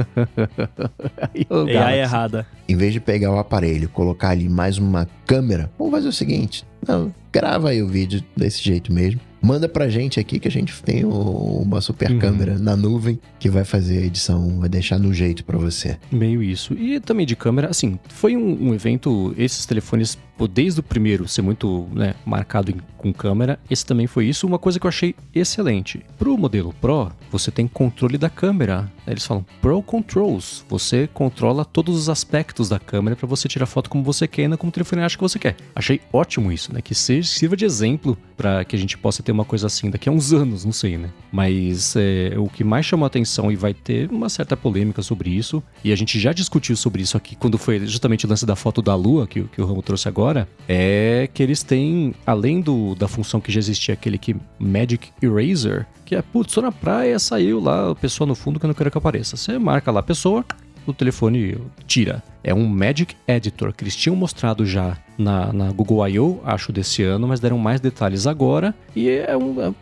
[1.33, 1.97] E aí Galaxy.
[1.99, 2.47] errada.
[2.67, 6.13] Em vez de pegar o aparelho e colocar ali mais uma câmera, vamos fazer o
[6.13, 9.19] seguinte: não, grava aí o vídeo desse jeito mesmo.
[9.39, 12.17] Manda pra gente aqui que a gente tem o- uma super Uhum.
[12.19, 15.97] câmera na nuvem que vai fazer a edição, vai deixar no jeito pra você.
[16.11, 16.73] Meio isso.
[16.73, 20.17] E também de câmera, assim, foi um, um evento, esses telefones,
[20.51, 24.45] desde o primeiro ser muito né, marcado em- com câmera, esse também foi isso.
[24.47, 26.01] Uma coisa que eu achei excelente.
[26.17, 28.91] Pro modelo Pro, você tem controle da câmera.
[29.05, 30.65] Eles falam Pro Controls.
[30.67, 34.47] Você controla todos os aspectos da câmera para você tirar foto como você quer e
[34.47, 35.55] não como o telefone acha que você quer.
[35.75, 36.76] Achei ótimo isso, né?
[36.81, 40.07] Que seja, sirva de exemplo para que a gente possa ter uma coisa assim daqui
[40.07, 41.09] a uns anos, não sei, né?
[41.31, 45.29] Mas é, o que mais chamou a atenção e vai ter uma certa polêmica sobre
[45.29, 48.55] isso, e a gente já discutiu sobre isso aqui quando foi justamente o lance da
[48.55, 52.61] foto da Lua, que, o- que o Ramo trouxe agora, é que eles têm, além
[52.61, 56.71] do, da função que já existia, aquele que Magic Eraser, que é, putz, tô na
[56.71, 59.35] praia, saiu lá a pessoa no fundo que eu não quero que apareça.
[59.35, 60.45] Você marca lá a pessoa,
[60.91, 62.23] o telefone tira.
[62.43, 67.03] É um Magic Editor que eles tinham mostrado já na, na Google I.O., acho, desse
[67.03, 68.73] ano, mas deram mais detalhes agora.
[68.95, 69.73] E é um, é,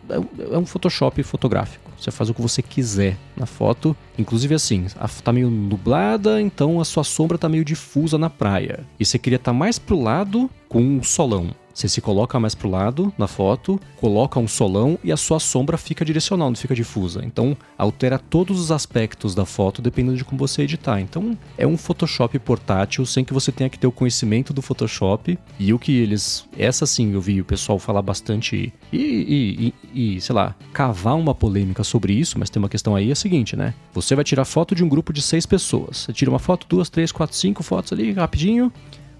[0.51, 1.91] é um Photoshop fotográfico.
[1.97, 3.95] Você faz o que você quiser na foto.
[4.17, 8.79] Inclusive assim, a, tá meio nublada, então a sua sombra tá meio difusa na praia.
[8.99, 11.49] E você queria estar mais pro lado com um solão.
[11.75, 15.77] Você se coloca mais pro lado na foto, coloca um solão e a sua sombra
[15.77, 17.21] fica direcional, não fica difusa.
[17.25, 21.01] Então altera todos os aspectos da foto dependendo de como você editar.
[21.01, 25.37] Então é um Photoshop portátil sem que você tenha que ter o conhecimento do Photoshop.
[25.59, 26.47] E o que eles.
[26.57, 31.15] Essa sim eu vi o pessoal falar bastante e, e, e, e, sei lá, cavar
[31.15, 33.73] uma polêmica sobre isso, mas tem uma questão aí, é a seguinte, né?
[33.93, 35.97] Você vai tirar foto de um grupo de seis pessoas.
[35.97, 38.71] Você tira uma foto, duas, três, quatro, cinco fotos ali rapidinho.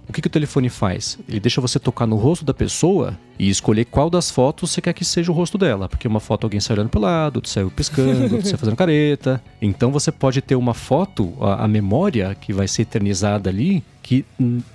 [0.07, 1.18] O que, que o telefone faz?
[1.27, 4.94] Ele deixa você tocar no rosto da pessoa e escolher qual das fotos você quer
[4.94, 5.90] que seja o rosto dela.
[5.90, 9.41] Porque uma foto alguém sai olhando pro lado, outro saiu piscando, outro sai fazendo careta.
[9.61, 14.23] Então você pode ter uma foto, a, a memória que vai ser eternizada ali, que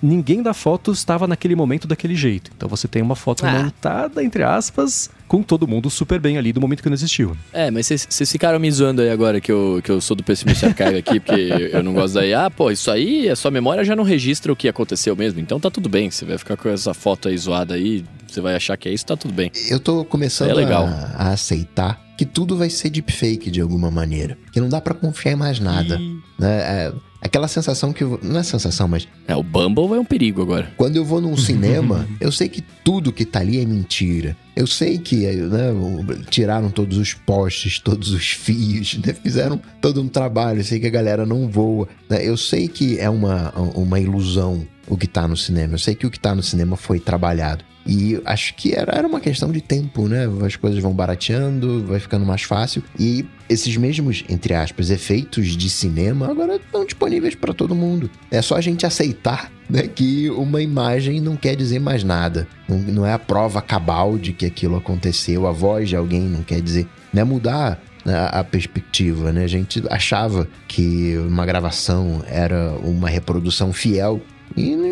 [0.02, 2.50] ninguém da foto estava naquele momento daquele jeito.
[2.56, 3.62] Então você tem uma foto Ah.
[3.62, 7.36] montada, entre aspas, com todo mundo super bem ali do momento que não existiu.
[7.52, 10.66] É, mas vocês- ficaram me zoando aí agora que eu, que eu sou do pessimista
[10.66, 12.50] archive aqui, porque eu não gosto da IA.
[12.50, 15.38] Pô, isso aí, a sua memória já não registra o que aconteceu mesmo.
[15.38, 16.10] Então tá tudo bem.
[16.10, 19.06] Você vai ficar com essa foto aí zoada aí, você vai achar que é isso,
[19.06, 19.52] tá tudo bem.
[19.70, 20.86] Eu tô começando É legal.
[20.86, 24.36] A, a aceitar que tudo vai ser deepfake de alguma maneira.
[24.52, 25.96] Que não dá pra confiar em mais nada.
[25.98, 26.48] E- né?
[26.60, 26.92] É,
[27.22, 28.04] aquela sensação que.
[28.04, 30.70] Não é sensação, mas É, o Bumble é um perigo agora.
[30.76, 34.36] Quando eu vou num cinema, eu sei que tudo que tá ali é mentira.
[34.54, 40.02] Eu sei que né, o- tiraram todos os postes, todos os fios, né, fizeram todo
[40.02, 40.60] um trabalho.
[40.60, 41.88] Eu sei que a galera não voa.
[42.06, 45.72] né, Eu sei que é uma, uma ilusão o que tá no cinema.
[45.72, 47.64] Eu sei que o que tá no cinema foi trabalhado.
[47.86, 50.28] E acho que era, era uma questão de tempo, né?
[50.44, 52.82] As coisas vão barateando, vai ficando mais fácil.
[52.98, 58.10] E esses mesmos, entre aspas, efeitos de cinema agora estão disponíveis para todo mundo.
[58.30, 62.46] É só a gente aceitar né, que uma imagem não quer dizer mais nada.
[62.68, 65.46] Não, não é a prova cabal de que aquilo aconteceu.
[65.46, 66.86] A voz de alguém não quer dizer.
[67.12, 69.44] Não é mudar né, a, a perspectiva, né?
[69.44, 74.20] A gente achava que uma gravação era uma reprodução fiel.
[74.56, 74.88] E né,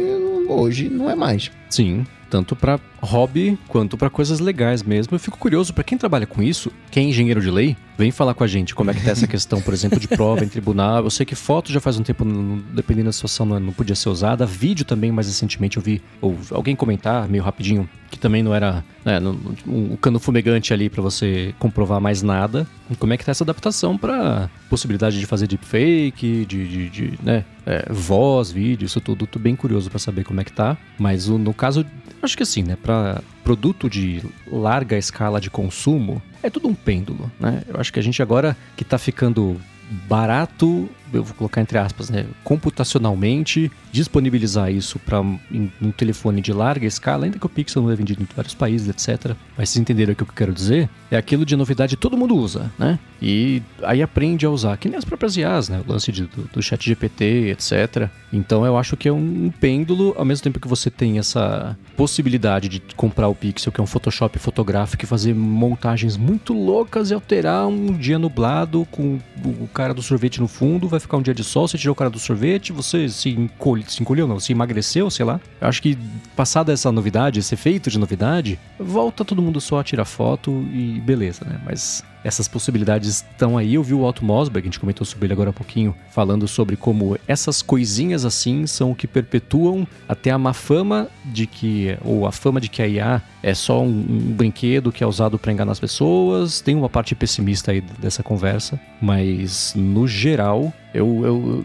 [0.49, 1.51] hoje não é mais.
[1.69, 5.15] Sim, tanto pra hobby quanto pra coisas legais mesmo.
[5.15, 8.33] Eu fico curioso pra quem trabalha com isso, quem é engenheiro de lei, vem falar
[8.33, 11.03] com a gente como é que tá essa questão, por exemplo, de prova em tribunal.
[11.05, 12.25] Eu sei que foto já faz um tempo,
[12.73, 14.47] dependendo da situação, não, não podia ser usada.
[14.47, 18.83] Vídeo também, mais recentemente eu vi ou alguém comentar meio rapidinho que também não era
[19.05, 22.67] né, um, um cano fumegante ali pra você comprovar mais nada.
[22.99, 27.45] Como é que tá essa adaptação pra possibilidade de fazer deepfake, de, de, de né,
[27.67, 29.27] é, voz, vídeo, isso tudo.
[29.27, 30.77] Tô bem curioso pra saber como é que tá.
[30.99, 31.85] Mas o- no caso,
[32.23, 37.33] acho que assim, né, Pra produto de larga escala de consumo, é tudo um pêndulo,
[37.41, 37.63] né?
[37.67, 39.59] Eu acho que a gente agora que tá ficando
[40.07, 46.87] barato eu vou colocar entre aspas, né, computacionalmente, disponibilizar isso para um telefone de larga
[46.87, 49.35] escala, ainda que o Pixel não é vendido em vários países, etc.
[49.57, 50.89] Mas vocês entenderam o que eu quero dizer?
[51.11, 52.99] É aquilo de novidade todo mundo usa, né?
[53.21, 55.83] E aí aprende a usar, que nem as próprias IAs, né?
[55.87, 58.09] O lance de, do, do chat GPT, etc.
[58.33, 62.69] Então eu acho que é um, pêndulo, ao mesmo tempo que você tem essa possibilidade
[62.69, 67.15] de comprar o Pixel, que é um Photoshop fotográfico, e fazer montagens muito loucas e
[67.15, 71.35] alterar um dia nublado com o cara do sorvete no fundo, vai ficar um dia
[71.35, 73.51] de sol, você tirou o cara do sorvete, você se,
[73.87, 75.41] se encolheu, não, se emagreceu, sei lá.
[75.61, 75.97] Eu acho que
[76.35, 81.01] passada essa novidade, esse efeito de novidade, volta todo mundo só a tirar foto e
[81.01, 81.61] beleza, né?
[81.65, 83.75] Mas essas possibilidades estão aí.
[83.75, 86.77] Eu vi o Otto Mosberg, a gente comentou sobre ele agora há pouquinho, falando sobre
[86.77, 92.27] como essas coisinhas assim são o que perpetuam até a má fama de que, ou
[92.27, 95.53] a fama de que a IA é só um, um brinquedo que é usado para
[95.53, 96.61] enganar as pessoas.
[96.61, 101.65] Tem uma parte pessimista aí dessa conversa, mas no geral eu, eu,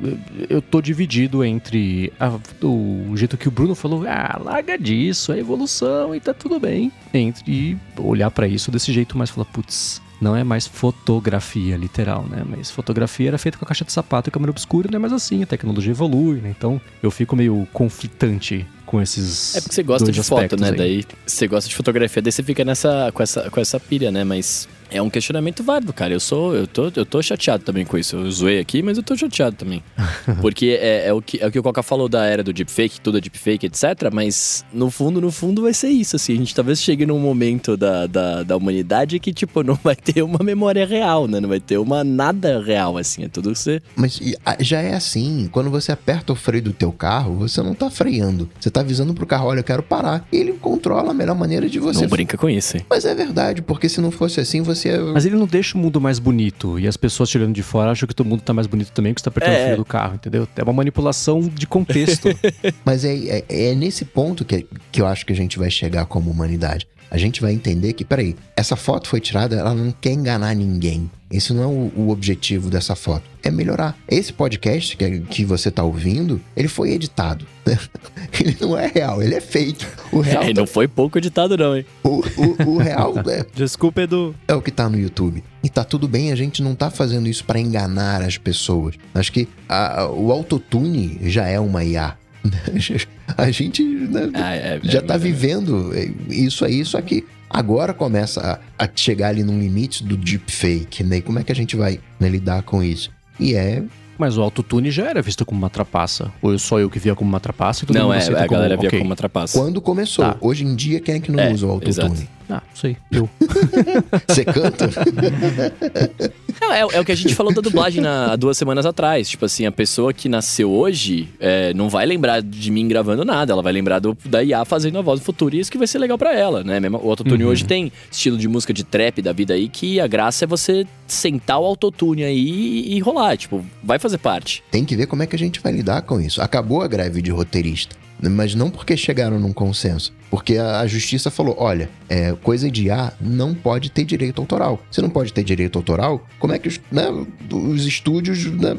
[0.50, 2.30] eu tô dividido entre a,
[2.62, 6.92] o jeito que o Bruno falou, ah, larga disso, é evolução e tá tudo bem,
[7.14, 12.44] entre olhar para isso desse jeito, mas falar, putz, não é mais fotografia literal, né?
[12.48, 15.14] Mas fotografia era feita com a caixa de sapato e câmera obscura, não é mais
[15.14, 16.54] assim, a tecnologia evolui, né?
[16.58, 19.56] Então eu fico meio conflitante com esses.
[19.56, 20.70] É porque você gosta de foto, né?
[20.70, 20.76] aí.
[20.76, 24.24] Daí você gosta de fotografia, daí você fica nessa, com, essa, com essa pilha, né?
[24.24, 26.14] Mas é um questionamento válido, cara.
[26.14, 28.16] Eu sou, eu tô, eu tô chateado também com isso.
[28.16, 29.84] Eu zoei aqui, mas eu tô chateado também.
[30.42, 33.02] Porque é, é o que, é o que o Coca falou da era do deepfake,
[33.02, 33.84] tudo é deepfake, etc.
[34.14, 36.34] Mas no fundo, no fundo vai ser isso, assim.
[36.34, 40.22] A gente talvez chegue num momento da, da, da humanidade que, tipo, não vai ter
[40.22, 41.40] uma memória real, né?
[41.40, 43.24] Não vai ter uma nada real, assim.
[43.26, 43.82] É tudo que você.
[43.96, 47.62] Mas e, a- já é assim, quando você aperta o freio do teu carro, você
[47.62, 48.50] não tá freando.
[48.60, 50.28] Você tá avisando pro carro, olha, eu quero parar.
[50.32, 52.02] E ele controla a melhor maneira de você...
[52.02, 52.86] Não brinca com isso, hein?
[52.90, 54.83] Mas é verdade, porque se não fosse assim, você...
[55.14, 56.80] Mas ele não deixa o mundo mais bonito.
[56.80, 59.22] E as pessoas tirando de fora acham que todo mundo tá mais bonito também, que
[59.22, 59.60] você tá apertando É.
[59.60, 60.48] o freio do carro, entendeu?
[60.56, 62.30] É uma manipulação de contexto.
[62.86, 66.06] Mas é, é, é nesse ponto que, que eu acho que a gente vai chegar
[66.06, 66.88] como humanidade.
[67.14, 71.10] A gente vai entender que, peraí, essa foto foi tirada, ela não quer enganar ninguém.
[71.30, 73.22] Esse não é o, o objetivo dessa foto.
[73.44, 73.96] É melhorar.
[74.10, 77.46] Esse podcast que, que você tá ouvindo, ele foi editado.
[78.40, 79.86] ele não é real, ele é fake.
[80.12, 81.86] O real, É, não foi pouco editado, não, hein?
[82.04, 84.34] o, o- o real é, Desculpa, Edu.
[84.48, 85.44] é o que tá no YouTube.
[85.64, 88.96] E tá tudo bem, a gente não tá fazendo isso pra enganar as pessoas.
[89.14, 92.16] Acho que a- a- o autotune já é uma IA.
[93.38, 95.92] a gente né, Ah, é, já é, tá é, vivendo
[96.30, 101.18] isso aí, só que agora começa a, a chegar ali num limite do deepfake, né?
[101.18, 103.12] E como é que a gente vai né, lidar com isso?
[103.40, 103.84] E é.
[104.18, 106.32] Mas o autotune já era visto como uma trapaça.
[106.42, 108.78] Ou só eu que via como uma trapaça e todo Não, mundo é, a galera
[108.78, 109.00] via ok.
[109.00, 109.58] como uma trapaça.
[109.58, 110.24] Quando começou.
[110.26, 110.38] Tá.
[110.40, 112.30] Hoje em dia, quem é que não É, usa o autotune?
[112.50, 112.98] Ah, não sei.
[113.12, 113.30] Eu.
[114.28, 114.90] Você canta?
[116.62, 119.28] Não, é, é o que a gente falou da dublagem na- há duas semanas atrás.
[119.30, 123.52] Tipo assim, a pessoa que nasceu hoje é, não vai lembrar de mim gravando nada.
[123.52, 125.88] Ela vai lembrar do, da IA fazendo a voz do futuro e isso que vai
[125.88, 126.80] ser legal pra ela, né?
[126.80, 130.08] Mesmo- O autotune hoje tem estilo de música de trap da vida aí que a
[130.08, 133.36] graça é você sentar o autotune aí e, e rolar.
[133.36, 134.64] Tipo, vai fazer parte.
[134.72, 136.42] Tem que ver como é que a gente vai lidar com isso.
[136.42, 137.96] Acabou a greve de roteirista.
[138.22, 140.14] Mas não porque chegaram num consenso.
[140.34, 144.82] Porque a, a justiça falou: olha, é, coisa de A não pode ter direito autoral.
[144.90, 147.06] Se não pode ter direito autoral, como é que os, né,
[147.52, 148.76] os estúdios né,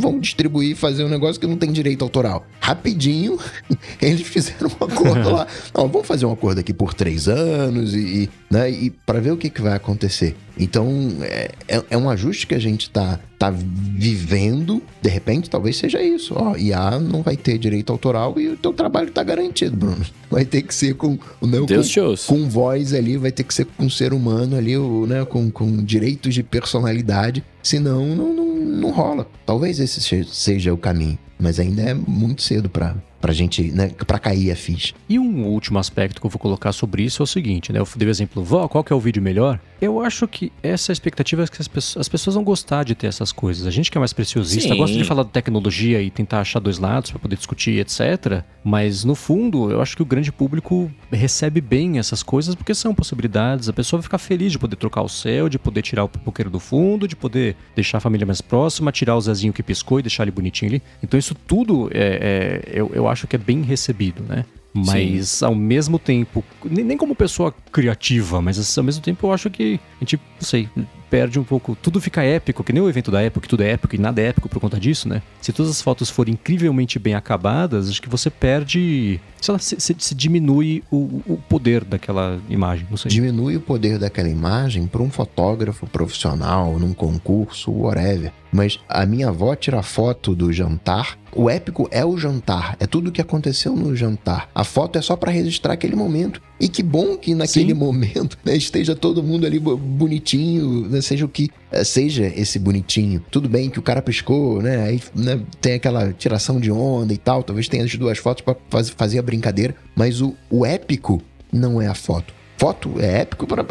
[0.00, 2.44] vão distribuir e fazer um negócio que não tem direito autoral?
[2.58, 3.38] Rapidinho,
[4.02, 5.46] eles fizeram um acordo lá.
[5.72, 9.30] Não, vamos fazer um acordo aqui por três anos e, e, né, e para ver
[9.30, 10.34] o que, que vai acontecer.
[10.58, 10.88] Então,
[11.20, 14.82] é, é, é um ajuste que a gente tá, tá vivendo.
[15.02, 16.34] De repente, talvez seja isso.
[16.34, 20.04] Ó, IA não vai ter direito autoral e o teu trabalho tá garantido, Bruno.
[20.30, 21.90] Vai ter que ser com meu Deus com,
[22.26, 25.84] com voz ali, vai ter que ser com um ser humano ali, né, com, com
[25.84, 27.44] direitos de personalidade.
[27.62, 29.26] Senão, não, não, não rola.
[29.44, 31.18] Talvez esse se- seja o caminho.
[31.38, 34.94] Mas ainda é muito cedo pra, pra gente, né, pra cair a ficha.
[35.08, 37.78] E um último aspecto que eu vou colocar sobre isso é o seguinte, né?
[37.80, 39.60] Eu dei o exemplo, vó, qual que é o vídeo melhor?
[39.80, 43.08] Eu acho que essa expectativa é que as pessoas, as pessoas vão gostar de ter
[43.08, 43.66] essas coisas.
[43.66, 44.76] A gente que é mais preciosista Sim.
[44.76, 48.42] gosta de falar de tecnologia e tentar achar dois lados pra poder discutir, etc.
[48.64, 52.94] Mas no fundo, eu acho que o grande público recebe bem essas coisas porque são
[52.94, 53.68] possibilidades.
[53.68, 56.50] A pessoa vai ficar feliz de poder trocar o céu, de poder tirar o pipoqueiro
[56.50, 60.02] do fundo, de poder deixar a família mais próxima, tirar o Zezinho que piscou e
[60.02, 60.82] deixar ele bonitinho ali.
[61.02, 64.44] Então isso tudo é, é- eu, eu acho que é bem recebido, né?
[64.72, 69.32] Mas ao mesmo tempo, nem, nem como pessoa criativa, mas assim, ao mesmo tempo eu
[69.32, 70.68] acho que a gente, não sei,
[71.16, 71.74] perde um pouco.
[71.80, 74.20] Tudo fica épico, que nem o evento da época, que tudo é épico e nada
[74.20, 75.22] é épico por conta disso, né?
[75.40, 79.18] Se todas as fotos forem incrivelmente bem acabadas, acho que você perde.
[79.40, 83.10] Sei lá, se, se- se diminui o, o poder daquela imagem, não sei.
[83.10, 88.30] Diminui o poder daquela imagem para um fotógrafo profissional, num concurso, whatever.
[88.52, 91.16] mas a minha avó tira foto do jantar.
[91.36, 94.48] O épico é o jantar, é tudo o que aconteceu no jantar.
[94.54, 96.40] A foto é só pra registrar aquele momento.
[96.58, 97.78] E que bom que naquele Sim.
[97.78, 102.58] momento né, esteja todo mundo ali bo- bonitinho, né, seja o que eh, seja esse
[102.58, 103.22] bonitinho.
[103.30, 104.82] Tudo bem que o cara piscou, né?
[104.84, 107.42] Aí né, tem aquela tiração de onda e tal.
[107.42, 109.74] Talvez tenha as duas fotos pra faz- fazer a brincadeira.
[109.94, 111.20] Mas o, o épico
[111.52, 112.32] não é a foto.
[112.56, 113.62] Foto é épico pra-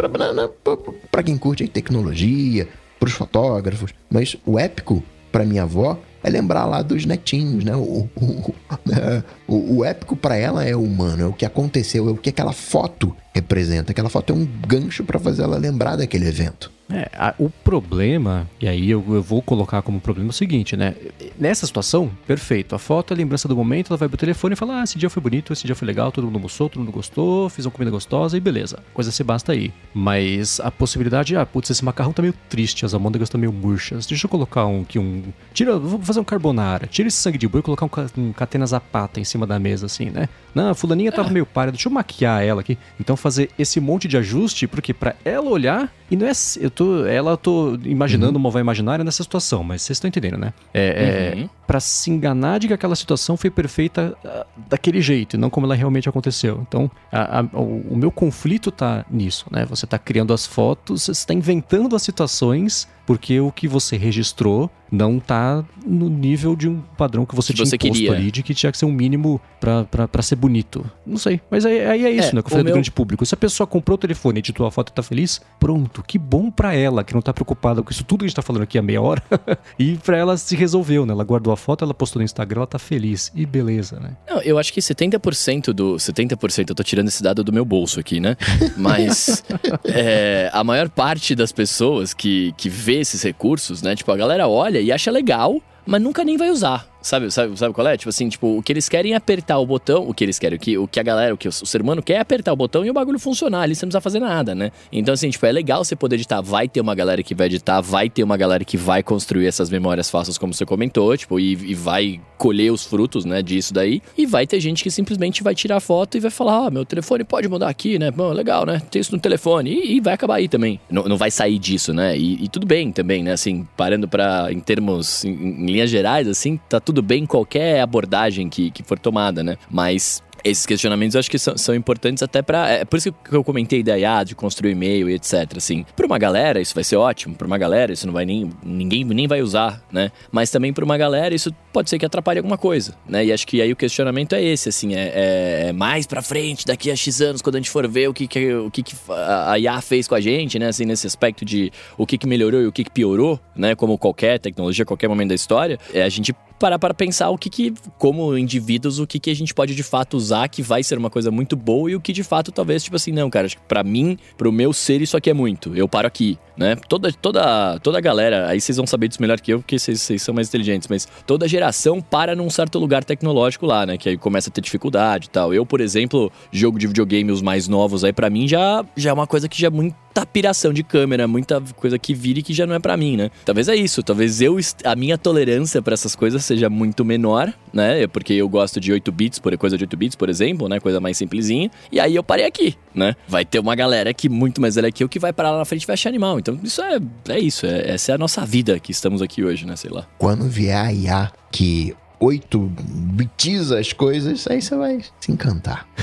[1.11, 2.67] pra quem curte tecnologia,
[2.99, 3.91] pros fotógrafos.
[4.09, 7.75] Mas o épico, pra minha avó, é lembrar lá dos netinhos, né?
[7.75, 8.55] O, o,
[8.91, 12.17] é, o- o épico pra ela é o humano, é o que aconteceu, é o
[12.17, 13.91] que aquela foto representa.
[13.91, 16.73] Aquela foto é um gancho pra fazer ela lembrar daquele evento.
[16.87, 20.93] É, a- o problema, e aí eu, eu vou colocar como problema o seguinte, né?
[21.37, 22.75] Nessa situação, perfeito.
[22.75, 24.95] A foto é a lembrança do momento, ela vai pro telefone e fala: Ah, esse
[24.97, 27.71] dia foi bonito, esse dia foi legal, todo mundo almoçou, todo mundo gostou, fiz uma
[27.71, 28.77] comida gostosa e beleza.
[28.93, 29.73] Coisa se basta aí.
[29.95, 34.05] Mas a possibilidade, ah, putz, esse macarrão tá meio triste, as almôndegas estão meio murchas.
[34.05, 35.23] Deixa eu colocar um que um.
[35.55, 36.85] Tira, vou fazer um carbonara.
[36.85, 39.87] Tira esse sangue de boi e colocar um, um catena zapata em cima da mesa,
[39.87, 40.29] assim, né?
[40.53, 42.77] Não, a fulaninha tava meio pálida, deixa eu maquiar ela aqui.
[42.99, 46.31] Então fazer esse monte de ajuste, porque pra ela olhar, e não é.
[46.59, 47.07] Eu tô.
[47.07, 50.53] Ela tô imaginando uma avó imaginária nessa situação, mas vocês estão entendendo, né?
[50.71, 51.49] É, é Uhum.
[51.67, 55.65] Para se enganar de que aquela situação foi perfeita ah, daquele jeito, e não como
[55.65, 56.59] ela realmente aconteceu.
[56.67, 59.65] Então, a- a- o, o meu conflito tá nisso, né?
[59.65, 64.69] Você tá criando as fotos, você está inventando as situações, porque o que você registrou
[64.91, 68.11] não tá no nível de um padrão que você Que tinha você imposto queria.
[68.13, 70.85] ali, de que tinha que ser um mínimo pra ser bonito.
[71.05, 72.41] Não sei, mas aí, aí é isso, É, né?
[72.41, 73.25] Que eu falei do meu- grande público.
[73.25, 76.49] Se a pessoa comprou o telefone, editou a foto e tá feliz, pronto, que bom
[76.49, 78.77] pra ela, que não tá preocupada com isso tudo que a gente tá falando aqui
[78.77, 79.21] há meia hora.
[79.77, 81.13] e pra ela se resolveu, né?
[81.13, 83.31] Ela guardou a foto, ela postou no Instagram, ela tá feliz.
[83.33, 84.11] E beleza, né?
[84.29, 85.95] Não, eu acho que 70% do.
[85.95, 88.37] 70%, eu tô tirando esse dado do meu bolso aqui, né?
[88.77, 89.43] Mas
[89.83, 93.95] é, a maior parte das pessoas que, que vê esses recursos, né?
[93.95, 96.87] Tipo, a galera olha e acha legal, mas nunca nem vai usar.
[97.05, 97.95] Sabe, sabe, sabe qual é?
[97.95, 100.57] Tipo assim, tipo, o que eles querem é apertar o botão, o que eles querem,
[100.57, 102.55] o que, o que a galera, o que o ser humano quer é apertar o
[102.55, 104.71] botão e o bagulho funcionar ali, você não precisa fazer nada, né?
[104.91, 106.41] Então, assim, tipo, é legal você poder editar.
[106.41, 109.69] Vai ter uma galera que vai editar, vai ter uma galera que vai construir essas
[109.69, 114.01] memórias fáceis, como você comentou, tipo, e, e vai colher os frutos, né, disso daí.
[114.17, 117.23] E vai ter gente que simplesmente vai tirar foto e vai falar: ah, meu telefone
[117.23, 118.09] pode mudar aqui, né?
[118.09, 118.81] Bom, legal, né?
[118.89, 119.69] Tem isso no telefone.
[119.69, 120.79] E, e vai acabar aí também.
[120.89, 122.17] Não, não vai sair disso, né?
[122.17, 123.33] E, e tudo bem também, né?
[123.33, 128.49] Assim, parando pra, em termos, em, em linhas gerais, assim, tá tudo bem qualquer abordagem
[128.49, 129.57] que, que for tomada, né?
[129.69, 132.69] Mas esses questionamentos eu acho que são, são importantes até pra.
[132.69, 135.57] É por isso que eu comentei da IA, de construir e-mail e etc.
[135.57, 138.51] Assim, pra uma galera isso vai ser ótimo, pra uma galera isso não vai nem.
[138.63, 140.11] ninguém nem vai usar, né?
[140.31, 143.25] Mas também pra uma galera isso pode ser que atrapalhe alguma coisa, né?
[143.25, 146.63] E acho que aí o questionamento é esse, assim, é, é- é mais pra frente,
[146.63, 148.95] daqui a X anos, quando a gente for ver o que, que, o que, que
[149.09, 150.67] a IA fez com a gente, né?
[150.67, 153.73] Assim, nesse aspecto de o que, que melhorou e o que, que piorou, né?
[153.73, 157.49] Como qualquer tecnologia, qualquer momento da história, é a gente parar para pensar o que,
[157.49, 160.97] que como indivíduos, o que, que a gente pode de fato usar que vai ser
[160.97, 163.57] uma coisa muito boa e o que de fato talvez, tipo assim, não, cara, acho
[163.57, 165.75] que pra mim, pro meu ser, isso aqui é muito.
[165.75, 166.75] Eu paro aqui, né?
[166.87, 170.01] Toda, toda, toda a galera, aí vocês vão saber disso melhor que eu, porque vocês,
[170.01, 173.97] vocês são mais inteligentes, mas toda geração para num certo lugar tecnológico lá, né?
[173.97, 175.53] Que aí começa a ter dificuldade e tal.
[175.53, 179.13] Eu, por exemplo, jogo de videogame, os mais novos aí, pra mim já, já é
[179.13, 182.53] uma coisa que já é muita piração de câmera, muita coisa que vira e que
[182.53, 183.29] já não é pra mim, né?
[183.43, 188.07] Talvez é isso, talvez eu a minha tolerância pra essas coisas seja muito menor, né?
[188.07, 190.79] Porque eu gosto de 8 bits, por coisa de 8 bits, por exemplo, né?
[190.79, 191.69] Coisa mais simplesinha.
[191.91, 193.15] E aí eu parei aqui, né?
[193.27, 195.65] Vai ter uma galera que muito mais velha que eu que vai parar lá na
[195.65, 196.39] frente e vai achar animal.
[196.45, 196.99] Então isso é,
[197.29, 199.75] é isso, é- essa é a nossa vida que estamos aqui hoje, né?
[199.75, 200.05] Sei lá.
[200.19, 205.87] Quando vier a IA que oito bitiza as coisas, aí você vai se encantar.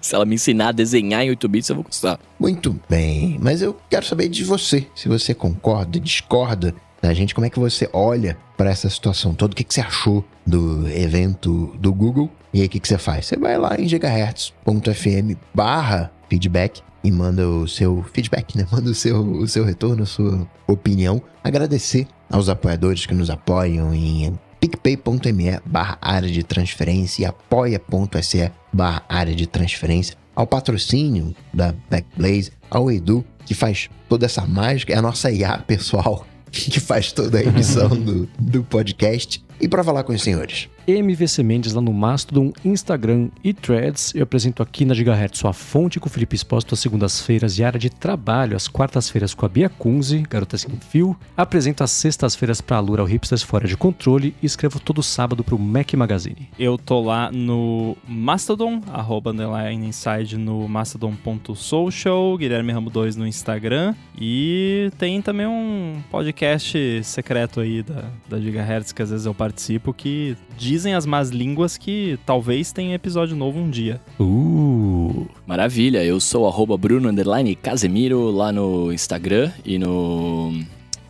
[0.00, 2.18] Se ela me ensinar a desenhar em 8 bits, eu vou gostar.
[2.38, 7.46] Muito bem, mas eu quero saber de você, se você concorda, discorda da gente, como
[7.46, 11.74] é que você olha para essa situação toda, o que, que você achou do evento
[11.78, 13.26] do Google, e aí o que, que você faz?
[13.26, 18.66] Você vai lá em gigahertz.fm barra feedback e manda o seu feedback, né?
[18.70, 21.22] Manda o seu, o seu retorno, a sua opinião.
[21.42, 29.02] Agradecer aos apoiadores que nos apoiam em picpay.me barra área de transferência e apoia.se barra
[29.08, 34.96] área de transferência, ao patrocínio da Backblaze, ao Edu, que faz toda essa mágica, é
[34.96, 39.42] a nossa IA pessoal, que faz toda a edição do, do podcast.
[39.60, 40.68] E para falar com os senhores,
[40.98, 44.14] MVC Mendes lá no Mastodon, Instagram e Threads.
[44.14, 47.78] Eu apresento aqui na Gigahertz sua fonte com o Felipe Exposto às segundas-feiras e área
[47.78, 51.16] de trabalho às quartas-feiras com a Bia Kunze, Garota Sem Fio.
[51.36, 55.44] Apresento às sextas-feiras para a Lura o Hipsters Fora de Controle e escrevo todo sábado
[55.44, 56.48] para o Mac Magazine.
[56.58, 59.32] Eu tô lá no Mastodon, arroba
[59.72, 63.94] inside no mastodon.social, Guilherme Ramo 2 no Instagram.
[64.18, 69.92] E tem também um podcast secreto aí da, da Gigahertz que às vezes eu participo
[69.92, 70.36] que
[70.80, 74.00] dizem as más línguas que talvez tenha episódio novo um dia.
[74.18, 75.26] Uh!
[75.46, 80.54] Maravilha, eu sou arroba Bruno underline Casemiro lá no Instagram e no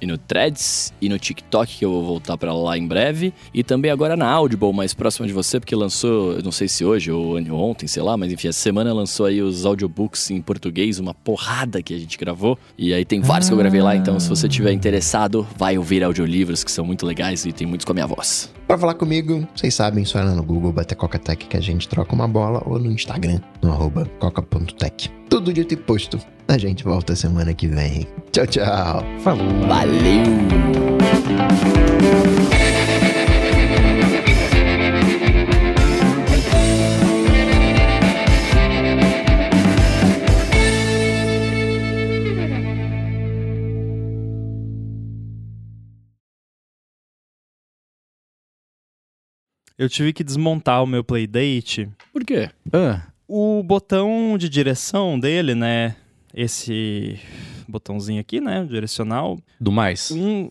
[0.00, 3.34] e no Threads e no TikTok, que eu vou voltar pra lá em breve.
[3.52, 6.84] E também agora na Audible, mais próxima de você, porque lançou, eu não sei se
[6.84, 10.98] hoje ou ontem, sei lá, mas enfim, essa semana lançou aí os audiobooks em português,
[10.98, 12.58] uma porrada que a gente gravou.
[12.78, 16.02] E aí tem vários que eu gravei lá, então se você tiver interessado, vai ouvir
[16.02, 18.50] audiolivros que são muito legais e tem muitos com a minha voz.
[18.70, 21.88] Pra falar comigo, vocês sabem, só ir lá no Google, bater Coca-Tech que a gente
[21.88, 25.10] troca uma bola ou no Instagram, no arroba coca.tech.
[25.28, 26.20] Tudo dito e posto.
[26.46, 28.06] A gente volta semana que vem.
[28.30, 29.02] Tchau, tchau.
[29.24, 29.48] Falou!
[29.66, 30.22] Valeu!
[49.80, 51.88] Eu tive que desmontar o meu Playdate.
[52.12, 52.50] Por quê?
[52.70, 55.96] Ah, O botão de direção dele, né?
[56.34, 57.18] Esse
[57.66, 58.62] botãozinho aqui, né?
[58.68, 59.38] Direcional.
[59.58, 60.10] do mais.
[60.10, 60.50] Um.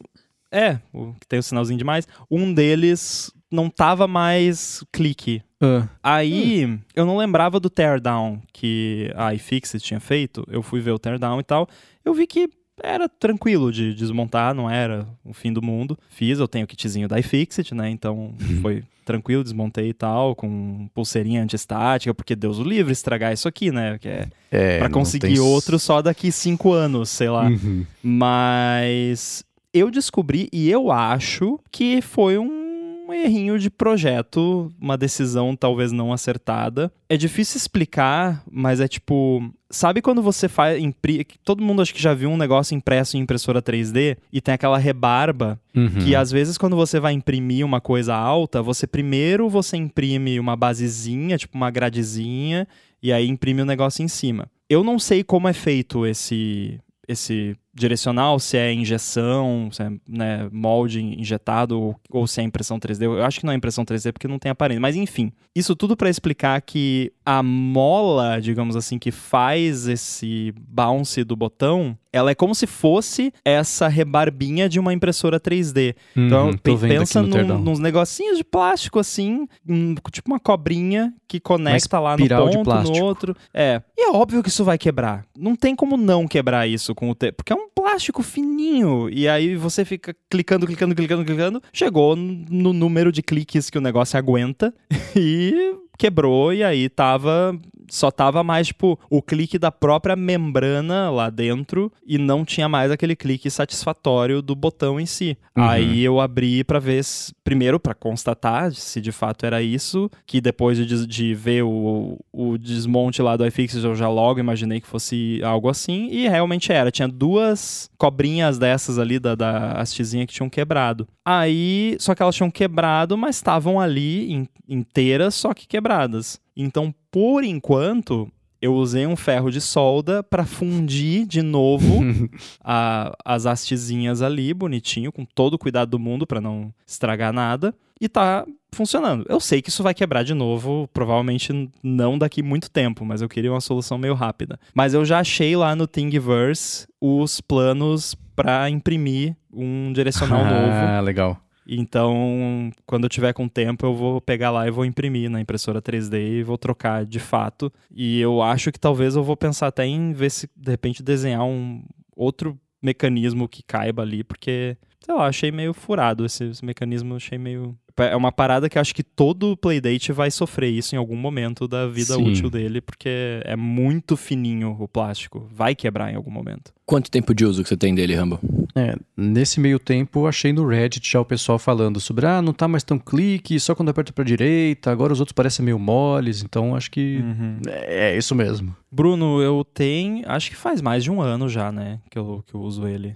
[0.51, 2.07] É, o que tem o sinalzinho de mais.
[2.29, 5.43] Um deles não tava mais clique.
[5.61, 10.43] Ah, Aí, eu não lembrava do teardown que a iFixit tinha feito.
[10.49, 11.67] Eu fui ver o teardown e tal.
[12.03, 12.49] Eu vi que
[12.83, 15.97] era tranquilo de desmontar, não era o fim do mundo.
[16.09, 17.89] Fiz, eu tenho o kitzinho da iFixit, né?
[17.89, 23.47] Então foi tranquilo, desmontei e tal, com pulseirinha antiestática, porque Deus o livre estragar isso
[23.47, 23.97] aqui, né?
[23.99, 27.47] Que é é, pra não conseguir tem- outro só daqui cinco anos, sei lá.
[27.47, 27.85] Uhum.
[28.03, 29.43] Mas
[29.73, 32.68] eu descobri e eu acho que foi um
[33.13, 36.91] errinho de projeto, uma decisão talvez não acertada.
[37.07, 39.41] É difícil explicar, mas é tipo.
[39.69, 40.81] Sabe quando você faz.
[40.81, 41.25] Impri...
[41.43, 44.77] Todo mundo acho que já viu um negócio impresso em impressora 3D e tem aquela
[44.77, 45.87] rebarba Uhum.
[46.03, 50.55] que às vezes quando você vai imprimir uma coisa alta, você primeiro você imprime uma
[50.55, 52.67] basezinha, tipo uma gradezinha,
[53.01, 54.49] e aí imprime o negócio em cima.
[54.67, 60.49] Eu não sei como é feito esse esse direcional, se é injeção, se é né,
[60.51, 63.03] molde injetado ou, ou se é impressão 3D.
[63.03, 64.81] Eu acho que não é impressão 3D porque não tem aparelho.
[64.81, 71.23] Mas enfim, isso tudo para explicar que a mola, digamos assim, que faz esse bounce
[71.23, 75.95] do botão, ela é como se fosse essa rebarbinha de uma impressora 3D.
[76.15, 77.27] Então, Uhum, vendo pensa num,
[77.59, 82.69] nos negocinhos de plástico assim, um- tipo uma cobrinha que conecta lá no ponto,
[82.99, 83.35] no outro.
[83.53, 83.81] É.
[83.95, 85.23] E é óbvio que isso vai quebrar.
[85.37, 87.68] Não tem como não quebrar isso com o tempo, porque é um
[87.99, 89.09] plástico fininho.
[89.09, 91.63] E aí você fica clicando, clicando, clicando, clicando.
[91.73, 94.73] Chegou no número de cliques que o negócio aguenta
[95.15, 97.59] e quebrou e aí tava
[97.89, 102.91] só tava mais tipo o clique da própria membrana lá dentro e não tinha mais
[102.91, 105.37] aquele clique satisfatório do botão em si.
[105.57, 105.63] Uhum.
[105.63, 107.01] Aí eu abri pra ver
[107.43, 112.57] primeiro pra constatar se de fato era isso, que depois de, de ver o, o
[112.57, 116.91] desmonte lá do iFixit eu já logo imaginei que fosse algo assim e realmente era.
[116.91, 121.07] Tinha duas cobrinhas dessas ali da, da hastezinha que tinham quebrado.
[121.25, 126.39] Aí, só que elas tinham quebrado, mas estavam ali in- inteiras, só que quebradas.
[126.55, 128.31] Então, por enquanto,
[128.61, 132.01] eu usei um ferro de solda para fundir de novo
[132.63, 137.73] a- as hastezinhas ali, bonitinho, com todo o cuidado do mundo para não estragar nada.
[138.01, 139.25] E tá funcionando.
[139.27, 143.27] Eu sei que isso vai quebrar de novo, provavelmente não daqui muito tempo, mas eu
[143.27, 144.57] queria uma solução meio rápida.
[144.73, 150.71] Mas eu já achei lá no Thingiverse os planos para imprimir um direcional novo.
[150.71, 151.37] Ah, legal.
[151.71, 155.79] Então, quando eu tiver com tempo, eu vou pegar lá e vou imprimir na impressora
[155.79, 157.71] 3D e vou trocar de fato.
[157.91, 161.43] E eu acho que talvez eu vou pensar até em ver se de repente desenhar
[161.43, 161.83] um
[162.15, 167.37] outro mecanismo que caiba ali, porque, sei lá, achei meio furado esse, esse mecanismo, achei
[167.37, 167.77] meio.
[168.05, 171.67] É uma parada que eu acho que todo Playdate vai sofrer isso em algum momento
[171.67, 172.29] da vida Sim.
[172.29, 175.47] útil dele, porque é muito fininho o plástico.
[175.51, 176.73] Vai quebrar em algum momento.
[176.85, 178.39] Quanto tempo de uso que você tem dele, Rambo?
[178.75, 182.53] É, nesse meio tempo, eu achei no Reddit já o pessoal falando sobre, ah, não
[182.53, 186.41] tá mais tão clique, só quando aperta pra direita, agora os outros parecem meio moles,
[186.43, 187.23] então acho que
[187.67, 188.75] é, é isso mesmo.
[188.91, 190.23] Bruno, eu tenho.
[190.27, 191.99] Acho que faz mais de um ano já, né?
[192.09, 193.15] Que eu, que eu uso ele.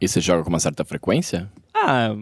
[0.00, 1.50] E você joga com uma certa frequência?
[1.74, 2.14] Ah,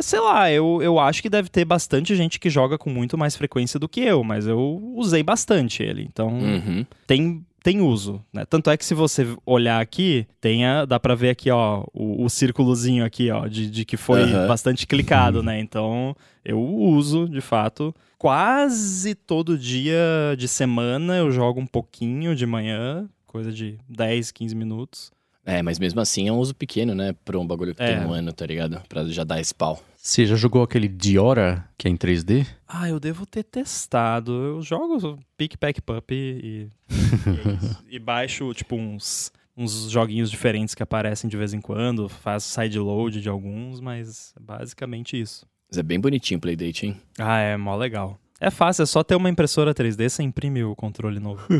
[0.00, 3.36] sei lá, eu, eu acho que deve ter bastante gente que joga com muito mais
[3.36, 6.02] frequência do que eu, mas eu usei bastante ele.
[6.02, 6.86] Então, Uhum.
[7.06, 8.44] tem, tem uso, né?
[8.44, 12.24] Tanto é que se você olhar aqui, tem a- dá pra ver aqui, ó, o,
[12.24, 14.46] o círculozinho aqui, ó, de, de que foi Aham.
[14.46, 15.58] bastante clicado, né?
[15.60, 16.14] Então,
[16.44, 17.94] eu uso, de fato.
[18.18, 19.96] Quase todo dia
[20.36, 25.12] de semana eu jogo um pouquinho de manhã, coisa de 10, 15 minutos.
[25.48, 27.14] É, mas mesmo assim é um uso pequeno, né?
[27.24, 27.96] Pra um bagulho que É.
[27.96, 28.82] tem um ano, tá ligado?
[28.86, 29.76] Pra já dar spawn.
[29.96, 32.46] Você já jogou aquele Diora, que é em 3D?
[32.68, 34.30] Ah, eu devo ter testado.
[34.30, 36.68] Eu jogo Pick Pack Pup e,
[37.88, 37.96] e.
[37.96, 42.10] E baixo, tipo, uns, uns joguinhos diferentes que aparecem de vez em quando.
[42.10, 45.46] Faço sideload de alguns, mas é basicamente isso.
[45.70, 46.96] Mas é bem bonitinho o Playdate, hein?
[47.18, 48.20] Ah, é mó legal.
[48.40, 51.42] É fácil, é só ter uma impressora 3D, você imprime o controle novo.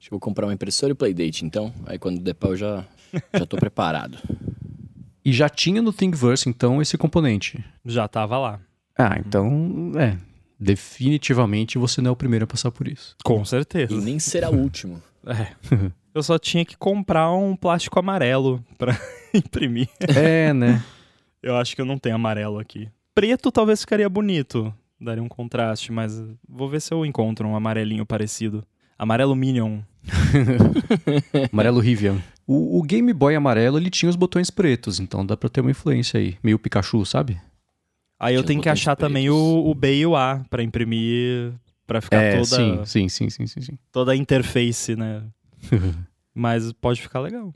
[0.00, 1.72] Que vou comprar uma impressora e Playdate, então.
[1.86, 2.84] Aí quando der pau eu já,
[3.34, 4.18] já tô preparado.
[5.24, 7.62] E já tinha no Thingiverse, então, esse componente.
[7.84, 8.60] Já tava lá.
[8.98, 10.16] Ah, então, é.
[10.58, 13.14] Definitivamente você não é o primeiro a passar por isso.
[13.24, 14.00] Com E certeza.
[14.00, 15.02] nem será o último.
[15.28, 15.48] É.
[16.14, 18.96] Eu só tinha que comprar um plástico amarelo pra
[19.34, 19.88] imprimir.
[20.16, 20.80] É, né?
[21.42, 22.88] Eu acho que eu não tenho amarelo aqui.
[23.12, 24.72] Preto talvez ficaria bonito.
[25.00, 28.64] Daria um contraste, mas vou ver se eu encontro um amarelinho parecido.
[28.98, 29.80] Amarelo Minion.
[31.52, 32.22] Amarelo Rivian.
[32.46, 35.70] O, o Game Boy amarelo, ele tinha os botões pretos, então dá pra ter uma
[35.70, 36.36] influência aí.
[36.42, 37.38] Meio Pikachu, sabe?
[38.18, 39.38] Aí eu Tinha tenho que achar também pretos.
[39.38, 41.52] o, o B e o A pra imprimir,
[41.86, 43.78] pra ficar é, toda, sim, sim, sim, sim, sim, sim.
[43.92, 45.22] toda a interface, né?
[46.34, 47.52] mas pode ficar legal.